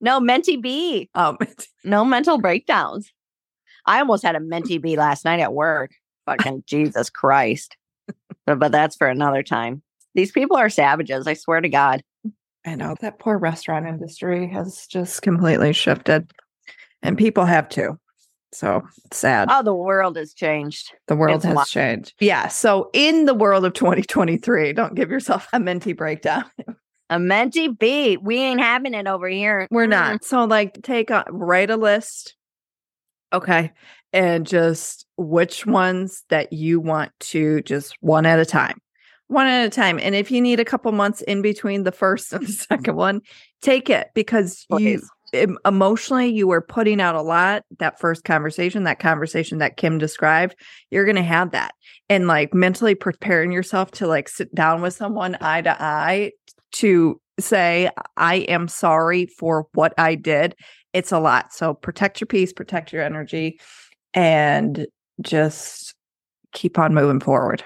No, 0.00 0.20
mentee 0.20 0.60
B. 0.60 1.08
Um 1.14 1.38
No 1.84 2.04
mental 2.04 2.38
breakdowns. 2.38 3.12
I 3.86 4.00
almost 4.00 4.24
had 4.24 4.36
a 4.36 4.40
mentee 4.40 4.82
B 4.82 4.96
last 4.96 5.24
night 5.24 5.40
at 5.40 5.52
work. 5.54 5.92
Fucking 6.26 6.64
Jesus 6.66 7.08
Christ. 7.10 7.76
But, 8.44 8.58
but 8.58 8.72
that's 8.72 8.96
for 8.96 9.08
another 9.08 9.42
time. 9.42 9.82
These 10.14 10.32
people 10.32 10.56
are 10.56 10.70
savages. 10.70 11.26
I 11.26 11.34
swear 11.34 11.60
to 11.60 11.68
God. 11.68 12.02
I 12.64 12.74
know 12.74 12.96
that 13.00 13.18
poor 13.18 13.38
restaurant 13.38 13.86
industry 13.86 14.48
has 14.48 14.86
just 14.86 15.22
completely 15.22 15.72
shifted. 15.72 16.30
And 17.02 17.16
people 17.16 17.44
have 17.44 17.68
too. 17.68 17.98
So 18.52 18.82
sad. 19.12 19.48
Oh, 19.50 19.62
the 19.62 19.74
world 19.74 20.16
has 20.16 20.32
changed. 20.32 20.92
the 21.08 21.16
world 21.16 21.36
it's 21.36 21.44
has 21.44 21.54
wild. 21.54 21.66
changed. 21.68 22.14
Yeah. 22.20 22.48
So 22.48 22.90
in 22.92 23.24
the 23.26 23.34
world 23.34 23.64
of 23.64 23.72
2023, 23.74 24.72
don't 24.72 24.94
give 24.94 25.10
yourself 25.10 25.46
a 25.52 25.58
mentee 25.58 25.96
breakdown. 25.96 26.44
A 27.08 27.18
mentee 27.18 27.78
beat. 27.78 28.20
We 28.20 28.38
ain't 28.38 28.58
having 28.58 28.92
it 28.92 29.06
over 29.06 29.28
here. 29.28 29.68
We're 29.70 29.86
not. 29.86 30.24
So 30.24 30.42
like 30.44 30.82
take 30.82 31.10
a 31.10 31.24
write 31.30 31.70
a 31.70 31.76
list. 31.76 32.34
Okay. 33.32 33.72
And 34.12 34.44
just 34.44 35.06
which 35.16 35.66
ones 35.66 36.24
that 36.30 36.52
you 36.52 36.80
want 36.80 37.12
to 37.20 37.62
just 37.62 37.94
one 38.00 38.26
at 38.26 38.40
a 38.40 38.44
time. 38.44 38.78
One 39.28 39.46
at 39.46 39.64
a 39.64 39.70
time. 39.70 40.00
And 40.02 40.16
if 40.16 40.32
you 40.32 40.40
need 40.40 40.58
a 40.58 40.64
couple 40.64 40.90
months 40.90 41.20
in 41.22 41.42
between 41.42 41.84
the 41.84 41.92
first 41.92 42.32
and 42.32 42.44
the 42.44 42.52
second 42.52 42.96
one, 42.96 43.20
take 43.62 43.88
it 43.88 44.08
because 44.14 44.66
you 44.70 44.76
Please. 44.78 45.02
em- 45.02 45.08
emotionally 45.64 46.28
you 46.28 46.46
were 46.46 46.60
putting 46.60 47.00
out 47.00 47.14
a 47.14 47.22
lot 47.22 47.64
that 47.78 47.98
first 47.98 48.24
conversation 48.24 48.84
that 48.84 49.00
conversation 49.00 49.58
that 49.58 49.76
kim 49.76 49.98
described 49.98 50.54
you're 50.90 51.04
going 51.04 51.16
to 51.16 51.22
have 51.22 51.50
that. 51.50 51.72
And 52.08 52.26
like 52.28 52.54
mentally 52.54 52.94
preparing 52.94 53.50
yourself 53.50 53.90
to 53.92 54.06
like 54.06 54.28
sit 54.28 54.54
down 54.54 54.82
with 54.82 54.94
someone 54.94 55.36
eye 55.40 55.62
to 55.62 55.82
eye 55.82 56.32
to 56.72 57.20
say 57.38 57.90
i 58.16 58.36
am 58.36 58.68
sorry 58.68 59.26
for 59.26 59.66
what 59.74 59.94
i 59.98 60.14
did. 60.14 60.54
It's 60.92 61.12
a 61.12 61.18
lot. 61.18 61.52
So 61.52 61.74
protect 61.74 62.20
your 62.20 62.26
peace 62.26 62.52
protect 62.52 62.92
your 62.92 63.02
energy 63.02 63.60
and 64.14 64.86
just 65.20 65.94
keep 66.52 66.78
on 66.78 66.94
moving 66.94 67.20
forward 67.20 67.62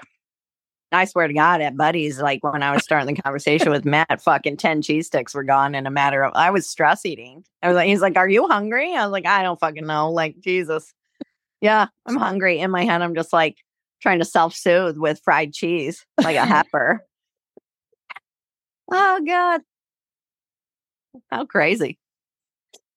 I 0.91 1.05
swear 1.05 1.27
to 1.27 1.33
God, 1.33 1.61
at 1.61 1.77
Buddy's, 1.77 2.19
like 2.19 2.43
when 2.43 2.63
I 2.63 2.73
was 2.73 2.83
starting 2.83 3.13
the 3.13 3.21
conversation 3.21 3.71
with 3.71 3.85
Matt, 3.85 4.21
fucking 4.21 4.57
10 4.57 4.81
cheese 4.81 5.07
sticks 5.07 5.33
were 5.33 5.43
gone 5.43 5.73
in 5.73 5.87
a 5.87 5.91
matter 5.91 6.23
of, 6.23 6.33
I 6.35 6.51
was 6.51 6.67
stress 6.67 7.05
eating. 7.05 7.45
I 7.63 7.67
was 7.67 7.75
like, 7.75 7.87
he's 7.87 8.01
like, 8.01 8.17
Are 8.17 8.27
you 8.29 8.47
hungry? 8.47 8.93
I 8.93 9.05
was 9.05 9.11
like, 9.11 9.25
I 9.25 9.43
don't 9.43 9.59
fucking 9.59 9.85
know. 9.85 10.11
Like, 10.11 10.39
Jesus. 10.39 10.93
Yeah, 11.61 11.87
I'm 12.05 12.17
hungry. 12.17 12.59
In 12.59 12.71
my 12.71 12.83
head, 12.83 13.01
I'm 13.01 13.15
just 13.15 13.31
like 13.31 13.57
trying 14.01 14.19
to 14.19 14.25
self 14.25 14.55
soothe 14.55 14.97
with 14.97 15.21
fried 15.23 15.53
cheese, 15.53 16.05
like 16.21 16.35
a 16.35 16.45
heifer. 16.45 17.05
oh, 18.91 19.21
God. 19.25 19.61
How 21.29 21.45
crazy. 21.45 21.99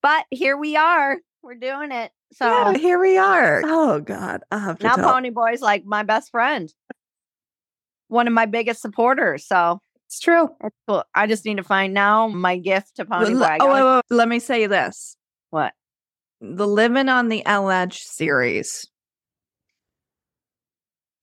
But 0.03 0.25
here 0.31 0.57
we 0.57 0.77
are. 0.77 1.19
We're 1.43 1.55
doing 1.55 1.93
it. 1.93 2.11
So 2.33 2.47
yeah, 2.47 2.77
here 2.77 2.99
we 2.99 3.17
are 3.17 3.63
oh 3.65 4.01
god 4.01 4.43
i 4.51 4.59
have 4.59 4.79
to 4.81 4.85
now 4.85 4.97
tell. 4.97 5.13
Pony 5.13 5.31
Boy's 5.31 5.61
like 5.61 5.85
my 5.85 6.03
best 6.03 6.33
friend, 6.33 6.73
one 8.09 8.27
of 8.27 8.33
my 8.33 8.47
biggest 8.47 8.81
supporters. 8.83 9.47
So 9.47 9.81
it's 10.07 10.21
true 10.21 10.49
cool. 10.89 11.05
I 11.15 11.27
just 11.27 11.45
need 11.45 11.57
to 11.57 11.63
find 11.65 11.95
now 11.95 12.29
my 12.29 12.57
gift 12.57 12.97
to 12.97 13.05
Pony 13.05 13.33
L- 13.35 13.39
Boy. 13.41 13.57
Oh, 13.61 13.67
wait, 13.73 13.83
wait, 13.83 13.95
wait. 13.95 14.03
let 14.11 14.29
me 14.29 14.39
say 14.39 14.67
this 14.67 15.17
What? 15.51 15.73
the 16.41 16.67
Living 16.67 17.09
on 17.09 17.29
the 17.29 17.43
Elledge 17.47 17.95
series. 17.99 18.87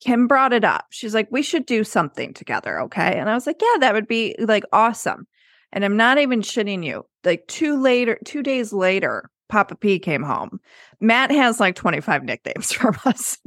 Kim 0.04 0.26
brought 0.28 0.52
it 0.52 0.64
up. 0.64 0.86
She's 0.90 1.14
like, 1.14 1.28
we 1.32 1.44
should 1.44 1.66
do 1.68 1.84
something 1.84 2.34
together. 2.34 2.80
Okay. 2.82 3.20
And 3.20 3.30
I 3.30 3.36
was 3.36 3.46
like, 3.46 3.62
yeah, 3.62 3.80
that 3.82 3.94
would 3.94 4.08
be 4.08 4.36
like 4.40 4.64
awesome. 4.74 5.28
And 5.72 5.86
I'm 5.86 5.96
not 5.96 6.18
even 6.18 6.42
shitting 6.42 6.84
you. 6.84 7.06
Like 7.24 7.46
two 7.48 7.80
later, 7.80 8.18
two 8.26 8.42
days 8.42 8.74
later, 8.74 9.30
Papa 9.48 9.76
P 9.76 10.00
came 10.00 10.24
home. 10.24 10.60
Matt 11.00 11.30
has 11.30 11.60
like 11.60 11.76
25 11.76 12.24
nicknames 12.24 12.72
from 12.74 12.98
us. 13.06 13.38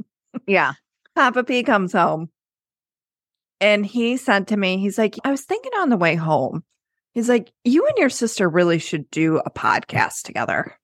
Yeah. 0.47 0.73
Papa 1.15 1.43
P 1.43 1.61
comes 1.63 1.91
home 1.91 2.29
and 3.59 3.85
he 3.85 4.17
said 4.17 4.47
to 4.47 4.57
me, 4.57 4.77
he's 4.77 4.97
like, 4.97 5.15
I 5.23 5.31
was 5.31 5.41
thinking 5.41 5.71
on 5.77 5.89
the 5.89 5.97
way 5.97 6.15
home, 6.15 6.63
he's 7.13 7.29
like, 7.29 7.51
you 7.63 7.85
and 7.87 7.97
your 7.97 8.09
sister 8.09 8.49
really 8.49 8.79
should 8.79 9.09
do 9.09 9.37
a 9.37 9.49
podcast 9.49 10.23
together. 10.23 10.77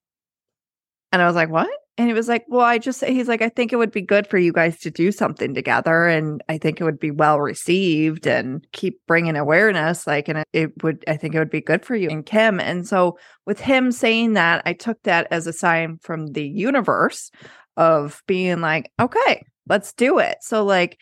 And 1.12 1.22
I 1.22 1.28
was 1.28 1.36
like, 1.36 1.50
what? 1.50 1.70
And 1.98 2.08
he 2.08 2.14
was 2.14 2.30
like, 2.30 2.46
well, 2.48 2.66
I 2.66 2.78
just, 2.78 3.04
he's 3.04 3.28
like, 3.28 3.42
I 3.42 3.50
think 3.50 3.74
it 3.74 3.76
would 3.76 3.92
be 3.92 4.02
good 4.02 4.26
for 4.26 4.38
you 4.38 4.54
guys 4.54 4.80
to 4.80 4.90
do 4.90 5.12
something 5.12 5.54
together. 5.54 6.08
And 6.08 6.42
I 6.48 6.58
think 6.58 6.80
it 6.80 6.86
would 6.86 7.00
be 7.00 7.12
well 7.12 7.40
received 7.40 8.26
and 8.26 8.66
keep 8.72 9.02
bringing 9.08 9.36
awareness. 9.36 10.08
Like, 10.08 10.30
and 10.30 10.44
it, 10.54 10.72
would, 10.84 11.04
I 11.08 11.18
think 11.18 11.36
it 11.36 11.40
would 11.40 11.52
be 11.52 11.62
good 11.62 11.86
for 11.86 11.96
you 11.96 12.10
and 12.10 12.26
Kim. 12.26 12.60
And 12.62 12.88
so 12.88 13.20
with 13.46 13.60
him 13.60 13.92
saying 13.92 14.34
that, 14.34 14.64
I 14.66 14.74
took 14.74 15.04
that 15.04 15.28
as 15.32 15.48
a 15.48 15.54
sign 15.54 16.00
from 16.02 16.28
the 16.28 16.48
universe 16.48 17.30
of 17.76 18.24
being 18.26 18.62
like, 18.62 18.90
okay, 19.00 19.44
let's 19.68 19.94
do 19.94 20.18
it. 20.20 20.38
So, 20.42 20.64
like, 20.64 20.98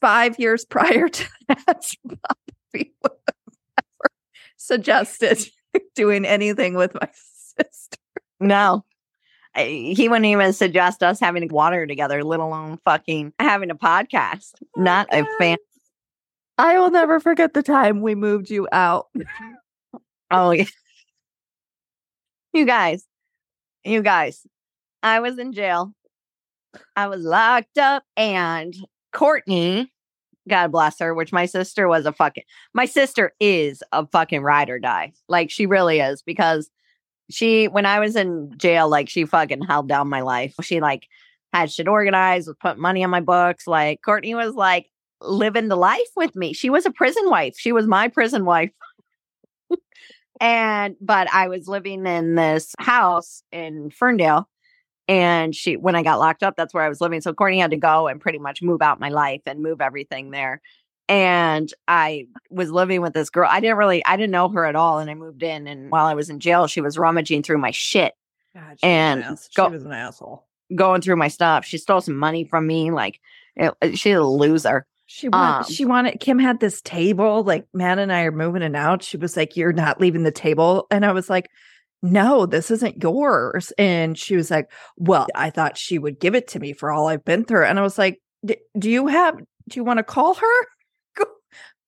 five 0.00 0.38
years 0.38 0.64
prior 0.64 1.08
to 1.08 1.28
that, 1.48 1.90
Bobby 2.04 2.92
would 3.02 3.12
have 3.26 3.46
never 3.78 4.10
suggested 4.56 5.38
doing 5.94 6.24
anything 6.24 6.74
with 6.74 6.94
my 6.94 7.08
sister. 7.14 7.98
No. 8.40 8.84
I- 9.54 9.92
He 9.96 10.08
wouldn't 10.08 10.26
even 10.26 10.52
suggest 10.52 11.02
us 11.02 11.18
having 11.20 11.48
water 11.48 11.86
together, 11.86 12.22
let 12.24 12.40
alone 12.40 12.78
fucking 12.84 13.32
having 13.38 13.70
a 13.70 13.74
podcast. 13.76 14.52
Oh 14.62 14.82
Not 14.82 15.08
a 15.12 15.24
fan. 15.38 15.56
I 16.58 16.78
will 16.78 16.90
never 16.90 17.20
forget 17.20 17.52
the 17.54 17.62
time 17.62 18.00
we 18.00 18.14
moved 18.14 18.50
you 18.50 18.66
out. 18.72 19.08
Oh, 20.30 20.50
yeah. 20.52 20.64
you 22.52 22.64
guys, 22.64 23.04
you 23.84 24.02
guys, 24.02 24.46
I 25.02 25.20
was 25.20 25.38
in 25.38 25.52
jail. 25.52 25.92
I 26.96 27.06
was 27.08 27.22
locked 27.22 27.78
up, 27.78 28.04
and 28.16 28.74
Courtney, 29.12 29.92
God 30.48 30.72
bless 30.72 30.98
her, 31.00 31.14
which 31.14 31.32
my 31.32 31.46
sister 31.46 31.88
was 31.88 32.06
a 32.06 32.12
fucking, 32.12 32.44
my 32.74 32.84
sister 32.84 33.32
is 33.40 33.82
a 33.92 34.06
fucking 34.06 34.42
ride 34.42 34.70
or 34.70 34.78
die. 34.78 35.12
Like 35.28 35.50
she 35.50 35.66
really 35.66 36.00
is 36.00 36.22
because 36.22 36.70
she, 37.30 37.66
when 37.66 37.86
I 37.86 37.98
was 37.98 38.16
in 38.16 38.52
jail, 38.56 38.88
like 38.88 39.08
she 39.08 39.24
fucking 39.24 39.62
held 39.62 39.88
down 39.88 40.08
my 40.08 40.20
life. 40.20 40.54
She 40.62 40.80
like 40.80 41.08
had 41.52 41.72
shit 41.72 41.88
organized, 41.88 42.50
putting 42.60 42.82
money 42.82 43.02
on 43.02 43.10
my 43.10 43.20
books. 43.20 43.66
Like 43.66 44.00
Courtney 44.02 44.34
was 44.34 44.54
like 44.54 44.86
living 45.20 45.68
the 45.68 45.76
life 45.76 46.10
with 46.16 46.36
me. 46.36 46.52
She 46.52 46.70
was 46.70 46.86
a 46.86 46.90
prison 46.90 47.28
wife. 47.28 47.56
She 47.58 47.72
was 47.72 47.86
my 47.86 48.08
prison 48.08 48.44
wife. 48.44 48.70
and 50.40 50.96
but 51.00 51.32
I 51.32 51.48
was 51.48 51.68
living 51.68 52.06
in 52.06 52.34
this 52.34 52.74
house 52.78 53.42
in 53.52 53.90
Ferndale. 53.90 54.48
And 55.08 55.54
she, 55.54 55.76
when 55.76 55.94
I 55.94 56.02
got 56.02 56.18
locked 56.18 56.42
up, 56.42 56.54
that's 56.56 56.74
where 56.74 56.82
I 56.82 56.88
was 56.88 57.00
living. 57.00 57.20
So 57.20 57.32
Courtney 57.32 57.60
had 57.60 57.70
to 57.70 57.76
go 57.76 58.08
and 58.08 58.20
pretty 58.20 58.38
much 58.38 58.60
move 58.62 58.82
out 58.82 58.98
my 59.00 59.08
life 59.08 59.42
and 59.46 59.60
move 59.62 59.80
everything 59.80 60.30
there. 60.32 60.60
And 61.08 61.72
I 61.86 62.26
was 62.50 62.70
living 62.72 63.00
with 63.00 63.12
this 63.14 63.30
girl. 63.30 63.48
I 63.50 63.60
didn't 63.60 63.76
really, 63.76 64.04
I 64.04 64.16
didn't 64.16 64.32
know 64.32 64.48
her 64.48 64.64
at 64.64 64.74
all. 64.74 64.98
And 64.98 65.08
I 65.08 65.14
moved 65.14 65.42
in. 65.44 65.68
And 65.68 65.90
while 65.90 66.06
I 66.06 66.14
was 66.14 66.28
in 66.30 66.40
jail, 66.40 66.66
she 66.66 66.80
was 66.80 66.98
rummaging 66.98 67.44
through 67.44 67.58
my 67.58 67.70
shit, 67.70 68.14
God, 68.54 68.78
And 68.82 69.22
go- 69.54 69.68
was 69.68 69.84
an 69.84 69.92
asshole. 69.92 70.44
going 70.74 71.02
through 71.02 71.16
my 71.16 71.28
stuff. 71.28 71.64
She 71.64 71.78
stole 71.78 72.00
some 72.00 72.16
money 72.16 72.44
from 72.44 72.66
me. 72.66 72.90
Like, 72.90 73.20
it, 73.54 73.72
she's 73.96 74.16
a 74.16 74.22
loser. 74.24 74.84
She 75.08 75.28
wanted, 75.28 75.58
Um, 75.68 75.72
she 75.72 75.84
wanted 75.84 76.18
Kim 76.18 76.40
had 76.40 76.58
this 76.58 76.82
table 76.82 77.44
like 77.44 77.64
Matt 77.72 78.00
and 78.00 78.12
I 78.12 78.22
are 78.22 78.32
moving 78.32 78.62
it 78.62 78.74
out. 78.74 79.04
She 79.04 79.16
was 79.16 79.36
like, 79.36 79.56
"You're 79.56 79.72
not 79.72 80.00
leaving 80.00 80.24
the 80.24 80.32
table," 80.32 80.88
and 80.90 81.06
I 81.06 81.12
was 81.12 81.30
like, 81.30 81.48
"No, 82.02 82.46
this 82.46 82.70
isn't 82.70 83.02
yours." 83.02 83.72
And 83.78 84.18
she 84.18 84.36
was 84.36 84.50
like, 84.50 84.70
"Well, 84.96 85.26
I 85.34 85.50
thought 85.50 85.78
she 85.78 85.98
would 85.98 86.20
give 86.20 86.34
it 86.34 86.48
to 86.48 86.60
me 86.60 86.72
for 86.72 86.90
all 86.92 87.08
I've 87.08 87.24
been 87.24 87.44
through." 87.44 87.64
And 87.64 87.78
I 87.78 87.82
was 87.82 87.98
like, 87.98 88.20
"Do 88.44 88.90
you 88.90 89.06
have? 89.08 89.36
Do 89.38 89.44
you 89.74 89.84
want 89.84 89.98
to 89.98 90.04
call 90.04 90.34
her? 90.34 90.66
Go, 91.16 91.24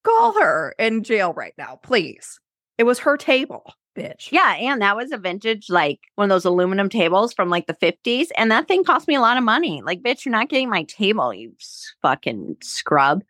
call 0.04 0.40
her 0.40 0.74
in 0.78 1.02
jail 1.04 1.32
right 1.32 1.54
now, 1.58 1.78
please." 1.82 2.40
It 2.78 2.84
was 2.84 3.00
her 3.00 3.16
table, 3.16 3.74
bitch. 3.96 4.30
Yeah. 4.30 4.54
And 4.54 4.80
that 4.82 4.96
was 4.96 5.10
a 5.10 5.18
vintage, 5.18 5.68
like 5.68 5.98
one 6.14 6.30
of 6.30 6.34
those 6.34 6.44
aluminum 6.44 6.88
tables 6.88 7.32
from 7.32 7.50
like 7.50 7.66
the 7.66 7.74
50s. 7.74 8.28
And 8.36 8.50
that 8.50 8.68
thing 8.68 8.84
cost 8.84 9.08
me 9.08 9.16
a 9.16 9.20
lot 9.20 9.36
of 9.36 9.42
money. 9.42 9.82
Like, 9.82 10.02
bitch, 10.02 10.24
you're 10.24 10.32
not 10.32 10.48
getting 10.48 10.70
my 10.70 10.84
table, 10.84 11.34
you 11.34 11.52
fucking 12.02 12.56
scrub. 12.62 13.22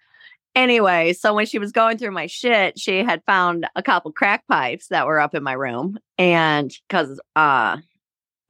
Anyway, 0.58 1.12
so 1.12 1.32
when 1.32 1.46
she 1.46 1.60
was 1.60 1.70
going 1.70 1.98
through 1.98 2.10
my 2.10 2.26
shit, 2.26 2.80
she 2.80 2.98
had 3.04 3.22
found 3.26 3.68
a 3.76 3.82
couple 3.82 4.10
crack 4.10 4.44
pipes 4.48 4.88
that 4.88 5.06
were 5.06 5.20
up 5.20 5.32
in 5.36 5.44
my 5.44 5.52
room. 5.52 5.96
And 6.18 6.76
because 6.88 7.20
uh 7.36 7.76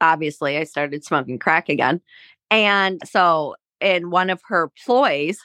obviously 0.01 0.57
I 0.57 0.63
started 0.63 1.05
smoking 1.05 1.37
crack 1.37 1.69
again. 1.69 2.01
And 2.49 2.99
so 3.05 3.57
in 3.79 4.09
one 4.09 4.31
of 4.31 4.41
her 4.47 4.71
ploys 4.83 5.37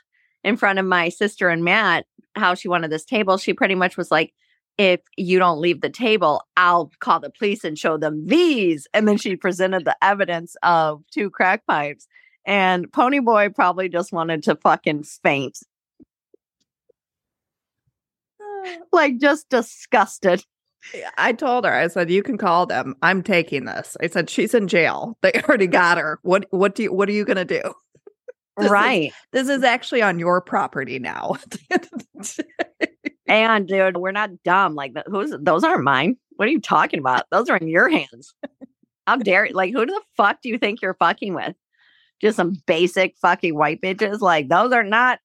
in 0.43 0.57
front 0.57 0.79
of 0.79 0.87
my 0.87 1.11
sister 1.11 1.51
and 1.51 1.65
Matt, 1.65 2.07
how 2.35 2.55
she 2.55 2.69
wanted 2.69 2.91
this 2.91 3.05
table, 3.05 3.37
she 3.37 3.53
pretty 3.53 3.75
much 3.75 3.99
was 3.99 4.11
like, 4.11 4.33
if 4.79 5.01
you 5.19 5.39
don't 5.39 5.61
leave 5.61 5.83
the 5.83 5.91
table, 5.91 6.45
I'll 6.57 6.91
call 6.99 7.21
the 7.21 7.29
police 7.29 7.63
and 7.63 7.79
show 7.79 7.99
them 7.99 8.27
these. 8.27 8.87
And 8.95 9.07
then 9.07 9.19
she 9.19 9.37
presented 9.37 9.85
the 9.85 9.99
evidence 10.01 10.57
of 10.63 11.03
two 11.13 11.29
crack 11.29 11.67
pipes. 11.67 12.09
And 12.47 12.91
Ponyboy 12.91 13.55
probably 13.55 13.91
just 13.91 14.15
wanted 14.15 14.43
to 14.45 14.57
fucking 14.57 15.03
faint. 15.03 15.59
like 18.93 19.19
just 19.19 19.49
disgusted. 19.49 20.45
I 21.17 21.33
told 21.33 21.65
her, 21.65 21.73
I 21.73 21.89
said, 21.89 22.11
you 22.11 22.23
can 22.23 22.37
call 22.37 22.67
them. 22.67 22.95
I'm 23.03 23.23
taking 23.23 23.65
this. 23.65 23.97
I 24.03 24.09
said, 24.09 24.29
she's 24.29 24.55
in 24.55 24.69
jail. 24.69 25.17
They 25.23 25.33
already 25.49 25.67
got 25.67 25.99
her. 25.99 26.19
What 26.23 26.47
what 26.51 26.75
do 26.75 26.85
you 26.85 26.93
what 26.93 27.09
are 27.09 27.13
you 27.13 27.25
gonna 27.25 27.45
do? 27.45 27.63
This 28.57 28.71
right. 28.71 29.07
Is, 29.07 29.13
this 29.33 29.49
is 29.49 29.65
actually 29.65 30.01
on 30.01 30.21
your 30.21 30.41
property 30.41 31.01
now. 31.01 31.39
and 33.27 33.67
dude, 33.67 33.97
we're 33.97 34.13
not 34.13 34.45
dumb. 34.45 34.77
Like 34.77 34.93
who's 35.07 35.35
those 35.41 35.65
aren't 35.65 35.83
mine. 35.83 36.17
What 36.37 36.47
are 36.47 36.53
you 36.53 36.61
talking 36.61 37.01
about? 37.01 37.25
Those 37.33 37.51
are 37.51 37.57
in 37.57 37.67
your 37.67 37.89
hands. 37.89 38.33
How 39.09 39.17
dare 39.17 39.49
like 39.53 39.73
who 39.73 39.85
the 39.85 40.01
fuck 40.17 40.41
do 40.41 40.49
you 40.51 40.59
think 40.59 40.83
you're 40.83 40.95
fucking 40.95 41.35
with? 41.35 41.57
Just 42.21 42.37
some 42.37 42.63
basic 42.65 43.17
fucking 43.21 43.57
white 43.57 43.81
bitches. 43.81 44.21
Like 44.21 44.49
those 44.49 44.71
are 44.71 44.85
not 44.85 45.19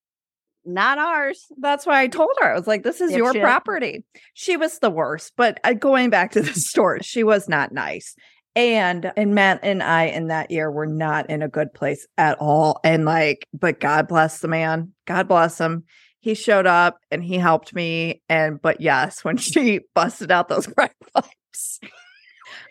not 0.65 0.97
ours. 0.97 1.45
That's 1.59 1.85
why 1.85 2.01
I 2.01 2.07
told 2.07 2.31
her. 2.39 2.51
I 2.51 2.57
was 2.57 2.67
like, 2.67 2.83
this 2.83 3.01
is 3.01 3.11
your 3.13 3.33
property. 3.33 4.03
She 4.33 4.57
was 4.57 4.79
the 4.79 4.89
worst. 4.89 5.33
But 5.35 5.59
uh, 5.63 5.73
going 5.73 6.09
back 6.09 6.31
to 6.31 6.41
the 6.41 6.53
story, 6.59 6.99
she 7.01 7.23
was 7.23 7.47
not 7.49 7.71
nice. 7.71 8.15
And 8.55 9.11
and 9.15 9.35
Matt 9.35 9.59
and 9.63 9.81
I 9.81 10.05
in 10.05 10.27
that 10.27 10.51
year 10.51 10.71
were 10.71 10.87
not 10.87 11.29
in 11.29 11.41
a 11.41 11.47
good 11.47 11.73
place 11.73 12.07
at 12.17 12.37
all. 12.39 12.79
And 12.83 13.05
like, 13.05 13.47
but 13.53 13.79
God 13.79 14.07
bless 14.07 14.39
the 14.39 14.47
man. 14.47 14.93
God 15.05 15.27
bless 15.27 15.59
him. 15.59 15.85
He 16.19 16.33
showed 16.33 16.65
up 16.65 16.97
and 17.11 17.23
he 17.23 17.37
helped 17.37 17.73
me. 17.73 18.21
And 18.27 18.61
but 18.61 18.81
yes, 18.81 19.23
when 19.23 19.37
she 19.37 19.81
busted 19.93 20.31
out 20.31 20.49
those 20.49 20.67
crack 20.75 20.95
pipes, 21.13 21.79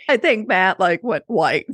I 0.09 0.17
think 0.17 0.49
Matt 0.49 0.81
like 0.81 1.03
went 1.03 1.25
white. 1.27 1.67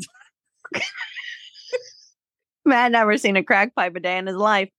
Matt 2.65 2.93
never 2.93 3.19
seen 3.19 3.37
a 3.37 3.43
crack 3.43 3.75
pipe 3.75 3.95
a 3.97 4.01
day 4.01 4.17
in 4.19 4.27
his 4.27 4.37
life. 4.37 4.71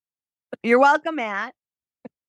You're 0.64 0.80
welcome, 0.80 1.16
Matt. 1.16 1.54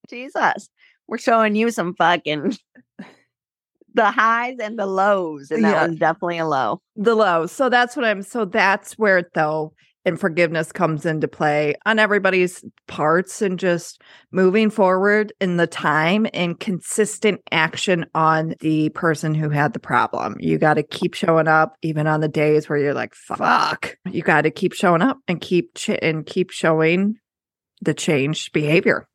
Jesus. 0.09 0.69
We're 1.09 1.19
showing 1.19 1.55
you 1.55 1.71
some 1.71 1.95
fucking 1.95 2.57
the 3.95 4.11
highs 4.11 4.57
and 4.61 4.79
the 4.79 4.87
lows. 4.87 5.51
And 5.51 5.65
that 5.65 5.71
yeah. 5.71 5.87
was 5.87 5.97
definitely 5.99 6.39
a 6.39 6.47
low. 6.47 6.81
The 6.97 7.15
low. 7.15 7.47
So 7.47 7.69
that's 7.69 7.97
what 7.97 8.05
I'm 8.05 8.23
so 8.23 8.45
that's 8.45 8.95
where 8.95 9.29
though 9.35 9.73
and 10.07 10.21
forgiveness 10.21 10.71
comes 10.71 11.05
into 11.05 11.27
play 11.27 11.75
on 11.85 11.99
everybody's 11.99 12.65
parts 12.87 13.43
and 13.43 13.59
just 13.59 14.01
moving 14.31 14.71
forward 14.71 15.33
in 15.41 15.57
the 15.57 15.67
time 15.67 16.29
and 16.33 16.61
consistent 16.61 17.41
action 17.51 18.07
on 18.15 18.55
the 18.61 18.89
person 18.91 19.35
who 19.35 19.51
had 19.51 19.73
the 19.73 19.81
problem. 19.81 20.37
You 20.39 20.59
got 20.59 20.75
to 20.75 20.85
keep 20.85 21.15
showing 21.15 21.49
up 21.49 21.75
even 21.83 22.07
on 22.07 22.21
the 22.21 22.29
days 22.29 22.69
where 22.69 22.79
you're 22.79 22.95
like 22.95 23.15
fuck. 23.15 23.97
You 24.09 24.23
got 24.23 24.43
to 24.43 24.51
keep 24.53 24.73
showing 24.73 25.03
up 25.03 25.19
and 25.27 25.41
keep 25.41 25.75
ch- 25.75 25.99
and 26.01 26.25
keep 26.25 26.51
showing 26.53 27.17
the 27.81 27.95
changed 27.95 28.53
behavior. 28.53 29.07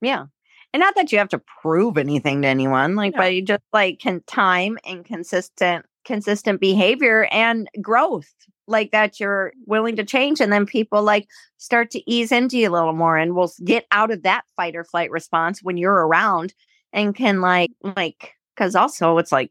Yeah. 0.00 0.26
And 0.72 0.80
not 0.80 0.94
that 0.94 1.12
you 1.12 1.18
have 1.18 1.28
to 1.30 1.42
prove 1.60 1.98
anything 1.98 2.42
to 2.42 2.48
anyone, 2.48 2.94
like, 2.96 3.14
but 3.14 3.34
you 3.34 3.42
just 3.42 3.62
like 3.72 3.98
can 3.98 4.22
time 4.26 4.78
and 4.86 5.04
consistent, 5.04 5.84
consistent 6.04 6.60
behavior 6.60 7.28
and 7.30 7.68
growth, 7.82 8.32
like 8.66 8.90
that 8.92 9.20
you're 9.20 9.52
willing 9.66 9.96
to 9.96 10.04
change. 10.04 10.40
And 10.40 10.50
then 10.50 10.64
people 10.64 11.02
like 11.02 11.28
start 11.58 11.90
to 11.90 12.10
ease 12.10 12.32
into 12.32 12.58
you 12.58 12.70
a 12.70 12.72
little 12.72 12.94
more 12.94 13.18
and 13.18 13.34
will 13.34 13.52
get 13.62 13.86
out 13.92 14.10
of 14.10 14.22
that 14.22 14.44
fight 14.56 14.74
or 14.74 14.84
flight 14.84 15.10
response 15.10 15.62
when 15.62 15.76
you're 15.76 16.06
around 16.06 16.54
and 16.92 17.14
can 17.14 17.42
like, 17.42 17.70
like, 17.82 18.32
cause 18.56 18.74
also 18.74 19.18
it's 19.18 19.32
like, 19.32 19.50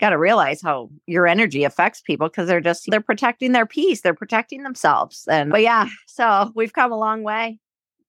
got 0.00 0.10
to 0.10 0.18
realize 0.18 0.62
how 0.62 0.90
your 1.06 1.26
energy 1.26 1.64
affects 1.64 2.00
people 2.00 2.28
because 2.28 2.46
they're 2.46 2.60
just 2.60 2.84
they're 2.88 3.00
protecting 3.00 3.52
their 3.52 3.66
peace 3.66 4.00
they're 4.00 4.14
protecting 4.14 4.62
themselves 4.62 5.26
and 5.28 5.50
but 5.50 5.62
yeah 5.62 5.88
so 6.06 6.52
we've 6.54 6.72
come 6.72 6.92
a 6.92 6.98
long 6.98 7.22
way 7.22 7.58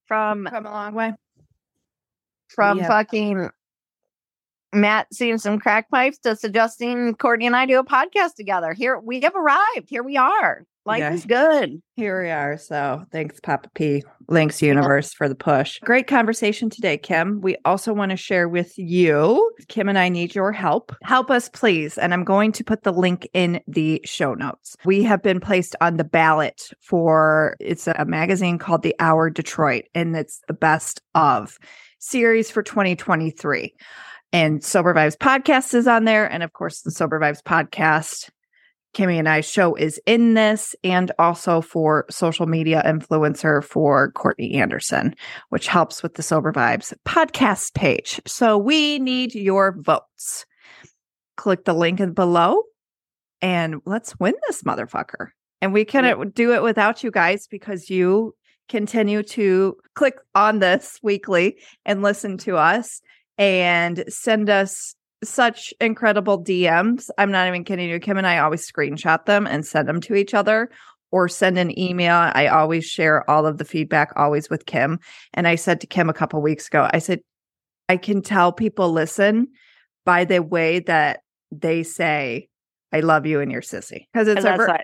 from 0.06 0.48
come 0.50 0.66
a 0.66 0.72
long 0.72 0.94
way 0.94 1.14
from 2.48 2.80
fucking 2.80 3.50
Matt 4.74 5.08
seeing 5.12 5.38
some 5.38 5.60
crack 5.60 5.90
pipes 5.90 6.20
to 6.20 6.36
suggesting 6.36 7.16
Courtney 7.16 7.48
and 7.48 7.56
I 7.56 7.66
do 7.66 7.80
a 7.80 7.86
podcast 7.86 8.36
together. 8.36 8.74
Here 8.74 9.00
we 9.00 9.20
have 9.22 9.36
arrived. 9.36 9.88
Here 9.88 10.04
we 10.04 10.16
are. 10.16 10.64
Life 10.90 11.00
yeah. 11.02 11.14
is 11.14 11.26
good. 11.28 11.84
Here 11.98 12.24
we 12.24 12.32
are. 12.32 12.58
So 12.58 13.06
thanks, 13.12 13.40
Papa 13.40 13.70
P. 13.76 14.04
Links 14.28 14.60
Universe 14.60 15.14
for 15.14 15.30
the 15.30 15.36
push. 15.36 15.78
Great 15.82 16.08
conversation 16.08 16.68
today, 16.68 16.98
Kim. 16.98 17.42
We 17.42 17.58
also 17.64 17.94
want 17.94 18.10
to 18.10 18.18
share 18.18 18.50
with 18.50 18.76
you, 18.76 19.52
Kim 19.68 19.88
and 19.88 20.00
I 20.00 20.10
need 20.10 20.34
your 20.34 20.52
help. 20.52 20.92
Help 21.04 21.30
us, 21.30 21.48
please. 21.48 22.00
And 22.00 22.12
I'm 22.12 22.24
going 22.24 22.52
to 22.54 22.64
put 22.64 22.82
the 22.82 22.92
link 22.92 23.30
in 23.36 23.62
the 23.68 24.02
show 24.04 24.34
notes. 24.34 24.76
We 24.84 25.04
have 25.04 25.22
been 25.22 25.40
placed 25.40 25.76
on 25.80 25.98
the 25.98 26.04
ballot 26.04 26.72
for 26.82 27.56
it's 27.60 27.86
a 27.86 28.06
magazine 28.06 28.58
called 28.58 28.82
The 28.82 28.96
Hour 29.00 29.30
Detroit, 29.30 29.84
and 29.94 30.16
it's 30.16 30.42
the 30.48 30.56
best 30.56 31.04
of 31.14 31.60
series 32.00 32.50
for 32.50 32.64
2023. 32.64 33.76
And 34.34 34.64
Sober 34.64 34.96
Vibes 34.96 35.18
podcast 35.18 35.76
is 35.76 35.86
on 35.86 36.06
there. 36.06 36.26
And 36.26 36.42
of 36.42 36.54
course, 36.54 36.82
the 36.82 36.90
Sober 36.90 37.20
Vibes 37.20 37.44
podcast 37.44 38.32
Kimmy 38.96 39.20
and 39.20 39.30
I 39.30 39.42
show 39.42 39.76
is 39.76 40.02
in 40.06 40.34
this 40.34 40.76
and 40.84 41.12
also 41.20 41.62
for 41.62 42.06
social 42.10 42.48
media 42.48 42.82
influencer 42.86 43.64
for 43.64 44.12
Courtney 44.12 44.54
Anderson, 44.56 45.16
which 45.50 45.68
helps 45.68 46.02
with 46.02 46.16
the 46.16 46.24
Sober 46.24 46.52
Vibes 46.52 46.94
podcast 47.08 47.74
page. 47.76 48.20
So 48.26 48.58
we 48.58 49.00
need 49.00 49.36
your 49.36 49.76
votes. 49.80 50.46
Click 51.38 51.66
the 51.66 51.74
link 51.74 52.02
below 52.16 52.64
and 53.42 53.82
let's 53.86 54.20
win 54.20 54.34
this 54.48 54.64
motherfucker. 54.64 55.30
And 55.62 55.74
we 55.74 55.86
can 55.86 56.06
yeah. 56.06 56.24
do 56.34 56.54
it 56.54 56.64
without 56.64 57.04
you 57.04 57.12
guys 57.12 57.48
because 57.48 57.90
you 57.90 58.34
continue 58.70 59.24
to 59.24 59.76
click 59.96 60.16
on 60.36 60.60
this 60.60 61.00
weekly 61.04 61.58
and 61.86 62.02
listen 62.02 62.38
to 62.40 62.58
us 62.58 63.02
and 63.38 64.04
send 64.08 64.50
us 64.50 64.96
such 65.24 65.74
incredible 65.82 66.44
DMs. 66.44 67.10
I'm 67.18 67.32
not 67.32 67.48
even 67.48 67.64
kidding 67.64 67.90
you. 67.90 68.00
Kim 68.00 68.18
and 68.18 68.28
I 68.28 68.40
always 68.40 68.70
screenshot 68.70 69.26
them 69.26 69.48
and 69.48 69.66
send 69.66 69.88
them 69.88 70.02
to 70.02 70.16
each 70.16 70.34
other 70.34 70.70
or 71.12 71.28
send 71.28 71.58
an 71.58 71.78
email. 71.78 72.16
I 72.16 72.48
always 72.48 72.86
share 72.86 73.30
all 73.30 73.46
of 73.46 73.58
the 73.58 73.66
feedback 73.66 74.14
always 74.16 74.50
with 74.50 74.66
Kim. 74.66 75.00
And 75.34 75.48
I 75.48 75.56
said 75.56 75.82
to 75.82 75.88
Kim 75.88 76.10
a 76.10 76.14
couple 76.14 76.42
weeks 76.42 76.68
ago, 76.68 76.90
I 76.94 77.00
said, 77.00 77.22
I 77.90 77.98
can 77.98 78.22
tell 78.22 78.52
people 78.54 78.92
listen 78.92 79.48
by 80.06 80.26
the 80.26 80.40
way 80.40 80.80
that 80.80 81.22
they 81.52 81.84
say, 81.84 82.48
I 82.94 83.02
love 83.02 83.26
you 83.26 83.42
and 83.42 83.52
you're 83.52 83.62
sissy. 83.62 84.06
Because 84.14 84.28
it's 84.28 84.46
our, 84.46 84.80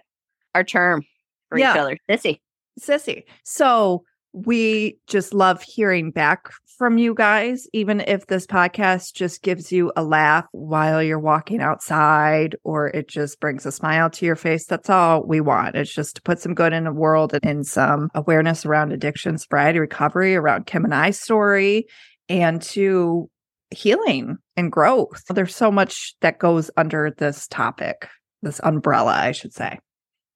our 0.53 0.63
term 0.63 1.03
for 1.49 1.57
yeah. 1.57 1.73
each 1.73 1.79
other. 1.79 1.97
Sissy. 2.09 2.39
Sissy. 2.79 3.23
So 3.43 4.03
we 4.35 4.97
just 5.07 5.33
love 5.33 5.61
hearing 5.61 6.11
back 6.11 6.51
from 6.77 6.97
you 6.97 7.13
guys, 7.13 7.67
even 7.71 8.01
if 8.01 8.27
this 8.27 8.45
podcast 8.45 9.13
just 9.13 9.41
gives 9.41 9.71
you 9.71 9.93
a 9.95 10.03
laugh 10.03 10.45
while 10.51 11.01
you're 11.01 11.17
walking 11.17 11.61
outside 11.61 12.55
or 12.65 12.87
it 12.87 13.07
just 13.07 13.39
brings 13.39 13.65
a 13.65 13.71
smile 13.71 14.09
to 14.09 14.25
your 14.25 14.35
face. 14.35 14.65
That's 14.65 14.89
all 14.89 15.25
we 15.25 15.39
want. 15.39 15.75
It's 15.75 15.93
just 15.93 16.17
to 16.17 16.21
put 16.21 16.39
some 16.39 16.53
good 16.53 16.73
in 16.73 16.83
the 16.83 16.91
world 16.91 17.33
and 17.33 17.45
in 17.45 17.63
some 17.63 18.09
awareness 18.13 18.65
around 18.65 18.91
addiction, 18.91 19.37
sobriety, 19.37 19.79
recovery, 19.79 20.35
around 20.35 20.65
Kim 20.65 20.83
and 20.83 20.93
I's 20.93 21.17
story, 21.19 21.85
and 22.27 22.61
to 22.63 23.29
healing 23.71 24.37
and 24.57 24.69
growth. 24.69 25.23
There's 25.29 25.55
so 25.55 25.71
much 25.71 26.15
that 26.19 26.39
goes 26.39 26.69
under 26.75 27.09
this 27.17 27.47
topic, 27.47 28.09
this 28.41 28.59
umbrella, 28.63 29.13
I 29.13 29.31
should 29.31 29.53
say. 29.53 29.79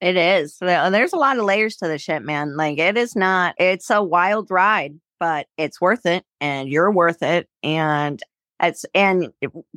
It 0.00 0.16
is. 0.16 0.56
There's 0.60 1.12
a 1.12 1.16
lot 1.16 1.38
of 1.38 1.44
layers 1.44 1.76
to 1.76 1.88
the 1.88 1.98
shit, 1.98 2.22
man. 2.22 2.56
Like 2.56 2.78
it 2.78 2.96
is 2.96 3.14
not, 3.14 3.54
it's 3.58 3.90
a 3.90 4.02
wild 4.02 4.50
ride, 4.50 4.94
but 5.18 5.46
it's 5.58 5.80
worth 5.80 6.06
it 6.06 6.24
and 6.40 6.70
you're 6.70 6.90
worth 6.90 7.22
it. 7.22 7.48
And 7.62 8.18
it's, 8.62 8.86
and 8.94 9.28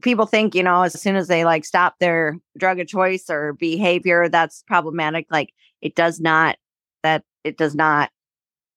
people 0.01 0.26
think, 0.26 0.55
you 0.55 0.63
know, 0.63 0.84
as 0.84 0.99
soon 1.01 1.17
as 1.17 1.28
they 1.28 1.43
like 1.43 1.65
stop 1.65 1.95
their 1.99 2.38
drug 2.57 2.80
of 2.80 2.88
choice 2.88 3.30
or 3.30 3.53
behavior, 3.53 4.30
that's 4.30 4.63
problematic. 4.65 5.28
Like 5.30 5.53
it 5.82 5.93
does 5.93 6.21
not, 6.21 6.55
that 7.01 7.24
it 7.43 7.57
does 7.57 7.76
not 7.76 8.09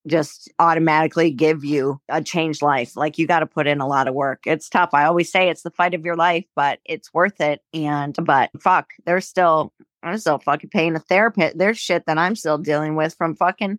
just 0.07 0.51
automatically 0.59 1.31
give 1.31 1.65
you 1.65 2.01
a 2.09 2.23
changed 2.23 2.63
life. 2.63 2.97
Like 2.97 3.19
you 3.19 3.27
got 3.27 3.41
to 3.41 3.47
put 3.47 3.67
in 3.67 3.81
a 3.81 3.87
lot 3.87 4.09
of 4.09 4.15
work. 4.15 4.43
It's 4.47 4.69
tough. 4.69 4.91
I 4.93 5.05
always 5.05 5.31
say 5.31 5.49
it's 5.49 5.63
the 5.63 5.71
fight 5.71 5.95
of 5.95 6.05
your 6.05 6.17
life, 6.17 6.45
but 6.55 6.79
it's 6.85 7.13
worth 7.13 7.41
it. 7.41 7.63
And, 7.75 8.17
but 8.25 8.51
fuck, 8.61 8.93
there's 9.05 9.27
still 9.27 9.73
I'm 10.07 10.19
still 10.19 10.39
fucking 10.39 10.71
paying 10.71 10.95
a 10.95 11.01
therapist. 11.01 11.59
There's 11.59 11.79
shit 11.79 12.07
that 12.07 12.19
I'm 12.19 12.37
still 12.37 12.59
dealing 12.59 12.95
with 12.95 13.15
from 13.15 13.35
fucking 13.35 13.79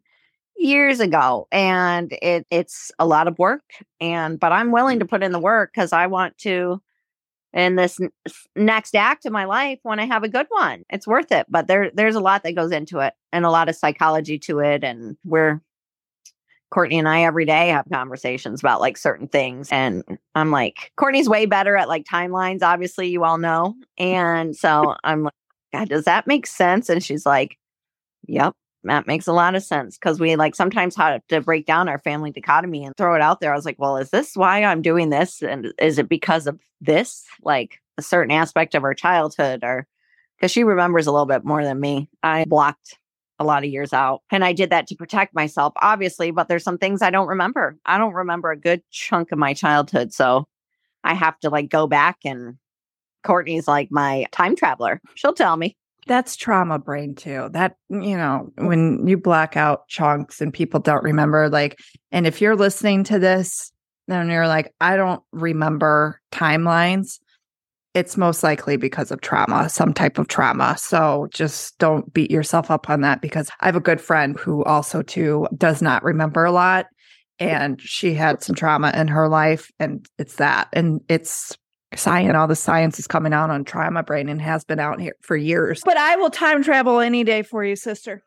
years 0.57 0.99
ago. 0.99 1.47
And 1.51 2.11
it 2.21 2.45
it's 2.51 2.91
a 2.99 3.05
lot 3.05 3.27
of 3.27 3.39
work. 3.39 3.63
And 4.01 4.39
but 4.39 4.51
I'm 4.51 4.71
willing 4.71 4.99
to 4.99 5.05
put 5.05 5.23
in 5.23 5.31
the 5.31 5.39
work 5.39 5.71
because 5.73 5.93
I 5.93 6.07
want 6.07 6.37
to 6.39 6.81
in 7.53 7.75
this 7.75 7.99
n- 7.99 8.11
next 8.55 8.93
act 8.93 9.25
of 9.25 9.31
my 9.31 9.45
life 9.45 9.79
when 9.83 9.99
I 9.99 10.05
have 10.05 10.23
a 10.23 10.29
good 10.29 10.47
one. 10.49 10.83
It's 10.89 11.07
worth 11.07 11.31
it. 11.31 11.45
But 11.49 11.67
there 11.67 11.91
there's 11.93 12.15
a 12.15 12.19
lot 12.19 12.43
that 12.43 12.55
goes 12.55 12.71
into 12.71 12.99
it 12.99 13.13
and 13.31 13.45
a 13.45 13.51
lot 13.51 13.69
of 13.69 13.75
psychology 13.75 14.37
to 14.39 14.59
it. 14.59 14.83
And 14.83 15.15
we're 15.23 15.61
Courtney 16.69 16.99
and 16.99 17.07
I 17.07 17.23
every 17.23 17.45
day 17.45 17.69
have 17.69 17.85
conversations 17.91 18.59
about 18.59 18.81
like 18.81 18.97
certain 18.97 19.27
things. 19.27 19.69
And 19.71 20.03
I'm 20.35 20.51
like, 20.51 20.91
Courtney's 20.97 21.29
way 21.29 21.45
better 21.45 21.77
at 21.77 21.87
like 21.87 22.05
timelines, 22.05 22.61
obviously, 22.61 23.07
you 23.07 23.23
all 23.23 23.37
know. 23.37 23.75
And 23.97 24.55
so 24.55 24.95
I'm 25.03 25.23
like, 25.23 25.33
God, 25.73 25.89
does 25.89 26.05
that 26.05 26.27
make 26.27 26.45
sense? 26.45 26.89
And 26.89 27.03
she's 27.03 27.25
like, 27.25 27.57
Yep, 28.27 28.53
that 28.83 29.07
makes 29.07 29.27
a 29.27 29.33
lot 29.33 29.55
of 29.55 29.63
sense. 29.63 29.97
Cause 29.97 30.19
we 30.19 30.35
like 30.35 30.55
sometimes 30.55 30.95
have 30.95 31.21
to 31.29 31.41
break 31.41 31.65
down 31.65 31.87
our 31.87 31.99
family 31.99 32.31
dichotomy 32.31 32.83
and 32.83 32.95
throw 32.97 33.15
it 33.15 33.21
out 33.21 33.39
there. 33.39 33.53
I 33.53 33.55
was 33.55 33.65
like, 33.65 33.79
Well, 33.79 33.97
is 33.97 34.09
this 34.09 34.35
why 34.35 34.63
I'm 34.63 34.81
doing 34.81 35.09
this? 35.09 35.41
And 35.41 35.73
is 35.79 35.97
it 35.97 36.09
because 36.09 36.47
of 36.47 36.59
this? 36.81 37.23
Like 37.41 37.79
a 37.97 38.01
certain 38.01 38.31
aspect 38.31 38.75
of 38.75 38.83
our 38.83 38.93
childhood 38.93 39.63
or 39.63 39.87
because 40.37 40.51
she 40.51 40.63
remembers 40.63 41.07
a 41.07 41.11
little 41.11 41.25
bit 41.25 41.45
more 41.45 41.63
than 41.63 41.79
me. 41.79 42.09
I 42.21 42.45
blocked 42.45 42.97
a 43.39 43.43
lot 43.43 43.63
of 43.63 43.69
years 43.69 43.93
out. 43.93 44.21
And 44.31 44.43
I 44.43 44.53
did 44.53 44.69
that 44.69 44.87
to 44.87 44.95
protect 44.95 45.35
myself, 45.35 45.73
obviously, 45.81 46.31
but 46.31 46.47
there's 46.47 46.63
some 46.63 46.77
things 46.77 47.01
I 47.01 47.09
don't 47.09 47.27
remember. 47.27 47.77
I 47.85 47.97
don't 47.97 48.13
remember 48.13 48.51
a 48.51 48.57
good 48.57 48.81
chunk 48.91 49.31
of 49.31 49.37
my 49.37 49.53
childhood. 49.53 50.13
So 50.13 50.47
I 51.03 51.13
have 51.13 51.39
to 51.41 51.49
like 51.49 51.69
go 51.69 51.87
back 51.87 52.17
and 52.25 52.57
Courtney's 53.23 53.67
like 53.67 53.89
my 53.91 54.25
time 54.31 54.55
traveler. 54.55 55.01
She'll 55.15 55.33
tell 55.33 55.57
me. 55.57 55.75
That's 56.07 56.37
trauma 56.37 56.79
brain 56.79 57.15
too. 57.15 57.49
That, 57.51 57.75
mm, 57.91 58.07
you 58.07 58.15
know, 58.15 58.51
when 58.57 59.05
you 59.05 59.17
black 59.17 59.57
out 59.57 59.87
chunks 59.89 60.39
and 60.39 60.53
people 60.53 60.79
don't 60.79 61.03
remember, 61.03 61.49
like, 61.49 61.77
and 62.11 62.25
if 62.25 62.39
you're 62.39 62.55
listening 62.55 63.03
to 63.05 63.19
this, 63.19 63.71
then 64.07 64.29
you're 64.29 64.47
like, 64.47 64.73
I 64.79 64.95
don't 64.95 65.21
remember 65.33 66.21
timelines 66.31 67.19
it's 67.97 68.15
most 68.15 68.43
likely 68.43 68.77
because 68.77 69.09
of 69.09 69.21
trauma, 69.21 69.67
some 69.69 69.91
type 69.91 70.19
of 70.19 70.27
trauma. 70.27 70.75
So 70.77 71.27
just 71.31 71.75
don't 71.79 72.13
beat 72.13 72.29
yourself 72.29 72.69
up 72.69 72.91
on 72.91 73.01
that 73.01 73.21
because 73.21 73.49
I 73.59 73.65
have 73.65 73.75
a 73.75 73.79
good 73.79 73.99
friend 73.99 74.37
who 74.37 74.63
also 74.65 75.01
too 75.01 75.47
does 75.57 75.81
not 75.81 76.03
remember 76.03 76.45
a 76.45 76.51
lot 76.51 76.85
and 77.39 77.81
she 77.81 78.13
had 78.13 78.43
some 78.43 78.55
trauma 78.55 78.91
in 78.95 79.07
her 79.07 79.27
life 79.27 79.71
and 79.79 80.05
it's 80.19 80.35
that 80.35 80.67
and 80.73 81.01
it's 81.09 81.57
science 81.95 82.35
all 82.35 82.47
the 82.47 82.55
science 82.55 82.99
is 82.99 83.07
coming 83.07 83.33
out 83.33 83.49
on 83.49 83.63
trauma 83.63 84.03
brain 84.03 84.29
and 84.29 84.43
has 84.43 84.63
been 84.63 84.79
out 84.79 85.01
here 85.01 85.15
for 85.21 85.35
years. 85.35 85.81
But 85.83 85.97
I 85.97 86.17
will 86.17 86.29
time 86.29 86.61
travel 86.61 86.99
any 86.99 87.23
day 87.23 87.41
for 87.41 87.63
you, 87.63 87.75
sister. 87.75 88.21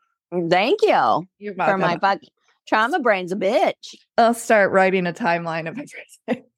Thank 0.49 0.81
you. 0.81 1.23
You're 1.39 1.55
for 1.55 1.77
my 1.77 1.95
buck. 1.95 2.19
Trauma 2.67 2.99
brain's 2.99 3.31
a 3.31 3.37
bitch. 3.37 3.95
I'll 4.17 4.33
start 4.33 4.71
writing 4.71 5.07
a 5.07 5.13
timeline 5.13 5.69
of 5.69 5.79
everything. 5.79 6.50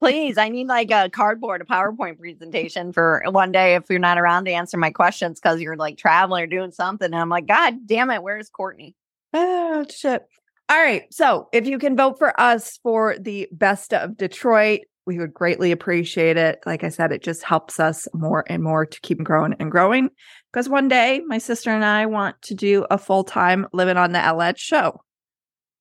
Please, 0.00 0.38
I 0.38 0.48
need 0.48 0.66
like 0.66 0.90
a 0.90 1.10
cardboard, 1.10 1.60
a 1.60 1.64
PowerPoint 1.64 2.18
presentation 2.18 2.92
for 2.92 3.22
one 3.26 3.52
day 3.52 3.74
if 3.74 3.84
you're 3.90 3.98
not 3.98 4.18
around 4.18 4.46
to 4.46 4.50
answer 4.50 4.78
my 4.78 4.90
questions 4.90 5.38
because 5.38 5.60
you're 5.60 5.76
like 5.76 5.98
traveling 5.98 6.44
or 6.44 6.46
doing 6.46 6.72
something. 6.72 7.06
And 7.06 7.16
I'm 7.16 7.28
like, 7.28 7.46
God 7.46 7.86
damn 7.86 8.10
it, 8.10 8.22
where's 8.22 8.48
Courtney? 8.48 8.94
Oh, 9.34 9.84
shit. 9.90 10.24
All 10.70 10.78
right. 10.78 11.02
So 11.12 11.48
if 11.52 11.66
you 11.66 11.78
can 11.78 11.96
vote 11.96 12.18
for 12.18 12.38
us 12.40 12.78
for 12.82 13.18
the 13.18 13.48
best 13.52 13.92
of 13.92 14.16
Detroit, 14.16 14.80
we 15.06 15.18
would 15.18 15.34
greatly 15.34 15.72
appreciate 15.72 16.36
it. 16.36 16.60
Like 16.64 16.84
I 16.84 16.88
said, 16.88 17.12
it 17.12 17.22
just 17.22 17.42
helps 17.42 17.80
us 17.80 18.06
more 18.14 18.44
and 18.46 18.62
more 18.62 18.86
to 18.86 19.00
keep 19.00 19.22
growing 19.22 19.54
and 19.58 19.70
growing. 19.70 20.08
Because 20.52 20.68
one 20.68 20.88
day, 20.88 21.20
my 21.26 21.38
sister 21.38 21.70
and 21.70 21.84
I 21.84 22.06
want 22.06 22.40
to 22.42 22.54
do 22.54 22.86
a 22.90 22.96
full 22.96 23.24
time 23.24 23.66
living 23.72 23.96
on 23.96 24.12
the 24.12 24.18
Elledge 24.18 24.58
show. 24.58 25.02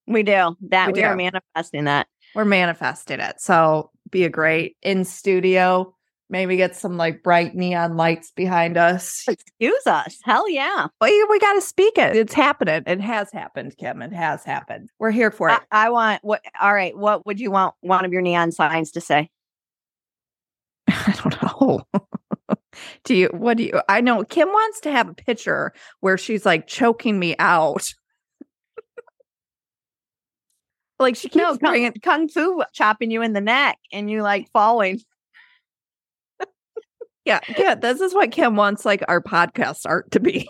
We 0.08 0.24
do 0.24 0.58
that. 0.70 0.88
We, 0.88 0.94
we 0.94 1.02
do. 1.02 1.06
are 1.06 1.16
manifesting 1.16 1.86
that. 1.86 2.08
We're 2.34 2.46
manifesting 2.46 3.20
it. 3.20 3.40
So 3.40 3.92
be 4.12 4.24
a 4.24 4.30
great 4.30 4.78
in 4.82 5.06
studio. 5.06 5.94
Maybe 6.32 6.58
get 6.58 6.76
some 6.76 6.96
like 6.96 7.24
bright 7.24 7.56
neon 7.56 7.98
lights 7.98 8.32
behind 8.36 8.78
us. 8.78 9.26
Excuse 9.28 9.88
us. 9.88 10.20
Hell 10.24 10.48
yeah. 10.48 10.88
We, 11.02 11.24
we 11.24 11.40
got 11.40 11.54
to 11.54 11.62
speak 11.62 11.98
it. 11.98 12.16
It's 12.16 12.36
happening. 12.36 12.84
It 12.86 13.02
has 13.02 13.32
happened, 13.32 13.76
Kim. 13.78 14.04
It 14.04 14.14
has 14.14 14.44
happened. 14.44 14.90
We're 15.00 15.10
here 15.10 15.32
for 15.32 15.50
it. 15.50 15.60
I, 15.72 15.88
I 15.88 15.90
want 15.90 16.24
what? 16.24 16.42
All 16.62 16.74
right. 16.74 16.96
What 16.96 17.26
would 17.26 17.40
you 17.40 17.50
want 17.50 17.74
one 17.82 18.06
of 18.06 18.14
your 18.14 18.22
neon 18.22 18.52
signs 18.52 18.92
to 18.92 19.02
say? 19.02 19.32
I 20.88 21.16
don't 21.24 21.42
know. 21.42 21.82
do 23.04 23.16
you, 23.16 23.30
what 23.34 23.58
do 23.58 23.64
you, 23.64 23.82
I 23.90 24.02
know 24.02 24.24
Kim 24.24 24.50
wants 24.50 24.80
to 24.82 24.92
have 24.92 25.10
a 25.10 25.14
picture 25.16 25.74
where 26.02 26.18
she's 26.18 26.46
like 26.46 26.68
choking 26.68 27.18
me 27.18 27.36
out 27.40 27.94
like 31.00 31.16
she 31.16 31.30
keeps 31.30 31.62
no, 31.62 31.72
kung, 31.72 31.94
kung 32.04 32.28
fu 32.28 32.64
chopping 32.74 33.12
you 33.12 33.22
in 33.22 33.34
the 33.34 33.42
neck 33.42 33.78
and 33.92 34.10
you 34.10 34.22
like 34.22 34.50
falling. 34.52 35.00
yeah, 37.26 37.40
yeah. 37.58 37.76
This 37.76 38.02
is 38.02 38.14
what 38.14 38.32
Kim 38.32 38.56
wants 38.56 38.86
like 38.86 39.04
our 39.08 39.22
podcast 39.22 39.82
art 39.86 40.12
to 40.12 40.20
be. 40.20 40.50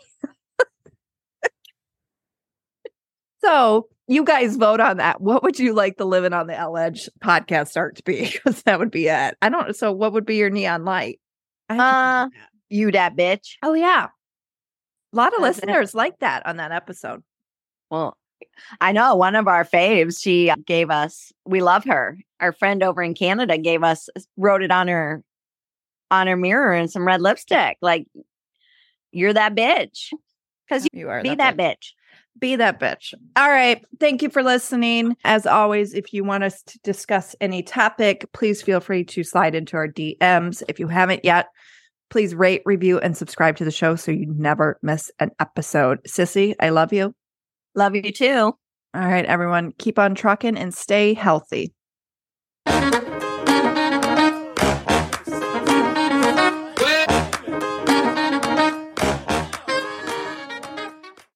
so 3.42 3.88
you 4.08 4.24
guys 4.24 4.56
vote 4.56 4.80
on 4.80 4.98
that. 4.98 5.22
What 5.22 5.44
would 5.44 5.60
you 5.60 5.74
like 5.74 5.98
the 5.98 6.06
Living 6.06 6.34
on 6.34 6.48
the 6.48 6.54
Elledge 6.54 7.10
podcast 7.24 7.78
art 7.78 7.98
to 7.98 8.04
be? 8.04 8.36
Because 8.44 8.64
that 8.64 8.80
would 8.80 8.92
be 8.92 9.08
it. 9.08 9.38
I 9.42 9.50
don't. 9.50 9.76
So 9.76 9.92
what 9.92 10.14
would 10.14 10.26
be 10.26 10.38
your 10.38 10.50
neon 10.50 10.84
light? 10.84 11.20
Uh, 11.70 12.28
you 12.70 12.92
that 12.92 13.16
bitch. 13.16 13.58
Oh 13.62 13.74
yeah, 13.74 14.08
a 15.14 15.16
lot 15.16 15.34
of 15.34 15.42
That's 15.42 15.58
listeners 15.60 15.94
it. 15.94 15.98
like 15.98 16.20
that 16.20 16.46
on 16.48 16.58
that 16.58 16.72
episode. 16.72 17.24
Well, 17.92 18.18
I 18.82 18.92
know 18.92 19.16
one 19.16 19.36
of 19.36 19.48
our 19.48 19.66
faves, 19.66 20.22
she 20.22 20.50
uh, 20.50 20.56
gave 20.66 20.90
us, 20.90 21.32
we 21.46 21.62
love 21.62 21.84
her. 21.86 22.18
Our 22.40 22.52
friend 22.52 22.84
over 22.84 23.02
in 23.02 23.14
Canada 23.14 23.58
gave 23.58 23.84
us, 23.84 24.10
wrote 24.38 24.64
it 24.64 24.72
on 24.72 24.88
her, 24.88 25.24
on 26.12 26.28
her 26.28 26.38
mirror 26.38 26.74
and 26.74 26.92
some 26.92 27.06
red 27.06 27.22
lipstick. 27.22 27.78
Like, 27.82 28.08
you're 29.12 29.34
that 29.34 29.56
bitch. 29.56 30.10
Cause 30.70 30.84
you, 30.84 31.02
you 31.02 31.10
are 31.10 31.24
be 31.24 31.36
that, 31.36 31.58
bitch. 31.58 31.76
bitch. 31.76 31.94
Be 32.38 32.56
that 32.56 32.80
bitch. 32.80 33.14
All 33.36 33.50
right. 33.50 33.84
Thank 34.00 34.22
you 34.22 34.30
for 34.30 34.44
listening. 34.44 35.18
As 35.26 35.46
always, 35.46 35.94
if 35.94 36.14
you 36.14 36.24
want 36.24 36.44
us 36.44 36.62
to 36.64 36.80
discuss 36.84 37.36
any 37.42 37.64
topic, 37.64 38.26
please 38.34 38.62
feel 38.62 38.80
free 38.80 39.04
to 39.06 39.24
slide 39.24 39.56
into 39.56 39.76
our 39.76 39.88
DMs. 39.88 40.64
If 40.70 40.80
you 40.80 40.88
haven't 40.88 41.26
yet, 41.26 41.48
please 42.10 42.34
rate, 42.36 42.62
review, 42.66 43.00
and 43.00 43.18
subscribe 43.18 43.58
to 43.58 43.66
the 43.66 43.72
show 43.72 43.96
so 43.96 44.12
you 44.12 44.34
never 44.38 44.80
miss 44.82 45.12
an 45.20 45.32
episode. 45.40 46.00
Sissy, 46.08 46.56
I 46.60 46.70
love 46.70 46.94
you. 46.94 47.14
Love 47.76 47.96
you 47.96 48.12
too. 48.12 48.54
All 48.94 49.02
right, 49.08 49.26
everyone. 49.26 49.74
Keep 49.78 50.00
on 50.00 50.16
trucking 50.16 50.58
and 50.58 50.74
stay 50.74 51.14
healthy. 51.14 51.74